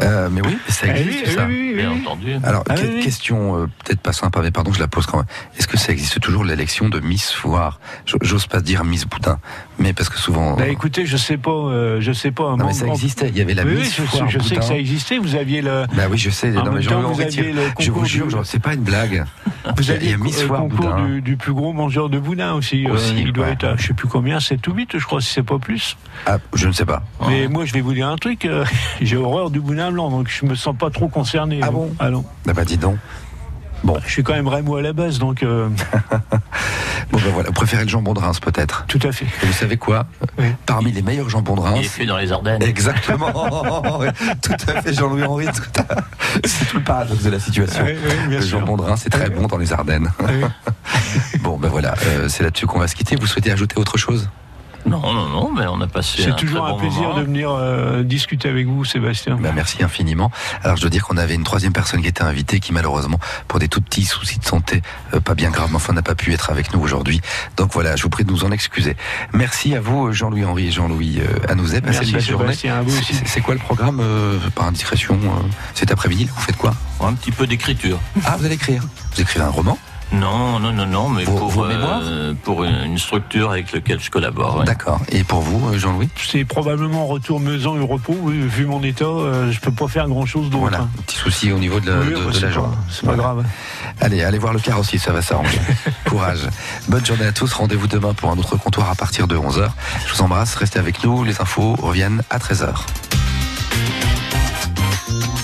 Euh, 0.01 0.31
mais 0.33 0.41
oui, 0.41 0.57
ça 0.69 0.87
Eh 0.87 1.01
existe 1.01 1.27
oui, 1.27 1.33
ça. 1.35 1.45
oui, 1.47 1.55
oui, 1.55 1.69
oui, 1.73 1.77
Bien 1.83 1.91
entendu. 1.93 2.33
Alors, 2.45 2.65
Ah 2.71 2.75
que- 2.77 2.81
oui, 2.81 2.93
oui. 2.97 3.01
question 3.03 3.59
euh, 3.59 3.67
peut-être 3.85 4.01
pas 4.01 4.15
sympa, 4.15 4.41
mais 4.43 4.51
pardon, 4.51 4.73
je 4.73 4.81
la 4.81 4.89
pose 4.89 5.05
quand 5.05 5.19
même. 5.19 5.27
Est-ce 5.59 5.69
que 5.69 5.77
ça 5.77 5.93
existe 5.93 6.19
toujours 6.19 6.45
l'élection 6.45 6.89
de 6.89 6.99
Miss 7.01 7.31
Foire? 7.31 7.79
J'ose 8.23 8.47
pas 8.47 8.61
dire 8.63 8.85
Miss 8.85 9.05
Boudin, 9.07 9.39
mais 9.79 9.93
parce 9.93 10.09
que 10.09 10.19
souvent. 10.19 10.57
Bah 10.57 10.67
écoutez, 10.83 11.07
je 11.07 11.17
sais 11.17 11.37
pas, 11.37 11.51
euh, 11.53 12.01
je 12.01 12.13
sais 12.13 12.33
pas. 12.33 12.57
non, 12.57 12.67
mais 12.67 12.73
ça 12.73 12.89
existait. 12.89 13.29
Il 13.29 13.39
y 13.39 13.41
avait 13.41 13.55
la 13.55 13.63
oui, 13.63 13.75
oui, 13.75 13.81
Miss 13.83 13.97
je, 13.97 14.03
Foire 14.03 14.29
je 14.29 14.41
sais 14.41 14.57
que 14.57 14.65
ça 14.65 14.77
existait. 14.77 15.19
Vous 15.19 15.37
aviez 15.37 15.63
le. 15.63 15.85
Bah 15.97 16.05
oui, 16.11 16.19
je 16.19 16.29
sais. 16.31 16.51
Non, 16.51 16.65
mais 16.73 16.83
temps, 16.83 17.01
vous 17.03 17.21
aviez 17.21 17.53
le 17.53 17.63
je 17.79 17.91
vous 17.93 18.05
jure, 18.05 18.27
du- 18.27 18.35
c'est 18.43 18.61
pas 18.61 18.75
une 18.75 18.83
blague. 18.83 19.25
Vous 19.77 19.93
aviez 19.93 20.09
il 20.09 20.11
y 20.11 20.15
a 20.15 20.17
le 20.17 20.23
Miss 20.25 20.41
co- 20.41 20.49
Foire 20.49 20.61
concours 20.63 20.95
du, 20.97 21.23
du 21.23 21.37
plus 21.37 21.53
gros 21.53 21.73
mangeur 21.73 22.09
de 22.09 22.19
boudin 22.19 22.55
aussi. 22.55 22.85
euh, 22.85 22.97
il 23.17 23.33
doit 23.33 23.49
être 23.51 23.63
à 23.65 23.77
je 23.77 23.87
sais 23.87 23.95
plus 23.95 24.09
combien, 24.09 24.41
7 24.41 24.67
ou 24.67 24.73
8, 24.75 24.99
je 24.99 25.05
crois, 25.05 25.21
si 25.21 25.33
c'est 25.33 25.45
pas 25.45 25.61
plus. 25.61 25.97
Ah, 26.27 26.39
je 26.55 26.67
ne 26.67 26.73
sais 26.73 26.85
pas. 26.85 27.05
Mais 27.29 27.47
moi, 27.47 27.65
je 27.65 27.73
vais 27.73 27.81
vous 27.81 27.93
dire 27.93 28.09
un 28.09 28.17
truc. 28.17 28.45
euh, 28.45 28.65
J'ai 29.01 29.17
horreur 29.17 29.51
du 29.51 29.61
boudin 29.61 29.93
blanc, 29.93 30.11
donc 30.11 30.29
je 30.29 30.45
me 30.47 30.57
sens 30.57 30.75
pas 30.77 30.91
trop 30.91 31.07
concerné. 31.07 31.61
Ah 31.63 31.69
euh. 31.69 31.71
bon 31.71 31.91
non. 32.11 32.25
Ah 32.49 32.53
bah 32.53 32.65
dis 32.65 32.77
donc. 32.77 32.97
Je 34.07 34.11
suis 34.13 34.23
quand 34.23 34.35
même 34.35 34.49
Rémo 34.49 34.77
à 34.77 34.83
la 34.83 34.93
base, 34.93 35.19
donc 35.19 35.43
euh, 35.43 35.69
Bon 37.11 37.19
ben 37.19 37.31
voilà, 37.35 37.51
préférez 37.51 37.83
le 37.83 37.89
jambon 37.91 38.15
de 38.15 38.21
Reims 38.21 38.41
peut-être. 38.41 38.85
tout 38.89 39.01
à 39.03 39.13
fait. 39.13 39.27
Et 39.43 39.47
vous 39.47 39.53
savez 39.53 39.77
quoi? 39.77 40.07
Parmi 40.67 40.93
les 40.93 41.03
meilleurs 41.03 41.29
jambons 41.29 41.57
de 41.57 41.61
Il 41.61 41.65
est 41.65 41.69
Reims. 41.69 41.89
fait 41.89 42.07
dans 42.07 42.17
les 42.17 42.33
Ardennes. 42.33 42.63
Exactement. 42.63 43.31
Tout 44.43 44.53
à 44.69 44.83
fait, 44.83 44.95
Jean-Louis 44.95 45.47
tout 45.47 45.81
à- 45.81 45.97
C'est 46.47 46.65
tout 46.69 46.79
le 46.79 46.83
paradoxe 46.85 47.23
de 47.23 47.31
la 47.31 47.39
situation. 47.41 47.85
Oui, 47.85 47.93
oui, 48.03 48.29
bien 48.29 48.39
le 48.39 48.45
sûr. 48.45 48.61
jambon 48.61 48.77
de 48.77 48.83
Reims, 48.83 49.01
c'est 49.03 49.11
très 49.11 49.29
bon 49.29 49.47
dans 49.47 49.59
les 49.59 49.73
Ardennes. 49.73 50.11
bon, 51.41 51.59
ben 51.59 51.69
voilà, 51.69 51.95
euh, 52.07 52.29
c'est 52.29 52.43
là-dessus 52.45 52.67
qu'on 52.67 52.79
va 52.79 52.89
se 52.89 52.95
quitter. 52.95 53.17
Vous 53.17 53.27
souhaitez 53.27 53.51
ajouter 53.53 53.77
autre 53.79 53.99
chose? 53.99 54.31
Non, 54.85 55.01
non, 55.13 55.29
non, 55.29 55.53
mais 55.53 55.65
on 55.69 55.81
a 55.81 55.87
passé 55.87 56.23
C'est 56.23 56.37
toujours 56.37 56.63
très 56.63 56.71
un 56.71 56.75
bon 56.75 56.79
plaisir 56.81 57.03
moment. 57.03 57.19
de 57.19 57.23
venir 57.23 57.51
euh, 57.51 58.03
discuter 58.03 58.49
avec 58.49 58.67
vous, 58.67 58.85
Sébastien. 58.85 59.37
Ben, 59.41 59.53
Merci 59.55 59.83
infiniment. 59.85 60.31
Alors 60.65 60.77
je 60.77 60.83
dois 60.83 60.91
dire 60.91 61.05
qu'on 61.07 61.17
avait 61.17 61.35
une 61.35 61.45
troisième 61.45 61.73
personne 61.73 62.03
qui 62.03 62.09
était 62.09 62.23
invitée 62.23 62.59
qui 62.61 62.73
malheureusement, 62.73 63.19
pour 63.49 63.59
des 63.61 63.69
tout 63.69 63.81
petits 63.81 64.05
soucis 64.05 64.39
de 64.39 64.45
santé, 64.45 64.83
euh, 65.15 65.21
pas 65.21 65.35
bien 65.35 65.51
graves, 65.51 65.71
mais 65.71 65.77
enfin 65.77 65.93
n'a 65.93 66.03
pas 66.03 66.15
pu 66.17 66.33
être 66.33 66.51
avec 66.51 66.73
nous 66.75 66.81
aujourd'hui. 66.81 67.21
Donc 67.57 67.73
voilà, 67.73 67.95
je 67.97 68.03
vous 68.03 68.09
prie 68.11 68.25
de 68.25 68.31
nous 68.33 68.45
en 68.45 68.51
excuser. 68.51 68.97
Merci 69.33 69.75
à 69.77 69.81
vous 69.81 70.13
Jean-Louis 70.13 70.45
Henry 70.45 70.67
et 70.69 70.71
Jean-Louis 70.73 71.21
euh, 71.21 71.51
Anouzet. 71.51 71.81
Passez 71.81 71.93
Merci, 71.99 72.11
une 72.11 72.17
belle 72.17 72.23
journée. 72.27 72.45
Sébastien, 72.47 72.77
à 72.79 72.83
vous 72.83 72.99
aussi. 72.99 73.15
C'est- 73.15 73.27
C'est 73.27 73.41
quoi 73.41 73.55
le 73.55 73.61
programme 73.61 74.01
euh, 74.03 74.39
par 74.55 74.67
indiscrétion 74.67 75.15
euh, 75.23 75.29
cet 75.75 75.91
après-midi 75.93 76.29
Vous 76.35 76.41
faites 76.43 76.57
quoi? 76.57 76.75
Un 77.01 77.15
petit 77.15 77.31
peu 77.33 77.47
d'écriture. 77.47 77.99
Ah, 78.25 78.37
vous 78.39 78.45
allez 78.47 78.55
écrire 78.57 78.83
Vous 79.15 79.21
écrivez 79.21 79.45
un 79.45 79.49
roman? 79.51 79.79
Non, 80.13 80.59
non, 80.61 80.73
non, 80.73 80.87
non, 80.87 81.09
mais 81.09 81.25
Vos- 81.25 81.37
pour, 81.37 81.49
vos 81.49 81.65
euh, 81.65 82.35
pour 82.45 82.65
une, 82.65 82.99
structure 82.99 83.51
avec 83.51 83.73
laquelle 83.73 83.99
je 84.01 84.11
collabore. 84.11 84.59
ouais. 84.59 84.65
D'accord. 84.67 85.01
Et 85.11 85.25
pour 85.25 85.41
vous, 85.41 85.69
euh, 85.73 85.79
Jean-Louis? 85.79 86.09
C'est 86.17 86.45
probablement 86.45 87.07
retour 87.07 87.41
maison 87.41 87.77
et 87.81 87.85
repos. 87.85 88.15
oui, 88.21 88.39
vu 88.41 88.67
mon 88.67 88.83
état, 88.83 89.05
euh, 89.05 89.51
je 89.51 89.59
peux 89.61 89.73
pas 89.73 89.89
faire 89.89 90.09
grand 90.09 90.27
chose 90.27 90.45
d'autre. 90.51 90.59
Voilà, 90.61 90.81
hein. 90.81 90.89
petit 91.07 91.17
souci 91.17 91.51
au 91.51 91.59
niveau 91.59 91.81
de 91.81 91.91
la, 91.91 92.01
Oui, 92.01 92.11
de- 92.11 92.15
bah, 92.17 92.21
de 92.27 92.33
c'est 92.33 92.41
la 92.43 92.49
pas- 92.49 92.53
jambe. 92.55 92.75
C'est 92.91 93.07
pas 93.07 93.15
grave. 93.15 93.45
Allez, 94.01 94.23
allez 94.23 94.39
voir 94.39 94.53
le 94.53 94.61
car 94.61 94.79
aussi, 94.79 94.99
ça 94.99 95.13
va 95.13 95.23
s'arranger. 95.23 95.59
Courage. 96.09 96.41
Bonne 96.89 97.05
journée 97.07 97.27
à 97.27 97.33
tous. 97.33 97.53
Rendez-vous 97.55 97.87
demain 97.87 98.13
pour 98.13 98.31
un 98.31 98.37
autre 98.39 98.57
comptoir 98.57 98.91
à 98.91 98.95
partir 98.95 99.27
de 99.27 99.37
11h. 99.37 99.71
Je 100.07 100.15
vous 100.15 100.23
embrasse, 100.23 100.55
restez 100.57 100.79
avec 100.79 101.03
nous. 101.05 101.25
Les 101.25 101.41
infos 101.41 101.75
reviennent 101.81 102.23
à 102.31 102.39
13h. 102.39 102.69